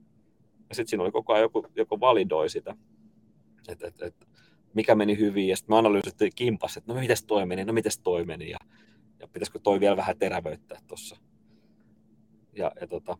[0.69, 2.77] Ja sitten siinä oli koko ajan joku, joku validoi sitä,
[3.69, 4.29] että et, et,
[4.75, 7.99] mikä meni hyvin, ja sitten me analyysitin kimpas, että no mites toi meni, no mites
[7.99, 8.59] toi meni, ja,
[9.25, 11.17] ja pitäisikö toi vielä vähän terävöittää tuossa.
[12.53, 13.19] Ja, ja tota,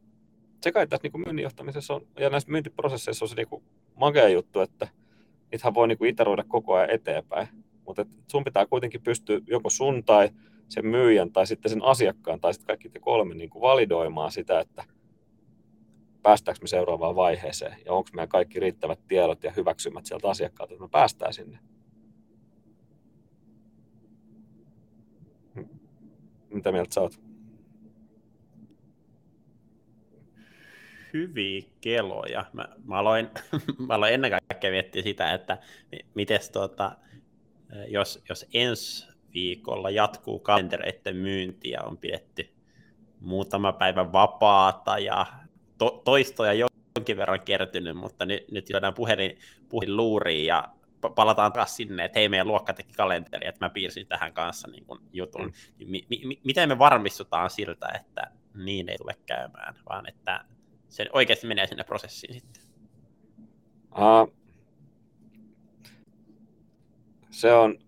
[0.63, 3.63] se kai tässä niin myynnin johtamisessa on, ja näissä myyntiprosesseissa on se niin
[3.95, 4.89] makea juttu, että
[5.53, 7.49] niitähän voi niin iteroida koko ajan eteenpäin,
[7.87, 10.31] mutta sun pitää kuitenkin pystyä joko sun tai
[10.69, 14.61] sen myyjän tai sitten sen asiakkaan tai sitten kaikki te kolme niin kuin validoimaan sitä,
[14.61, 14.85] että
[16.23, 20.85] päästäänkö me seuraavaan vaiheeseen ja onko meidän kaikki riittävät tiedot ja hyväksymät sieltä asiakkaalta, että
[20.85, 21.59] me päästään sinne.
[26.55, 27.21] Mitä mieltä sä oot?
[31.13, 32.45] Hyviä keloja.
[32.53, 33.31] Mä, mä, aloin,
[33.89, 35.59] mä aloin ennen kaikkea miettiä sitä, että
[36.15, 36.97] miten tuota,
[37.89, 42.49] jos, jos ensi viikolla jatkuu kalentereiden myyntiä, on pidetty
[43.21, 45.27] muutama päivä vapaata ja
[45.79, 49.39] to, toistoja jonkin verran kertynyt, mutta nyt, nyt joidaan puhelin,
[49.69, 50.69] puhelin luuriin ja
[51.11, 54.85] palataan taas sinne, että hei, meidän luokka teki kalenteri, että mä piirsin tähän kanssa niin
[54.85, 55.45] kuin jutun.
[55.45, 55.91] Mm.
[55.91, 60.45] Mi, mi, miten me varmistutaan siltä, että niin ei tule käymään, vaan että
[60.89, 62.63] se oikeasti menee sinne prosessiin sitten?
[63.93, 64.35] Uh,
[67.31, 67.79] se on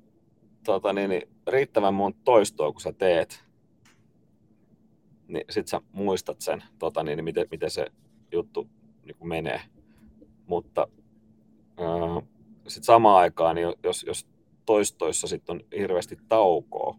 [0.65, 3.45] tota, niin, niin, riittävän monta toistoa, kun sä teet,
[5.29, 7.87] niin sit sä muistat sen, tota, niin, niin miten, miten se
[8.33, 8.69] juttu
[9.05, 9.61] niin kuin menee.
[10.47, 10.89] Mutta
[11.81, 12.29] äh,
[12.69, 14.27] sitten samaan aikaan, niin jos, jos
[14.67, 16.97] toistoissa sit on hirveästi taukoa,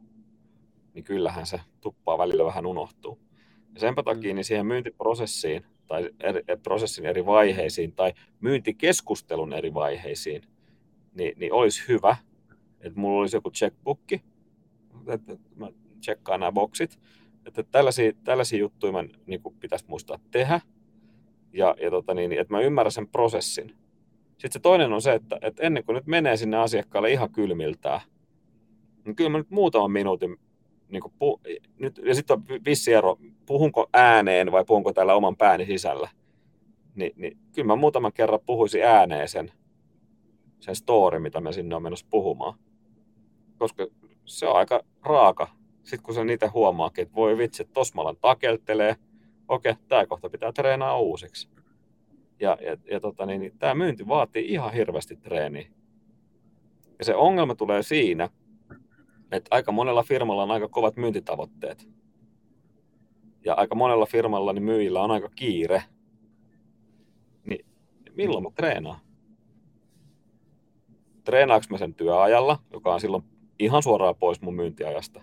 [0.94, 3.20] niin kyllähän se tuppaa välillä vähän unohtuu.
[3.74, 10.42] Ja senpä takia niin siihen myyntiprosessiin tai eri, prosessin eri vaiheisiin tai myyntikeskustelun eri vaiheisiin,
[11.14, 12.16] niin, niin olisi hyvä,
[12.82, 14.22] että mulla olisi joku checkbookki,
[15.08, 15.68] että mä
[16.00, 17.00] tsekkaan nämä boksit,
[17.46, 20.62] että tällaisia, tällaisia juttuja mä niin pitäisi muistaa tehdä,
[21.54, 23.76] ja, ja tota niin, että mä ymmärrän sen prosessin.
[24.38, 28.02] Sitten se toinen on se, että, että ennen kuin nyt menee sinne asiakkaalle ihan kylmiltään,
[29.06, 30.38] niin kyllä mä nyt muutaman minuutin,
[30.90, 31.42] niin kuin pu,
[31.80, 36.10] nyt, ja sitten on vissi ero, puhunko ääneen vai puhunko täällä oman pääni sisällä,
[36.96, 39.52] niin, niin kyllä mä muutaman kerran puhuisin ääneen sen,
[40.60, 42.60] sen story, mitä me sinne on menossa puhumaan.
[43.58, 43.88] Koska
[44.26, 45.58] se on aika raaka
[45.88, 48.96] sitten kun se niitä huomaakin, että voi vitsi, että tosmalan takeltelee,
[49.48, 51.50] okei, tämä kohta pitää treenaa uusiksi.
[52.40, 55.68] Ja, ja, ja tota, niin, niin, tämä myynti vaatii ihan hirveästi treeniä.
[57.00, 58.30] Ja se ongelma tulee siinä,
[59.32, 61.90] että aika monella firmalla on aika kovat myyntitavoitteet.
[63.46, 65.84] Ja aika monella firmalla niin myyjillä on aika kiire.
[67.46, 67.66] Niin
[68.16, 69.00] milloin mä treenaan?
[71.24, 73.24] Treenaanko mä sen työajalla, joka on silloin
[73.60, 75.22] ihan suoraan pois mun myyntiajasta?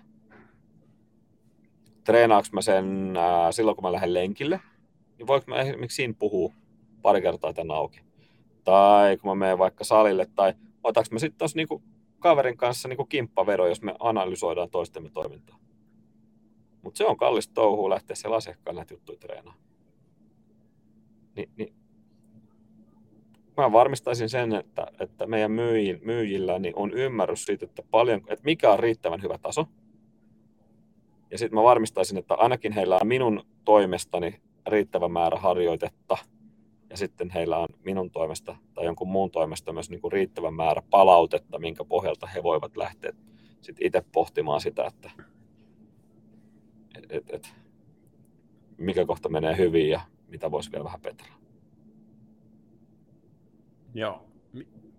[2.05, 4.59] treenaanko mä sen ää, silloin, kun mä lähden lenkille,
[5.17, 6.53] niin voinko mä esimerkiksi siinä puhua
[7.05, 8.01] pari kertaa tämän auki.
[8.63, 10.53] Tai kun mä menen vaikka salille, tai
[10.83, 11.83] otaks mä sitten tuossa niinku
[12.19, 15.57] kaverin kanssa niinku kimppavero, jos me analysoidaan toistemme toimintaa.
[16.81, 19.57] Mutta se on kallista touhua lähteä siellä asiakkaan näitä juttuja treenaamaan.
[21.35, 21.73] Ni, niin
[23.57, 25.51] mä varmistaisin sen, että, että meidän
[26.01, 29.65] myyjillä niin on ymmärrys siitä, että, paljon, että mikä on riittävän hyvä taso,
[31.31, 36.17] ja sitten mä varmistaisin, että ainakin heillä on minun toimestani riittävä määrä harjoitetta,
[36.95, 40.81] ja sitten heillä on minun toimesta tai jonkun muun toimesta myös niin kuin riittävä määrä
[40.89, 43.13] palautetta, minkä pohjalta he voivat lähteä
[43.61, 45.11] sitten itse pohtimaan sitä, että
[46.97, 47.55] et, et, et,
[48.77, 51.37] mikä kohta menee hyvin ja mitä voisi vielä vähän petraa.
[53.93, 54.25] Joo.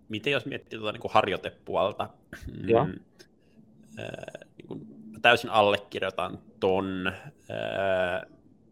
[0.09, 2.09] Miten jos miettii tuota niin kuin harjoitepuolta?
[2.67, 2.85] Joo.
[2.85, 2.93] Mm,
[3.99, 4.87] äh, niin kuin
[5.21, 7.11] täysin allekirjoitan ton.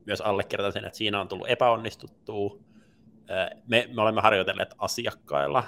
[0.06, 2.58] Myös allekirjoitan sen, että siinä on tullut epäonnistuttua.
[3.68, 5.64] Me, me olemme harjoitelleet asiakkailla.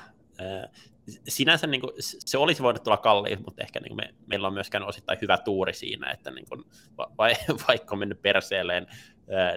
[1.28, 4.54] Sinänsä niin kuin, se olisi voinut tulla kalliin, mutta ehkä niin kuin me, meillä on
[4.54, 6.64] myöskään osittain hyvä tuuri siinä, että niin kuin,
[6.98, 7.12] va,
[7.68, 8.88] vaikka on mennyt perseelleen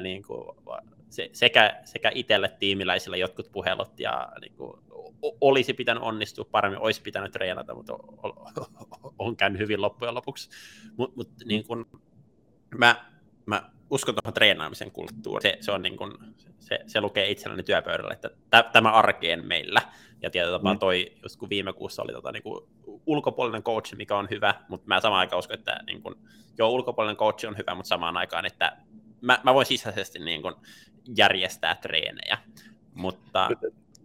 [0.00, 0.56] niin kuin,
[1.10, 4.80] se, sekä, sekä itselle tiimiläisillä jotkut puhelut ja niin kuin,
[5.40, 7.92] olisi pitänyt onnistua paremmin, olisi pitänyt treenata, mutta
[9.18, 10.50] on käynyt hyvin loppujen lopuksi.
[10.96, 11.86] Mutta mut, niin kun,
[12.78, 13.04] mä,
[13.46, 15.42] mä uskon tuohon treenaamisen kulttuuriin.
[15.42, 16.12] Se, se, on niin kuin,
[16.58, 19.82] se, se lukee itselläni työpöydällä, että tä, tämä arkeen meillä.
[20.22, 20.78] Ja tietyllä tapaa mm.
[20.78, 22.64] toi, just kun viime kuussa oli tota, niin kuin
[23.06, 26.14] ulkopuolinen coach, mikä on hyvä, mutta mä samaan aikaan uskon, että niin kuin,
[26.58, 28.76] joo, ulkopuolinen coach on hyvä, mutta samaan aikaan, että
[29.20, 30.54] mä, mä voin sisäisesti niin kuin,
[31.16, 32.38] järjestää treenejä.
[32.94, 33.50] Mutta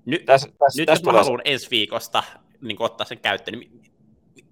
[0.06, 2.24] nyt, täs, täs, nyt täs jos mä haluan ensi viikosta
[2.62, 3.82] niin kuin, ottaa sen käyttöön, niin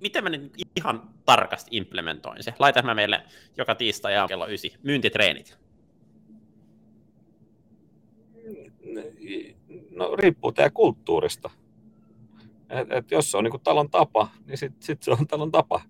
[0.03, 2.53] miten mä nyt ihan tarkasti implementoin se?
[2.59, 3.23] Laitan mä meille
[3.57, 5.57] joka tiistai ja kello 9 myyntitreenit.
[9.91, 11.49] No riippuu teidän kulttuurista.
[12.69, 15.81] Et, et jos se on niin talon tapa, niin sitten sit se on talon tapa.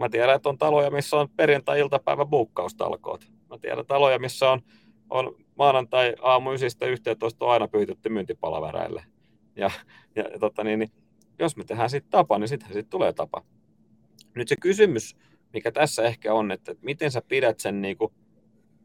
[0.00, 3.26] Mä tiedän, että on taloja, missä on perjantai-iltapäivä buukkaustalkoot.
[3.50, 4.60] Mä tiedän taloja, missä on,
[5.10, 6.54] on maanantai aamu 9-11
[7.40, 9.04] on aina pyytetty myyntipalavereille.
[9.56, 9.70] Ja,
[10.16, 10.90] ja tota niin, niin
[11.40, 13.42] jos me tehdään sitten tapa, niin sittenhän siitä tulee tapa.
[14.34, 15.16] Nyt se kysymys,
[15.52, 18.12] mikä tässä ehkä on, että, että miten sä pidät sen, niin kuin,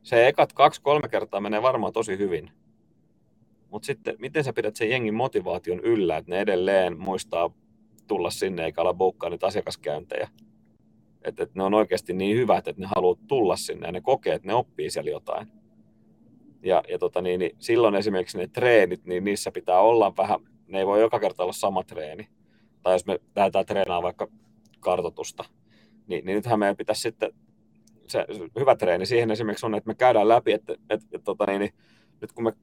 [0.04, 2.52] se ekat kaksi-kolme kertaa menee varmaan tosi hyvin,
[3.70, 7.50] mutta sitten miten sä pidät sen jengin motivaation yllä, että ne edelleen muistaa
[8.08, 10.30] tulla sinne eikä olla boukkaa niitä asiakaskäyntejä.
[11.22, 14.36] Että, että ne on oikeasti niin hyvät, että ne haluaa tulla sinne ja ne kokee,
[14.36, 15.48] että ne oppii siellä jotain.
[16.64, 20.80] Ja, ja tota niin, niin silloin esimerkiksi ne treenit, niin niissä pitää olla vähän, ne
[20.80, 22.28] ei voi joka kerta olla sama treeni
[22.86, 24.28] tai jos me lähdetään treenaamaan vaikka
[24.80, 25.44] kartotusta,
[26.08, 27.32] niin, niin nythän meidän pitäisi sitten,
[28.08, 28.26] se
[28.60, 31.74] hyvä treeni siihen esimerkiksi on, että me käydään läpi, että, että, että, tota niin, niin,
[32.22, 32.54] nyt kun me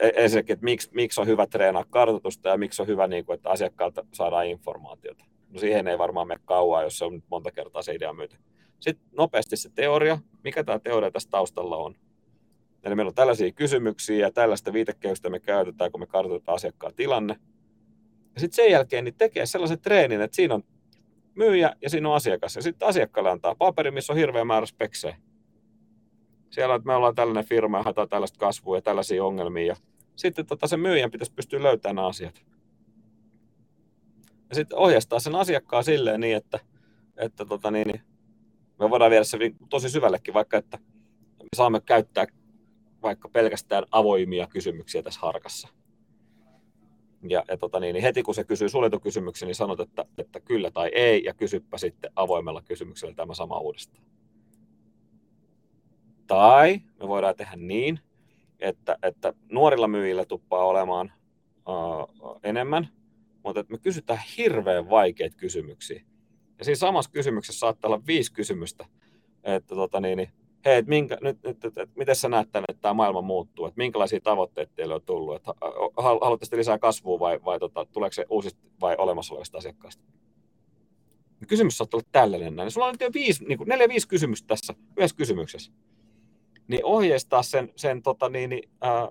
[0.00, 3.34] e, ensinnäkin, että miksi, miksi on hyvä treenaa kartoitusta ja miksi on hyvä, niin kuin,
[3.34, 5.24] että asiakkaalta saadaan informaatiota.
[5.50, 8.36] No siihen ei varmaan mene kauan, jos se on monta kertaa se idea myyty.
[8.80, 11.94] Sitten nopeasti se teoria, mikä tämä teoria tässä taustalla on.
[12.84, 17.36] Eli meillä on tällaisia kysymyksiä ja tällaista viitekehystä me käytetään, kun me kartoitetaan asiakkaan tilanne.
[18.34, 20.62] Ja sitten sen jälkeen niin tekee sellaisen treenin, että siinä on
[21.34, 22.56] myyjä ja siinä on asiakas.
[22.56, 25.16] Ja sitten asiakkaalle antaa paperi, missä on hirveä määrä speksejä.
[26.50, 29.66] Siellä että me ollaan tällainen firma ja haetaan tällaista kasvua ja tällaisia ongelmia.
[29.66, 29.76] Ja
[30.16, 32.42] sitten tota, sen myyjän pitäisi pystyä löytämään nämä asiat.
[34.48, 36.60] Ja sitten ohjastaa sen asiakkaan silleen niin, että,
[37.16, 38.00] että tota niin, niin
[38.78, 39.38] me voidaan viedä se
[39.70, 40.78] tosi syvällekin, vaikka että
[41.42, 42.26] me saamme käyttää
[43.02, 45.68] vaikka pelkästään avoimia kysymyksiä tässä harkassa.
[47.28, 50.40] Ja, ja tota niin, niin heti kun se kysyy suljetun kysymyksen, niin sanot, että, että
[50.40, 54.04] kyllä tai ei, ja kysyppä sitten avoimella kysymyksellä tämä sama uudestaan.
[56.26, 58.00] Tai me voidaan tehdä niin,
[58.60, 61.12] että, että nuorilla myyjillä tuppaa olemaan
[61.68, 62.88] uh, enemmän,
[63.42, 66.02] mutta että me kysytään hirveän vaikeita kysymyksiä.
[66.58, 68.86] Ja siinä samassa kysymyksessä saattaa olla viisi kysymystä,
[69.44, 70.30] että tota niin, niin
[70.64, 73.66] hei, että minkä, nyt, nyt, että, että miten sä näet tämän, että tämä maailma muuttuu,
[73.66, 75.54] että minkälaisia tavoitteita teille on tullut, että
[75.96, 80.04] haluatte lisää kasvua vai, vai tota, tuleeko se uusista vai olemassa olevista asiakkaista?
[81.48, 82.70] Kysymys saattaa olla tällainen näin.
[82.70, 85.72] Sulla on nyt viisi, niin kuin neljä, viisi kysymystä tässä yhdessä kysymyksessä.
[86.68, 89.08] Niin ohjeistaa sen, sen tota, niin, niin, ää,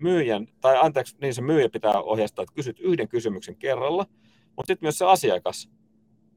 [0.00, 4.06] myyjän, tai anteeksi, niin se myyjä pitää ohjeistaa, että kysyt yhden kysymyksen kerralla,
[4.56, 5.70] mutta sitten myös se asiakas,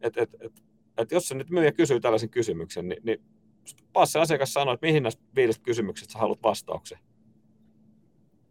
[0.02, 0.64] että et, et,
[0.98, 3.22] et jos se nyt myyjä kysyy tällaisen kysymyksen, niin, niin
[4.06, 6.98] se asiakas sanoo, että mihin näistä viidestä kysymyksestä sä haluat vastauksen.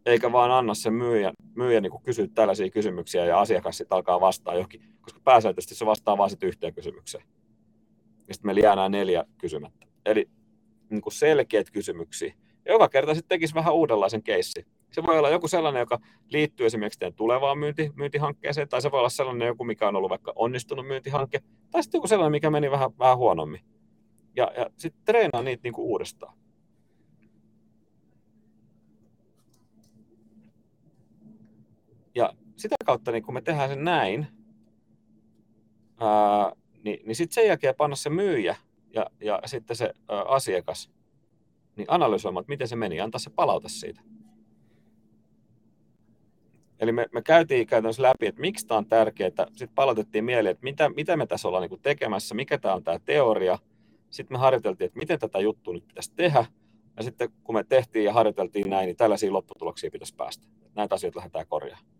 [0.05, 4.53] Eikä vaan anna sen myyjä, myyjä niin kysyä tällaisia kysymyksiä ja asiakas sitten alkaa vastaa
[4.53, 7.23] johonkin, koska pääsääntöisesti se vastaa vain sitten yhteen kysymykseen.
[8.27, 9.87] Ja sitten meillä jää nämä neljä kysymättä.
[10.05, 10.29] Eli
[10.89, 12.33] niin kuin selkeät kysymyksiä.
[12.65, 14.65] Ja joka kerta sitten tekisi vähän uudenlaisen keissi.
[14.91, 15.99] Se voi olla joku sellainen, joka
[16.29, 20.09] liittyy esimerkiksi teidän tulevaan myynti, myyntihankkeeseen, tai se voi olla sellainen joku, mikä on ollut
[20.09, 21.39] vaikka onnistunut myyntihanke,
[21.71, 23.61] tai sitten joku sellainen, mikä meni vähän, vähän huonommin
[24.37, 26.37] ja, ja sitten treenaa niitä niinku uudestaan.
[32.15, 34.27] Ja sitä kautta, niin kun me tehdään sen näin,
[35.99, 36.51] ää,
[36.83, 38.55] niin, niin sitten sen jälkeen panna se myyjä
[38.93, 40.91] ja, ja sitten se ää, asiakas
[41.75, 44.01] niin analysoimaan, että miten se meni, antaa se palaute siitä.
[46.79, 49.31] Eli me, me käytiin käytännössä läpi, että miksi tämä on tärkeää.
[49.47, 52.99] Sitten palautettiin mieleen, että mitä, mitä me tässä ollaan niin tekemässä, mikä tämä on tämä
[53.05, 53.59] teoria,
[54.17, 56.45] sitten me harjoiteltiin, että miten tätä juttua nyt pitäisi tehdä.
[56.97, 60.47] Ja sitten kun me tehtiin ja harjoiteltiin näin, niin tällaisia lopputuloksia pitäisi päästä.
[60.75, 61.97] Näitä asioita lähdetään korjaamaan.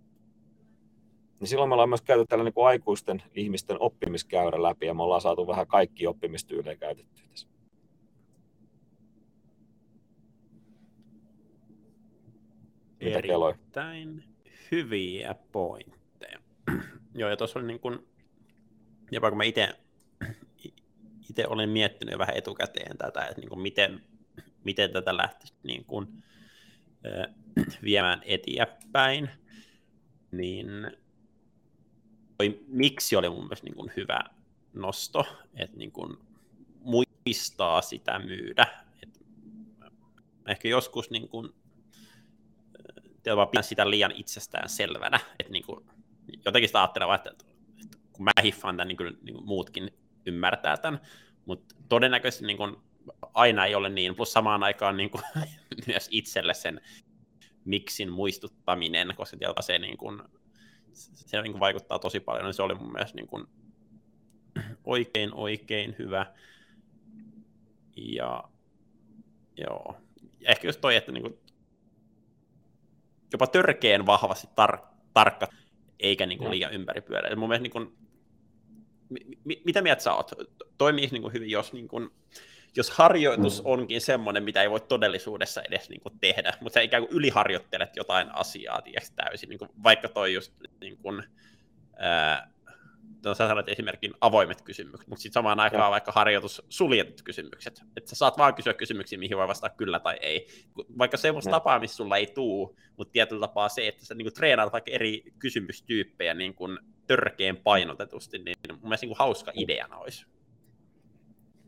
[1.39, 5.21] Niin silloin me ollaan myös käyty tällainen niin aikuisten ihmisten oppimiskäyrä läpi ja me ollaan
[5.21, 7.47] saatu vähän kaikki oppimistyylejä käytettyä tässä.
[12.99, 14.23] Erittäin
[14.71, 16.39] hyviä pointteja.
[17.15, 18.07] Joo, ja tuossa oli niin kuin,
[19.11, 19.86] jopa kun mä itse
[21.29, 24.03] itse olen miettinyt vähän etukäteen tätä, että niin kuin miten,
[24.63, 26.23] miten tätä lähtisi niin kuin,
[27.05, 27.35] äh,
[27.83, 29.29] viemään eteenpäin,
[30.31, 30.67] niin
[32.37, 34.19] toi, miksi oli mun mielestä niin kuin hyvä
[34.73, 35.25] nosto,
[35.55, 36.17] että niin kuin
[36.79, 38.67] muistaa sitä myydä.
[39.03, 39.19] Et
[40.47, 41.49] ehkä joskus niin kuin,
[43.35, 45.85] vaan sitä liian itsestään selvänä, että niin kuin,
[46.45, 47.45] jotenkin sitä ajattelemaan, että,
[48.13, 49.93] kun mä hiffaan tämän, niin kyllä niin muutkin
[50.27, 51.01] ymmärtää tämän,
[51.45, 52.75] mutta todennäköisesti niin kuin,
[53.33, 55.23] aina ei ole niin, plus samaan aikaan niin kuin,
[55.87, 56.81] myös itselle sen
[57.65, 60.21] miksin muistuttaminen, koska se, niin kuin,
[60.93, 63.47] se niin kuin vaikuttaa tosi paljon, niin se oli mun mielestä niin kuin,
[64.83, 66.25] oikein, oikein hyvä.
[67.95, 68.43] Ja
[69.57, 69.97] joo,
[70.41, 71.39] ehkä just toi, että niin kuin,
[73.33, 75.47] jopa törkeen vahvasti tar- tarkka,
[75.99, 77.35] eikä niin kuin, liian ympäripyöreä.
[77.35, 77.97] Mun mielestä, niin kuin,
[79.43, 80.31] mi- mitä mieltä sä oot?
[80.77, 82.09] Toimii niin kuin, hyvin, jos niin kuin,
[82.75, 83.65] jos harjoitus mm.
[83.65, 87.95] onkin semmoinen, mitä ei voi todellisuudessa edes niin kuin, tehdä, mutta sä ikään kuin yliharjoittelet
[87.95, 91.23] jotain asiaa tiiäks, täysin, niin kuin, vaikka toi just niin kuin,
[91.97, 92.51] ää,
[93.25, 95.91] no, sä sanoit esimerkin avoimet kysymykset, mutta sitten samaan aikaan ja.
[95.91, 100.17] vaikka harjoitus suljetut kysymykset, että sä saat vaan kysyä kysymyksiä, mihin voi vastata kyllä tai
[100.21, 100.47] ei.
[100.97, 104.33] Vaikka semmoista tapaa, missä sulla ei tuu, mutta tietyllä tapaa se, että sä niin kuin,
[104.33, 109.97] treenaat vaikka eri kysymystyyppejä niin kuin, törkeen painotetusti, niin mun mielestä niin kuin, hauska ideana
[109.97, 110.25] olisi.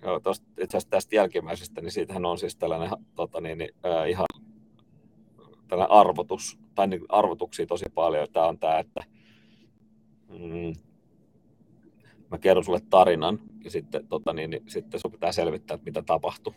[0.01, 4.25] Joo, tosta, itse asiassa tästä jälkimmäisestä, niin siitähän on siis tällainen tota, niin, äh, ihan
[5.67, 8.27] tällainen arvotus, tai niin, arvotuksia tosi paljon.
[8.33, 9.03] Tämä on tämä, että
[10.27, 10.73] mm,
[12.31, 16.01] mä kerron sulle tarinan, ja sitten, tota, niin, niin, sitten sun pitää selvittää, että mitä
[16.01, 16.53] tapahtui.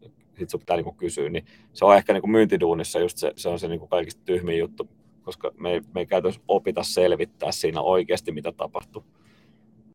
[0.00, 1.28] Sitten sun pitää niin kysyä.
[1.28, 4.22] Niin se on ehkä niin kuin myyntiduunissa just se, se on se niin kuin kaikista
[4.24, 4.88] tyhmin juttu,
[5.22, 9.02] koska me ei, me ei käytännössä opita selvittää siinä oikeasti, mitä tapahtui.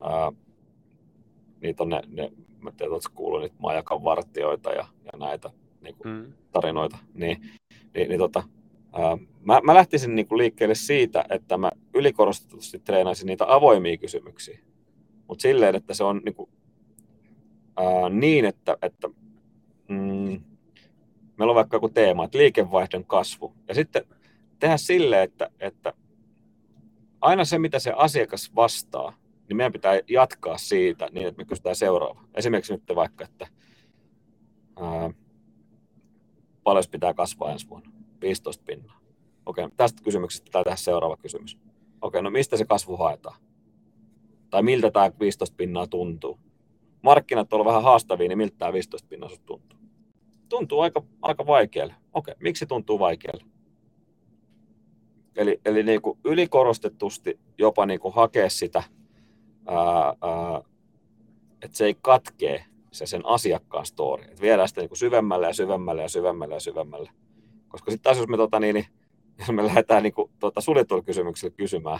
[0.01, 0.31] Ää,
[1.61, 2.31] niitä on ne, ne
[2.61, 5.49] mä tiedän, että kuullut niitä majakan vartioita ja, ja näitä
[5.81, 6.33] niin kuin, mm.
[6.51, 6.97] tarinoita.
[7.13, 7.41] Niin,
[7.93, 8.43] niin, niin tota,
[8.93, 14.59] ää, mä, mä lähtisin niin kuin liikkeelle siitä, että mä ylikorostetusti treenaisin niitä avoimia kysymyksiä.
[15.27, 16.49] Mutta silleen, että se on niin, kuin,
[17.77, 19.07] ää, niin että, että
[19.87, 20.41] mm,
[21.37, 23.53] meillä on vaikka joku teema, että liikevaihdon kasvu.
[23.67, 24.03] Ja sitten
[24.65, 25.93] tehdä silleen, että, että
[27.21, 29.13] aina se, mitä se asiakas vastaa,
[29.49, 32.23] niin meidän pitää jatkaa siitä niin, että me kysytään seuraava.
[32.33, 33.47] Esimerkiksi nyt vaikka, että
[34.79, 35.09] ää,
[36.63, 37.91] paljon pitää kasvaa ensi vuonna?
[38.21, 38.99] 15 pinnaa.
[39.45, 41.57] Okei, tästä kysymyksestä pitää tehdä seuraava kysymys.
[42.01, 43.39] Okei, no mistä se kasvu haetaan?
[44.49, 46.39] Tai miltä tämä 15 pinnaa tuntuu?
[47.01, 49.79] Markkinat ovat vähän haastavia, niin miltä tämä 15 pinnaa tuntuu?
[50.49, 51.95] Tuntuu aika, aika vaikealle.
[52.13, 53.54] Okei, miksi tuntuu vaikealle?
[55.35, 58.83] Eli, eli niin kuin ylikorostetusti jopa niin kuin hakea sitä
[61.61, 64.23] että se ei katkee se sen asiakkaan story.
[64.23, 67.09] Että viedään sitä niin syvemmälle ja syvemmälle ja syvemmälle ja syvemmälle.
[67.67, 68.85] Koska sitten taas jos me, tota, niin, niin,
[69.39, 71.99] jos me lähdetään niin kuin, tota, suljetulla kysymyksellä kysymään,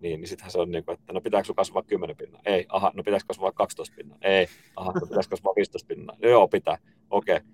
[0.00, 2.40] niin, niin sittenhän se on niin kuin, että no pitääkö sun kasvaa 10 pinnaa?
[2.44, 2.66] Ei.
[2.68, 4.18] Aha, no pitäisi kasvaa 12 pinnaa?
[4.22, 4.46] Ei.
[4.76, 6.16] Aha, no pitäisi kasvaa 15 pinnaa?
[6.22, 6.78] Joo, pitää.
[7.10, 7.36] Okei.
[7.36, 7.48] Okay.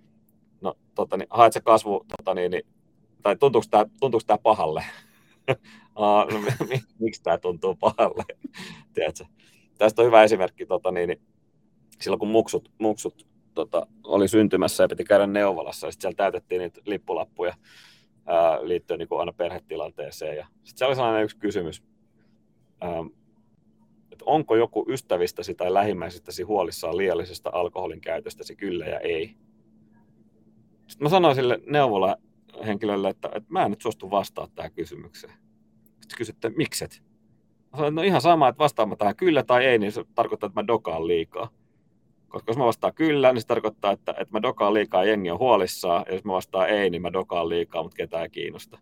[0.60, 2.62] No, tota, niin, haet se kasvu, tota, niin, niin,
[3.22, 4.84] tai tuntuuko tämä, tuntuuko tämä pahalle?
[5.98, 6.26] No,
[6.98, 8.24] miksi tämä tuntuu pahalle?
[8.94, 9.24] Tiedätkö?
[9.78, 11.20] Tästä on hyvä esimerkki, tota, niin, niin,
[12.00, 16.58] silloin kun muksut, muksut tota, oli syntymässä ja piti käydä neuvolassa, ja sitten siellä täytettiin
[16.58, 17.54] niitä lippulappuja
[18.26, 20.36] ää, liittyen niin aina perhetilanteeseen.
[20.36, 21.82] Ja sitten siellä oli sellainen yksi kysymys,
[22.80, 23.04] ää,
[24.12, 29.34] että onko joku ystävistäsi tai lähimmäisistäsi huolissaan liiallisesta alkoholin käytöstäsi, kyllä ja ei.
[30.86, 32.16] Sitten mä sanoin sille neuvola
[32.66, 35.32] henkilölle, että, että mä en nyt suostu vastaa tähän kysymykseen.
[35.84, 37.02] Sitten kysytte, mikset?
[37.72, 40.60] Mä sanoin, no ihan sama, että vastaan tähän kyllä tai ei, niin se tarkoittaa, että
[40.60, 41.48] mä dokaan liikaa.
[42.28, 45.38] Koska jos mä vastaan kyllä, niin se tarkoittaa, että, että mä dokaan liikaa jengi on
[45.38, 46.04] huolissaan.
[46.08, 48.78] Ja jos mä vastaan ei, niin mä dokaan liikaa, mutta ketään ei kiinnosta.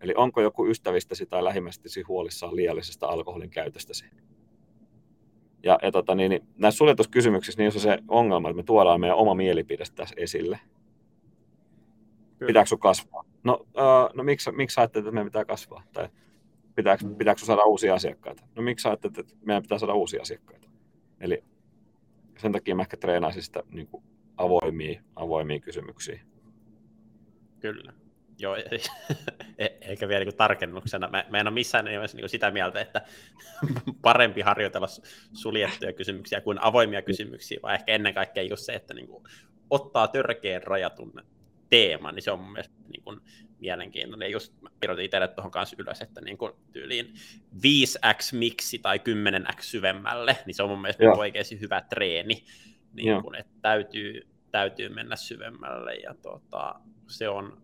[0.00, 4.04] Eli onko joku ystävistäsi tai lähimmäistäsi huolissaan liiallisesta alkoholin käytöstäsi?
[5.62, 9.16] Ja, ja tota, niin, niin, näissä suljetuskysymyksissä niin on se ongelma, että me tuodaan meidän
[9.16, 10.60] oma mielipide tässä esille.
[12.40, 12.48] Kyllä.
[12.48, 13.24] Pitääkö sun kasvaa?
[13.44, 15.82] No, uh, no miksi, miksi ajattelet, että meidän pitää kasvaa?
[15.92, 16.08] Tai
[16.74, 17.16] pitääkö, mm.
[17.16, 18.42] pitääkö saada uusia asiakkaita?
[18.56, 20.68] No miksi ajattelet, että meidän pitää saada uusia asiakkaita?
[21.20, 21.44] Eli
[22.38, 24.04] sen takia mä ehkä treenaisin sitä niin kuin
[24.36, 26.20] avoimia, avoimia kysymyksiä.
[27.60, 27.92] Kyllä.
[28.38, 28.56] Joo,
[29.58, 31.08] e- e- vielä niin tarkennuksena.
[31.08, 33.02] Mä, mä en ole missään nimessä niin sitä mieltä, että
[34.02, 34.86] parempi harjoitella
[35.32, 39.24] suljettuja kysymyksiä kuin avoimia kysymyksiä, vaan ehkä ennen kaikkea just se, että niin kuin
[39.70, 41.12] ottaa törkeen rajatun
[41.70, 43.20] teema, niin se on mun mielestä niin kuin
[43.58, 44.30] mielenkiintoinen.
[44.30, 47.14] Just mä kirjoitin itselle tuohon kanssa ylös, että niin kuin tyyliin
[47.56, 51.18] 5x miksi tai 10x syvemmälle, niin se on mun mielestä Joo.
[51.18, 52.44] oikeasti hyvä treeni,
[52.92, 55.94] niin kuin, että täytyy, täytyy mennä syvemmälle.
[55.94, 57.62] Ja tota, se on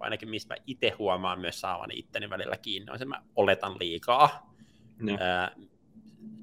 [0.00, 3.76] ainakin mistä mä itse huomaan myös saavani itteni välillä kiinni, on se, että mä oletan
[3.80, 4.54] liikaa.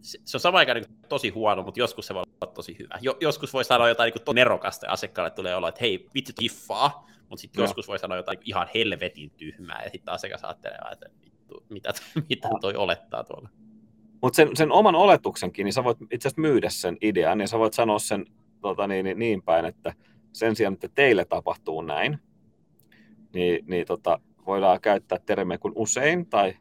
[0.01, 2.99] Se, se on sama aikaan niin tosi huono, mutta joskus se voi olla tosi hyvä.
[3.01, 7.07] Jo, joskus voi sanoa jotain niin nerokasta ja asiakkaalle tulee olla, että hei, vittu tiffaa,
[7.29, 11.63] mutta sitten joskus voi sanoa jotain ihan helvetin tyhmää, ja sitten asiakas ajattelee, että vittu,
[11.69, 11.93] mitä,
[12.29, 13.49] mitä toi olettaa tuolla.
[14.21, 17.59] Mutta sen, sen oman oletuksenkin, niin sä voit itse asiassa myydä sen idean, ja sä
[17.59, 18.25] voit sanoa sen
[18.61, 19.93] tota, niin, niin, niin päin, että
[20.33, 22.19] sen sijaan, että teille tapahtuu näin,
[23.33, 26.53] niin, niin tota, voidaan käyttää termiä kuin usein tai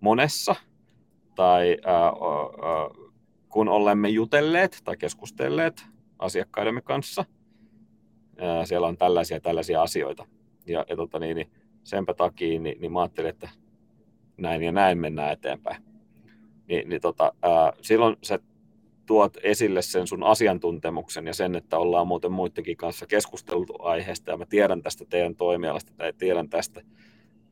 [0.00, 0.56] monessa,
[1.34, 3.03] tai ää, ää,
[3.54, 5.86] kun olemme jutelleet tai keskustelleet
[6.18, 7.24] asiakkaidemme kanssa,
[8.64, 10.26] siellä on tällaisia tällaisia asioita.
[10.66, 11.50] Ja, ja tota, niin, niin
[11.84, 13.48] senpä takia niin, niin mä ajattelin, että
[14.36, 15.82] näin ja näin mennään eteenpäin.
[16.68, 18.38] Ni, niin tota, ää, silloin se
[19.06, 24.36] tuot esille sen sun asiantuntemuksen ja sen, että ollaan muuten muidenkin kanssa keskusteltu aiheesta ja
[24.36, 26.82] mä tiedän tästä teidän toimialasta tai tiedän tästä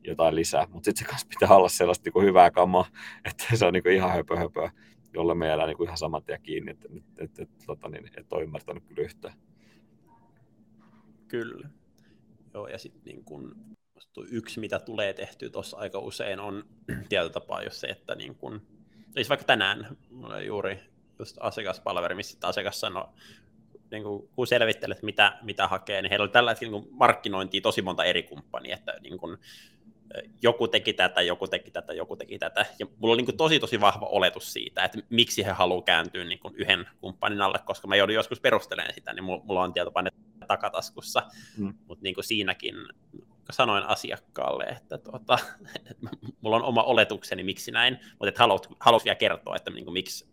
[0.03, 2.85] jotain lisää, mutta sitten se kanssa pitää olla sellaista kuin hyvää kamaa,
[3.25, 4.71] että se on niin kuin ihan höpö höpöä,
[5.13, 8.33] jolle me jäädään niin ihan saman tien kiinni, että et, et, et, tota, niin, et
[8.33, 9.33] ole ymmärtänyt kyllä yhtään.
[11.27, 11.69] Kyllä.
[12.53, 13.55] Joo, ja sitten niin kun,
[14.31, 16.63] yksi, mitä tulee tehtyä tuossa aika usein, on
[17.09, 18.61] tietyllä tapaa jos se, että niin kun,
[19.13, 20.79] siis vaikka tänään, mulla juuri
[21.19, 23.05] just asiakaspalveri, missä asiakas sanoi,
[23.91, 27.81] niin kuin, kun selvittelet, mitä, mitä hakee, niin heillä oli tällä hetkellä niin markkinointia tosi
[27.81, 29.37] monta eri kumppania, että niin kuin,
[30.41, 32.65] joku teki tätä, joku teki tätä, joku teki tätä.
[32.79, 36.39] Ja mulla on niin tosi tosi vahva oletus siitä, että miksi he haluaa kääntyä niin
[36.39, 40.09] kuin yhden kumppanin alle, koska mä joudun joskus perustelemaan sitä, niin mulla on tietopaine
[40.47, 41.23] takataskussa,
[41.57, 41.73] mm.
[41.87, 42.75] mutta niin siinäkin
[43.51, 45.37] sanoin asiakkaalle, että, tuota,
[45.91, 46.07] että
[46.41, 49.93] mulla on oma oletukseni, miksi näin, mutta että haluat, haluat vielä kertoa, että niin kuin,
[49.93, 50.27] miksi,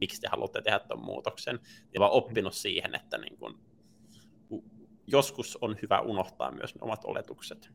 [0.00, 1.60] miksi te haluatte tehdä tuon muutoksen.
[1.94, 3.54] Ja vaan oppinut siihen, että niin kuin,
[5.06, 7.70] joskus on hyvä unohtaa myös ne omat oletukset.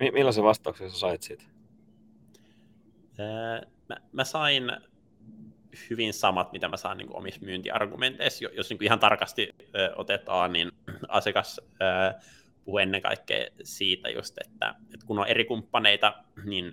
[0.00, 1.44] Millaisen vastauksen sä sait siitä?
[3.88, 4.72] Mä, mä sain
[5.90, 8.44] hyvin samat, mitä mä saan niin omissa myyntiargumenteissa.
[8.52, 10.72] Jos niin ihan tarkasti ö, otetaan, niin
[11.08, 12.20] asiakas ö,
[12.64, 16.72] puhuu ennen kaikkea siitä just, että, että kun on eri kumppaneita, niin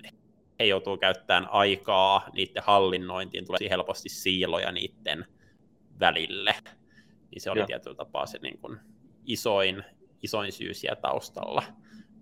[0.60, 5.26] he joutuu käyttämään aikaa niiden hallinnointiin, tulee helposti siiloja niiden
[6.00, 6.56] välille.
[7.32, 7.68] Niin se oli Joo.
[7.68, 8.80] tietyllä tapaa se niin kuin
[9.26, 9.84] isoin,
[10.24, 11.64] isoin syy siellä taustalla.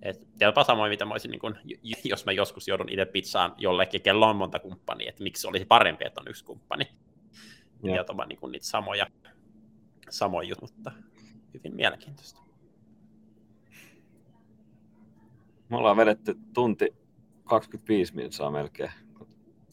[0.04, 1.58] Et jopa samoin, mitä mä olisin, niin kun,
[2.04, 6.06] jos mä joskus joudun itse pizzaan jollekin, kello on monta kumppania, että miksi olisi parempi,
[6.06, 6.88] että on yksi kumppani.
[7.84, 9.08] Ja jopa niin niitä samoja,
[10.10, 10.92] samoja juttuja, mutta
[11.54, 12.42] hyvin mielenkiintoista.
[15.70, 16.94] Me ollaan vedetty tunti
[17.44, 18.92] 25 minuuttia melkein.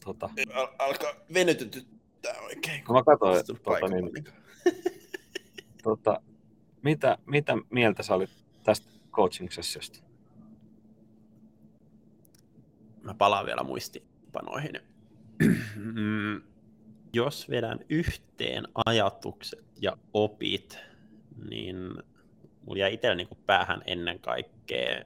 [0.05, 0.29] Tota...
[0.53, 2.83] Al- alkaa venytytyttää oikein.
[2.83, 4.23] Kun mä katsoin, tuota, niin,
[5.83, 6.21] tota,
[6.81, 8.29] mitä, mitä mieltä sä olit
[8.63, 10.10] tästä coaching-sessiosta?
[13.01, 14.79] Mä palaan vielä muistipanoihin.
[17.13, 20.79] Jos vedän yhteen ajatukset ja opit,
[21.49, 21.75] niin
[22.65, 25.05] mulla jäi itsellä niin päähän ennen kaikkea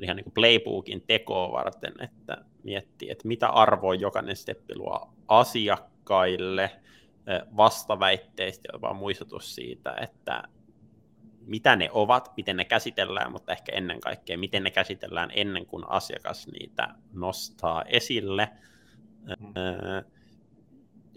[0.00, 6.70] ihan niin playbookin tekoa varten, että miettii, että mitä arvoa jokainen steppi luo asiakkaille,
[7.56, 10.42] vastaväitteistä jopa muistutus siitä, että
[11.46, 15.84] mitä ne ovat, miten ne käsitellään, mutta ehkä ennen kaikkea, miten ne käsitellään ennen kuin
[15.88, 18.48] asiakas niitä nostaa esille.
[19.38, 19.54] Mm.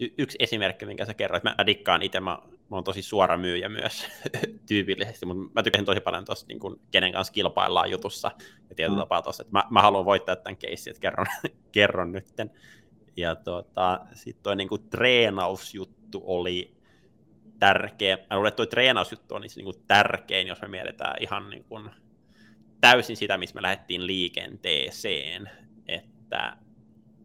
[0.00, 2.38] Y- yksi esimerkki, minkä sä kerroit, mä dikkaan itse, mä,
[2.70, 4.08] mä oon tosi suora myyjä myös
[4.68, 8.30] tyypillisesti, mutta mä tykkäsin tosi paljon tuosta, niin kenen kanssa kilpaillaan jutussa,
[8.68, 9.00] ja tietyllä mm.
[9.00, 11.26] tapaa tuossa, että mä, mä haluan voittaa tämän keissin, että kerron,
[11.72, 12.50] kerron nytten.
[13.16, 16.79] Ja tuota, sitten toi niin treenausjuttu oli
[17.60, 18.16] tärkeä.
[18.16, 21.90] Mä luulen, että tuo treenausjuttu on niin kuin tärkein, jos me mietitään ihan niin kuin
[22.80, 25.50] täysin sitä, missä me lähdettiin liikenteeseen,
[25.88, 26.56] että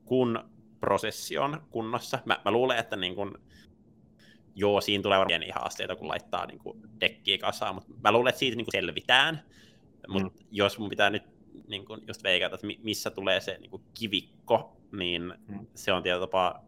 [0.05, 0.49] kun
[0.79, 3.31] prosessi on kunnossa, mä, mä luulen, että niin kuin,
[4.55, 8.29] joo, siinä tulee varmaan pieniä haasteita, kun laittaa niin kuin dekkiä kasaan, mutta mä luulen,
[8.29, 9.41] että siitä niin kuin selvitään,
[10.07, 10.47] mutta mm.
[10.51, 11.23] jos mun pitää nyt
[11.67, 15.67] niin kuin just veikata, että missä tulee se niin kuin kivikko, niin mm.
[15.75, 16.65] se on tietyllä tapaa,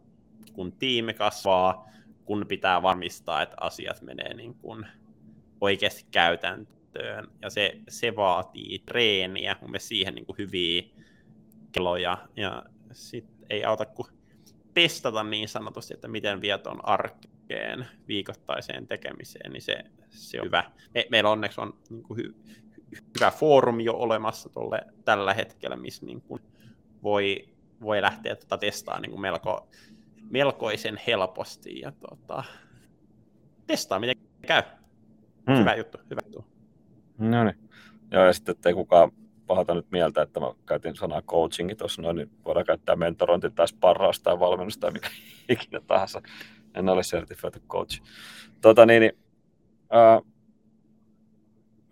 [0.53, 1.87] kun tiimi kasvaa,
[2.27, 4.85] kun pitää varmistaa, että asiat menee niin kuin
[5.61, 7.27] oikeasti käytäntöön.
[7.41, 10.83] Ja se, se vaatii treeniä, mun mielestä siihen niin kuin hyviä
[11.71, 12.17] keloja.
[12.35, 14.07] Ja sitten ei auta kuin
[14.73, 20.71] testata niin sanotusti, että miten vieton arkeen viikoittaiseen tekemiseen, niin se, se on hyvä.
[20.93, 22.35] Me, meillä onneksi on niin kuin hy,
[23.15, 26.41] hyvä foorumi jo olemassa tolle, tällä hetkellä, missä niin kuin
[27.03, 27.49] voi,
[27.81, 29.67] voi lähteä tuota testaamaan niin kuin melko
[30.29, 32.43] melkoisen helposti ja tota,
[33.67, 34.15] testaa, miten
[34.47, 34.63] käy.
[35.47, 35.59] Hmm.
[35.59, 36.45] Hyvä juttu, hyvä juttu.
[37.17, 37.69] No niin.
[38.11, 39.11] Joo, ja sitten ettei kukaan
[39.47, 43.67] pahata nyt mieltä, että mä käytin sanaa coachingi tuossa noin, niin voidaan käyttää mentorointi tai
[43.67, 45.09] sparraus tai valmennus tai mikä
[45.49, 46.21] ikinä tahansa.
[46.75, 48.01] en ole certified coach.
[48.61, 49.17] Tota, niin, niin,
[49.89, 50.21] ää,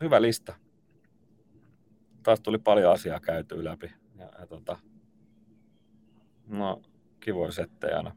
[0.02, 0.56] hyvä lista.
[2.24, 3.92] Taas tuli paljon asiaa käyty läpi.
[4.18, 4.78] Ja, ja tota,
[6.48, 6.82] no,
[7.20, 8.16] kivoja settejä aina.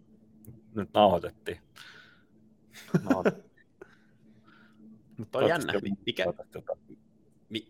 [0.74, 1.60] Nyt nauhoitettiin.
[3.02, 3.48] nauhoitettiin.
[5.16, 5.72] Mutta on jännä.
[6.06, 6.24] Mikä,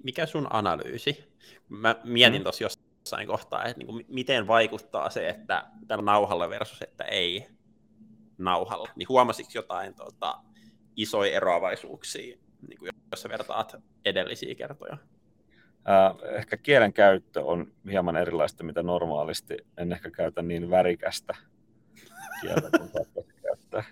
[0.05, 1.33] mikä sun analyysi?
[1.69, 2.43] Mä mietin mm.
[2.43, 7.47] tuossa jossain kohtaa, että niin kuin, miten vaikuttaa se, että tällä nauhalla versus, että ei
[8.39, 8.89] nauhalla.
[8.97, 10.39] Niin huomasitko jotain tota,
[10.97, 12.39] isoja eroavaisuuksia,
[12.69, 14.97] niin kuin jos sä vertaat edellisiä kertoja?
[15.89, 19.57] Äh, ehkä kielen käyttö on hieman erilaista, mitä normaalisti.
[19.77, 21.37] En ehkä käytä niin värikästä
[22.41, 22.91] kieltä kuin
[23.43, 23.85] käyttää.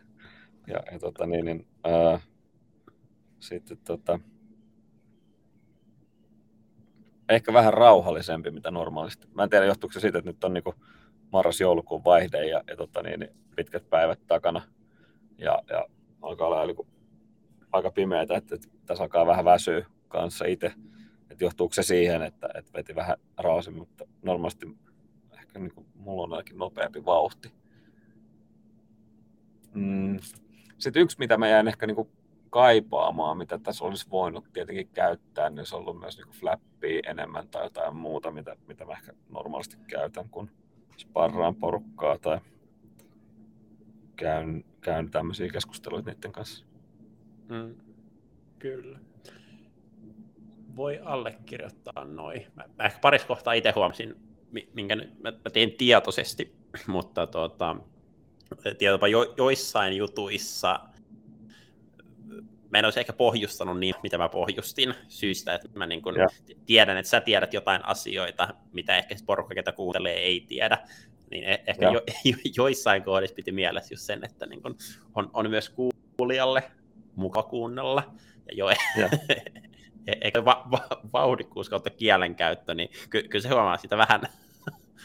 [0.66, 2.28] Ja, ja tota, niin, niin, äh,
[3.40, 4.18] sitten tota,
[7.28, 9.28] ehkä vähän rauhallisempi, mitä normaalisti.
[9.34, 10.64] Mä en tiedä, johtuuko se siitä, että nyt on niin
[11.32, 14.62] marras-joulukuun vaihde ja, ja tota, niin, niin, pitkät päivät takana.
[15.38, 15.86] Ja, ja
[16.22, 16.76] alkaa olla niin
[17.72, 20.72] aika pimeätä, että, että tässä alkaa vähän väsyä kanssa itse.
[21.30, 24.66] Että johtuuko se siihen, että, että veti vähän rauhasemmin, mutta normaalisti
[25.32, 27.52] ehkä niin kuin, mulla on ainakin nopeampi vauhti.
[29.76, 30.16] Mm.
[30.78, 32.08] Sitten yksi, mitä mä jäin ehkä niin kuin
[32.50, 37.48] kaipaamaan, mitä tässä olisi voinut tietenkin käyttää, niin se on ollut myös niin flappia enemmän
[37.48, 40.50] tai jotain muuta, mitä, mitä mä ehkä normaalisti käytän, kun
[40.96, 42.40] sparraan porukkaa tai
[44.16, 46.66] käyn, käyn tämmöisiä keskusteluita niiden kanssa.
[47.48, 47.74] Mm,
[48.58, 48.98] kyllä.
[50.76, 52.46] Voi allekirjoittaa noin.
[52.54, 54.14] Mä, mä ehkä paris kohtaa itse huomasin,
[54.74, 57.76] minkä nyt mä, mä tein tietoisesti, mutta tuota,
[58.78, 60.80] tietopa jo, joissain jutuissa
[62.70, 66.14] mä en olisi ehkä pohjustanut niin, mitä mä pohjustin syystä, että mä niin kun
[66.66, 70.78] tiedän, että sä tiedät jotain asioita, mitä ehkä porukka, ketä kuuntelee, ei tiedä.
[71.30, 74.76] Niin e- ehkä jo, jo, joissain kohdissa piti mielessä just sen, että niin kun
[75.14, 75.74] on, on myös
[76.16, 76.62] kuulijalle
[77.14, 78.14] muka kuunnella.
[78.48, 78.66] Ja jo,
[80.20, 84.20] eikä va, va, vauhdikkuus kautta kielenkäyttö, niin ky, kyllä se huomaa sitä vähän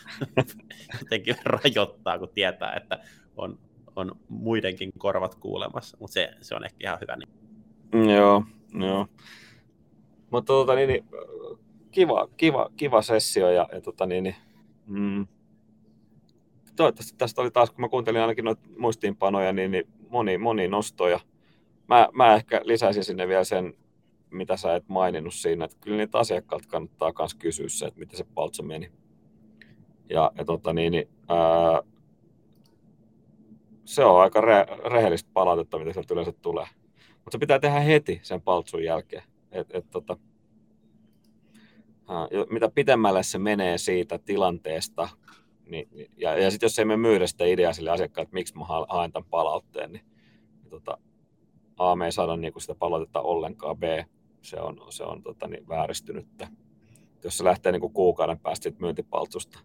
[1.00, 3.00] jotenkin rajoittaa, kun tietää, että
[3.38, 3.60] on,
[3.96, 7.16] on muidenkin korvat kuulemassa, mutta se, se on ehkä ihan hyvä.
[7.16, 7.30] Niin
[8.16, 8.44] Joo,
[8.74, 9.08] joo.
[10.32, 11.06] Mutta tota, niin, niin,
[11.92, 14.36] kiva, kiva, kiva sessio ja, ja tota, niin, niin,
[14.86, 15.28] mm,
[16.76, 21.20] toivottavasti tästä oli taas, kun mä kuuntelin ainakin noita muistiinpanoja, niin, niin moni, moni nostoja.
[21.88, 23.74] Mä, mä ehkä lisäisin sinne vielä sen,
[24.30, 28.18] mitä sä et maininnut siinä, että kyllä niitä asiakkaat kannattaa myös kysyä se, että miten
[28.18, 28.92] se paltso meni.
[30.10, 31.82] Ja, ja tota, niin, niin, ää,
[33.86, 36.68] se on aika re, rehellistä palautetta, mitä sieltä yleensä tulee.
[37.14, 39.24] Mutta se pitää tehdä heti sen paltsun jälkeen.
[39.52, 40.18] Et, et, tota,
[42.50, 45.10] mitä pitemmälle se menee siitä tilanteesta,
[45.66, 48.66] niin, ja, ja sitten jos ei me myydä sitä ideaa sille asiakkaalle, että miksi mä
[48.66, 50.06] haen tämän palautteen, niin,
[50.62, 50.98] niin tota,
[51.78, 53.84] A, me ei saada niinku sitä palautetta ollenkaan, B,
[54.42, 56.48] se on, se on tota, niin, vääristynyttä.
[57.24, 59.60] Jos se lähtee niinku kuukauden päästä siitä myyntipaltsusta,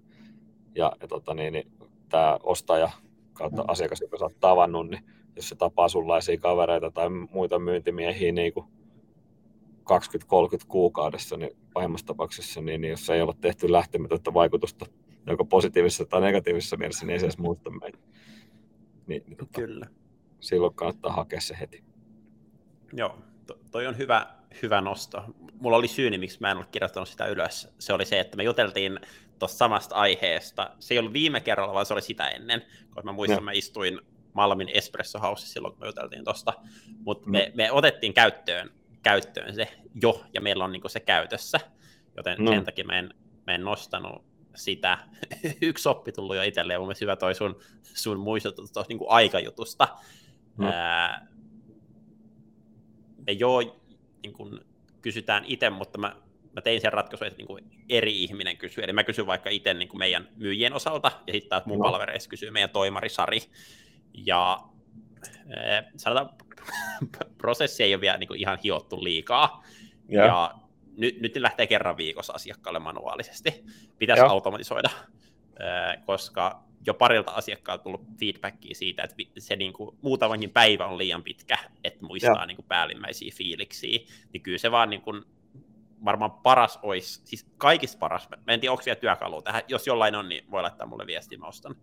[0.75, 1.73] ja, ja tota, niin, niin,
[2.09, 2.91] tämä ostaja
[3.37, 5.05] kautta asiakas, joka sä oot tavannut, niin
[5.37, 8.67] jos se tapaa sunlaisia kavereita tai muita myyntimiehiä niin kuin
[9.91, 14.87] 20-30 kuukaudessa, niin pahimmassa tapauksessa, niin, niin jos ei ole tehty lähtemätöntä vaikutusta
[15.27, 17.99] joko positiivisessa tai negatiivisessa mielessä, niin ei se edes muista meitä.
[19.07, 19.87] Niin, niin tota, Kyllä.
[20.41, 21.85] Silloin kannattaa hakea se heti.
[22.93, 24.27] Joo, to, toi on hyvä,
[24.63, 25.23] hyvä nosto.
[25.61, 27.69] Mulla oli syyni, miksi mä en ole kirjoittanut sitä ylös.
[27.79, 29.01] Se oli se, että me juteltiin
[29.39, 30.71] tuosta samasta aiheesta.
[30.79, 32.63] Se ei ollut viime kerralla, vaan se oli sitä ennen.
[32.89, 33.43] Koska mä muistan, ja.
[33.43, 34.01] mä istuin
[34.33, 36.53] Malmin Espresso House silloin, kun me juteltiin tuosta.
[36.99, 38.71] Mutta me, me, otettiin käyttöön,
[39.03, 39.69] käyttöön se
[40.03, 41.61] jo, ja meillä on niinku se käytössä.
[42.17, 42.51] Joten no.
[42.51, 43.15] sen takia mä en,
[43.47, 44.99] mä en nostanut sitä.
[45.63, 49.89] Yksi oppi tullut jo itselleen, mun mielestä hyvä toi sun, sun muistutus tuosta niin aikajutusta.
[50.57, 50.71] No.
[50.73, 51.27] Ää,
[53.27, 53.59] me jo
[54.23, 54.61] niin kuin,
[55.03, 56.17] kysytään itse, mutta mä,
[56.57, 58.85] mä tein sen ratkaisun, että niin kuin eri ihminen kysyy.
[58.85, 61.85] Eli mä kysyn vaikka itse niin kuin meidän myyjien osalta, ja sitten taas mun no.
[61.85, 63.41] palvereissa kysyy meidän toimari Sari.
[64.15, 64.59] Ja
[65.29, 66.31] eh, sanotaan,
[67.39, 69.65] prosessi ei ole vielä niin kuin ihan hiottu liikaa.
[70.09, 70.55] Ja, ja
[70.97, 73.65] nyt, nyt ne lähtee kerran viikossa asiakkaalle manuaalisesti.
[73.99, 74.31] Pitäisi ja.
[74.31, 74.91] automatisoida,
[75.61, 80.99] eh, koska jo parilta asiakkaalta tullut feedbackia siitä, että se niin kuin, muutamankin päivä on
[80.99, 83.99] liian pitkä, että muistaa niin kuin, päällimmäisiä fiiliksiä.
[84.33, 85.25] Niin kyllä se vaan niin kuin,
[86.05, 90.15] varmaan paras olisi, siis kaikista paras, mä en tiedä, onko vielä työkalu tähän, jos jollain
[90.15, 91.77] on, niin voi laittaa mulle viestiä, mä ostan.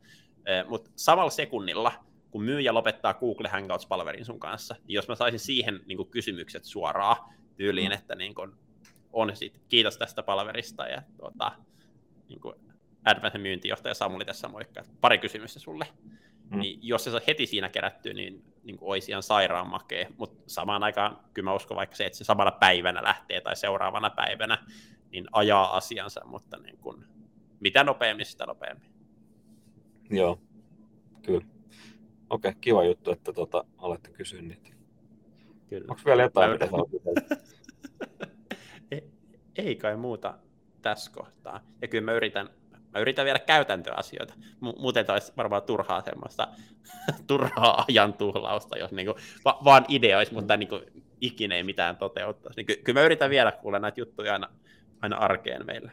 [0.68, 1.92] Mutta samalla sekunnilla
[2.32, 6.66] kun myyjä lopettaa Google Hangouts-palvelin sun kanssa, niin jos mä saisin siihen niin kuin kysymykset
[6.66, 7.18] suoraan
[7.56, 7.94] tyyliin, mm.
[7.94, 8.52] että niin kuin,
[9.12, 11.52] on sit, kiitos tästä palverista ja tuota,
[12.30, 12.56] niin kuin
[13.06, 15.88] Advanced myyntijohtaja Samuli tässä moikka, pari kysymystä sulle.
[16.52, 16.60] Mm.
[16.60, 20.44] Niin jos se saa heti siinä kerättyä, niin, niin kuin olisi ihan sairaan makea, mutta
[20.48, 24.66] samaan aikaan kyllä mä uskon vaikka se, että se samana päivänä lähtee tai seuraavana päivänä,
[25.12, 27.06] niin ajaa asiansa, mutta niin kuin,
[27.60, 28.92] mitä nopeammin, sitä nopeammin.
[30.10, 30.40] Joo,
[31.22, 31.46] kyllä.
[32.30, 34.70] Okei, okay, kiva juttu, että tuota, olette kysyä niitä.
[35.68, 35.86] Kyllä.
[35.90, 36.68] Onko vielä jotain, mitä
[38.92, 39.12] ei,
[39.56, 40.38] ei kai muuta
[40.82, 41.62] tässä kohtaa.
[41.82, 42.50] Ja kyllä mä yritän,
[42.94, 44.34] mä yritän viedä käytäntöasioita.
[44.62, 46.48] M- muuten olisi varmaan turhaa semmoista
[47.28, 49.16] turhaa ajan tuhlausta, jos niinku,
[49.46, 50.82] va- vaan ideoisi, mutta niinku,
[51.22, 52.58] ikinä ei mitään toteuttaisi.
[52.58, 54.50] Niin ky- kyllä mä yritän vielä kuulla näitä juttuja aina,
[55.02, 55.92] aina arkeen meille.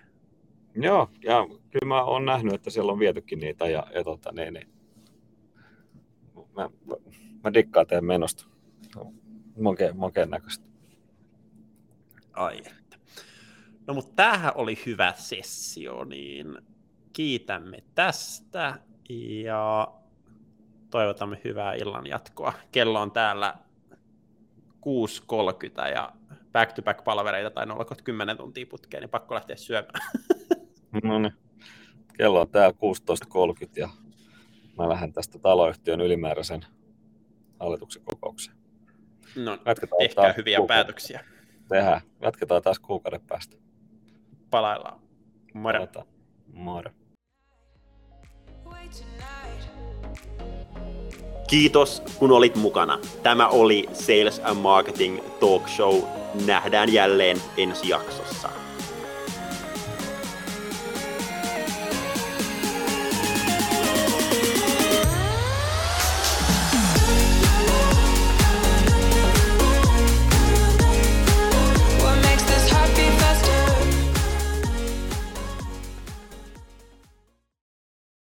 [0.75, 4.55] Joo, ja kyllä mä oon nähnyt, että siellä on vietykin niitä, ja, ja tota, niin,
[4.55, 4.69] niin.
[6.57, 6.97] Mä, mä,
[7.45, 8.47] mä dikkaan teidän menosta.
[9.61, 10.67] Makeen, makeen näköistä.
[12.33, 12.63] Ai.
[13.87, 16.59] No mutta tämähän oli hyvä sessio, niin
[17.13, 18.79] kiitämme tästä
[19.45, 19.93] ja
[20.91, 22.53] toivotamme hyvää illan jatkoa.
[22.73, 23.55] Kello on täällä
[24.73, 26.13] 6.30 ja
[26.53, 27.67] back-to-back-palvereita tai
[28.05, 30.01] 10 tuntia putkeen, niin pakko lähteä syömään.
[31.05, 31.33] No niin.
[32.17, 32.77] Kello on täällä
[33.65, 33.89] 16.30 ja
[34.79, 36.65] mä lähden tästä taloyhtiön ylimääräisen
[37.61, 38.57] hallituksen kokoukseen.
[39.37, 39.87] No, ehkä
[40.37, 40.85] hyviä kuukauden.
[40.85, 41.25] päätöksiä.
[41.69, 42.01] Tehdään.
[42.23, 43.57] Jatketaan taas kuukauden päästä.
[44.51, 45.01] Palaillaan.
[45.55, 45.87] Moro.
[46.53, 46.91] Moro.
[51.49, 52.99] Kiitos, kun olit mukana.
[53.23, 56.03] Tämä oli Sales and Marketing Talk Show.
[56.47, 58.60] Nähdään jälleen ensi jaksossa.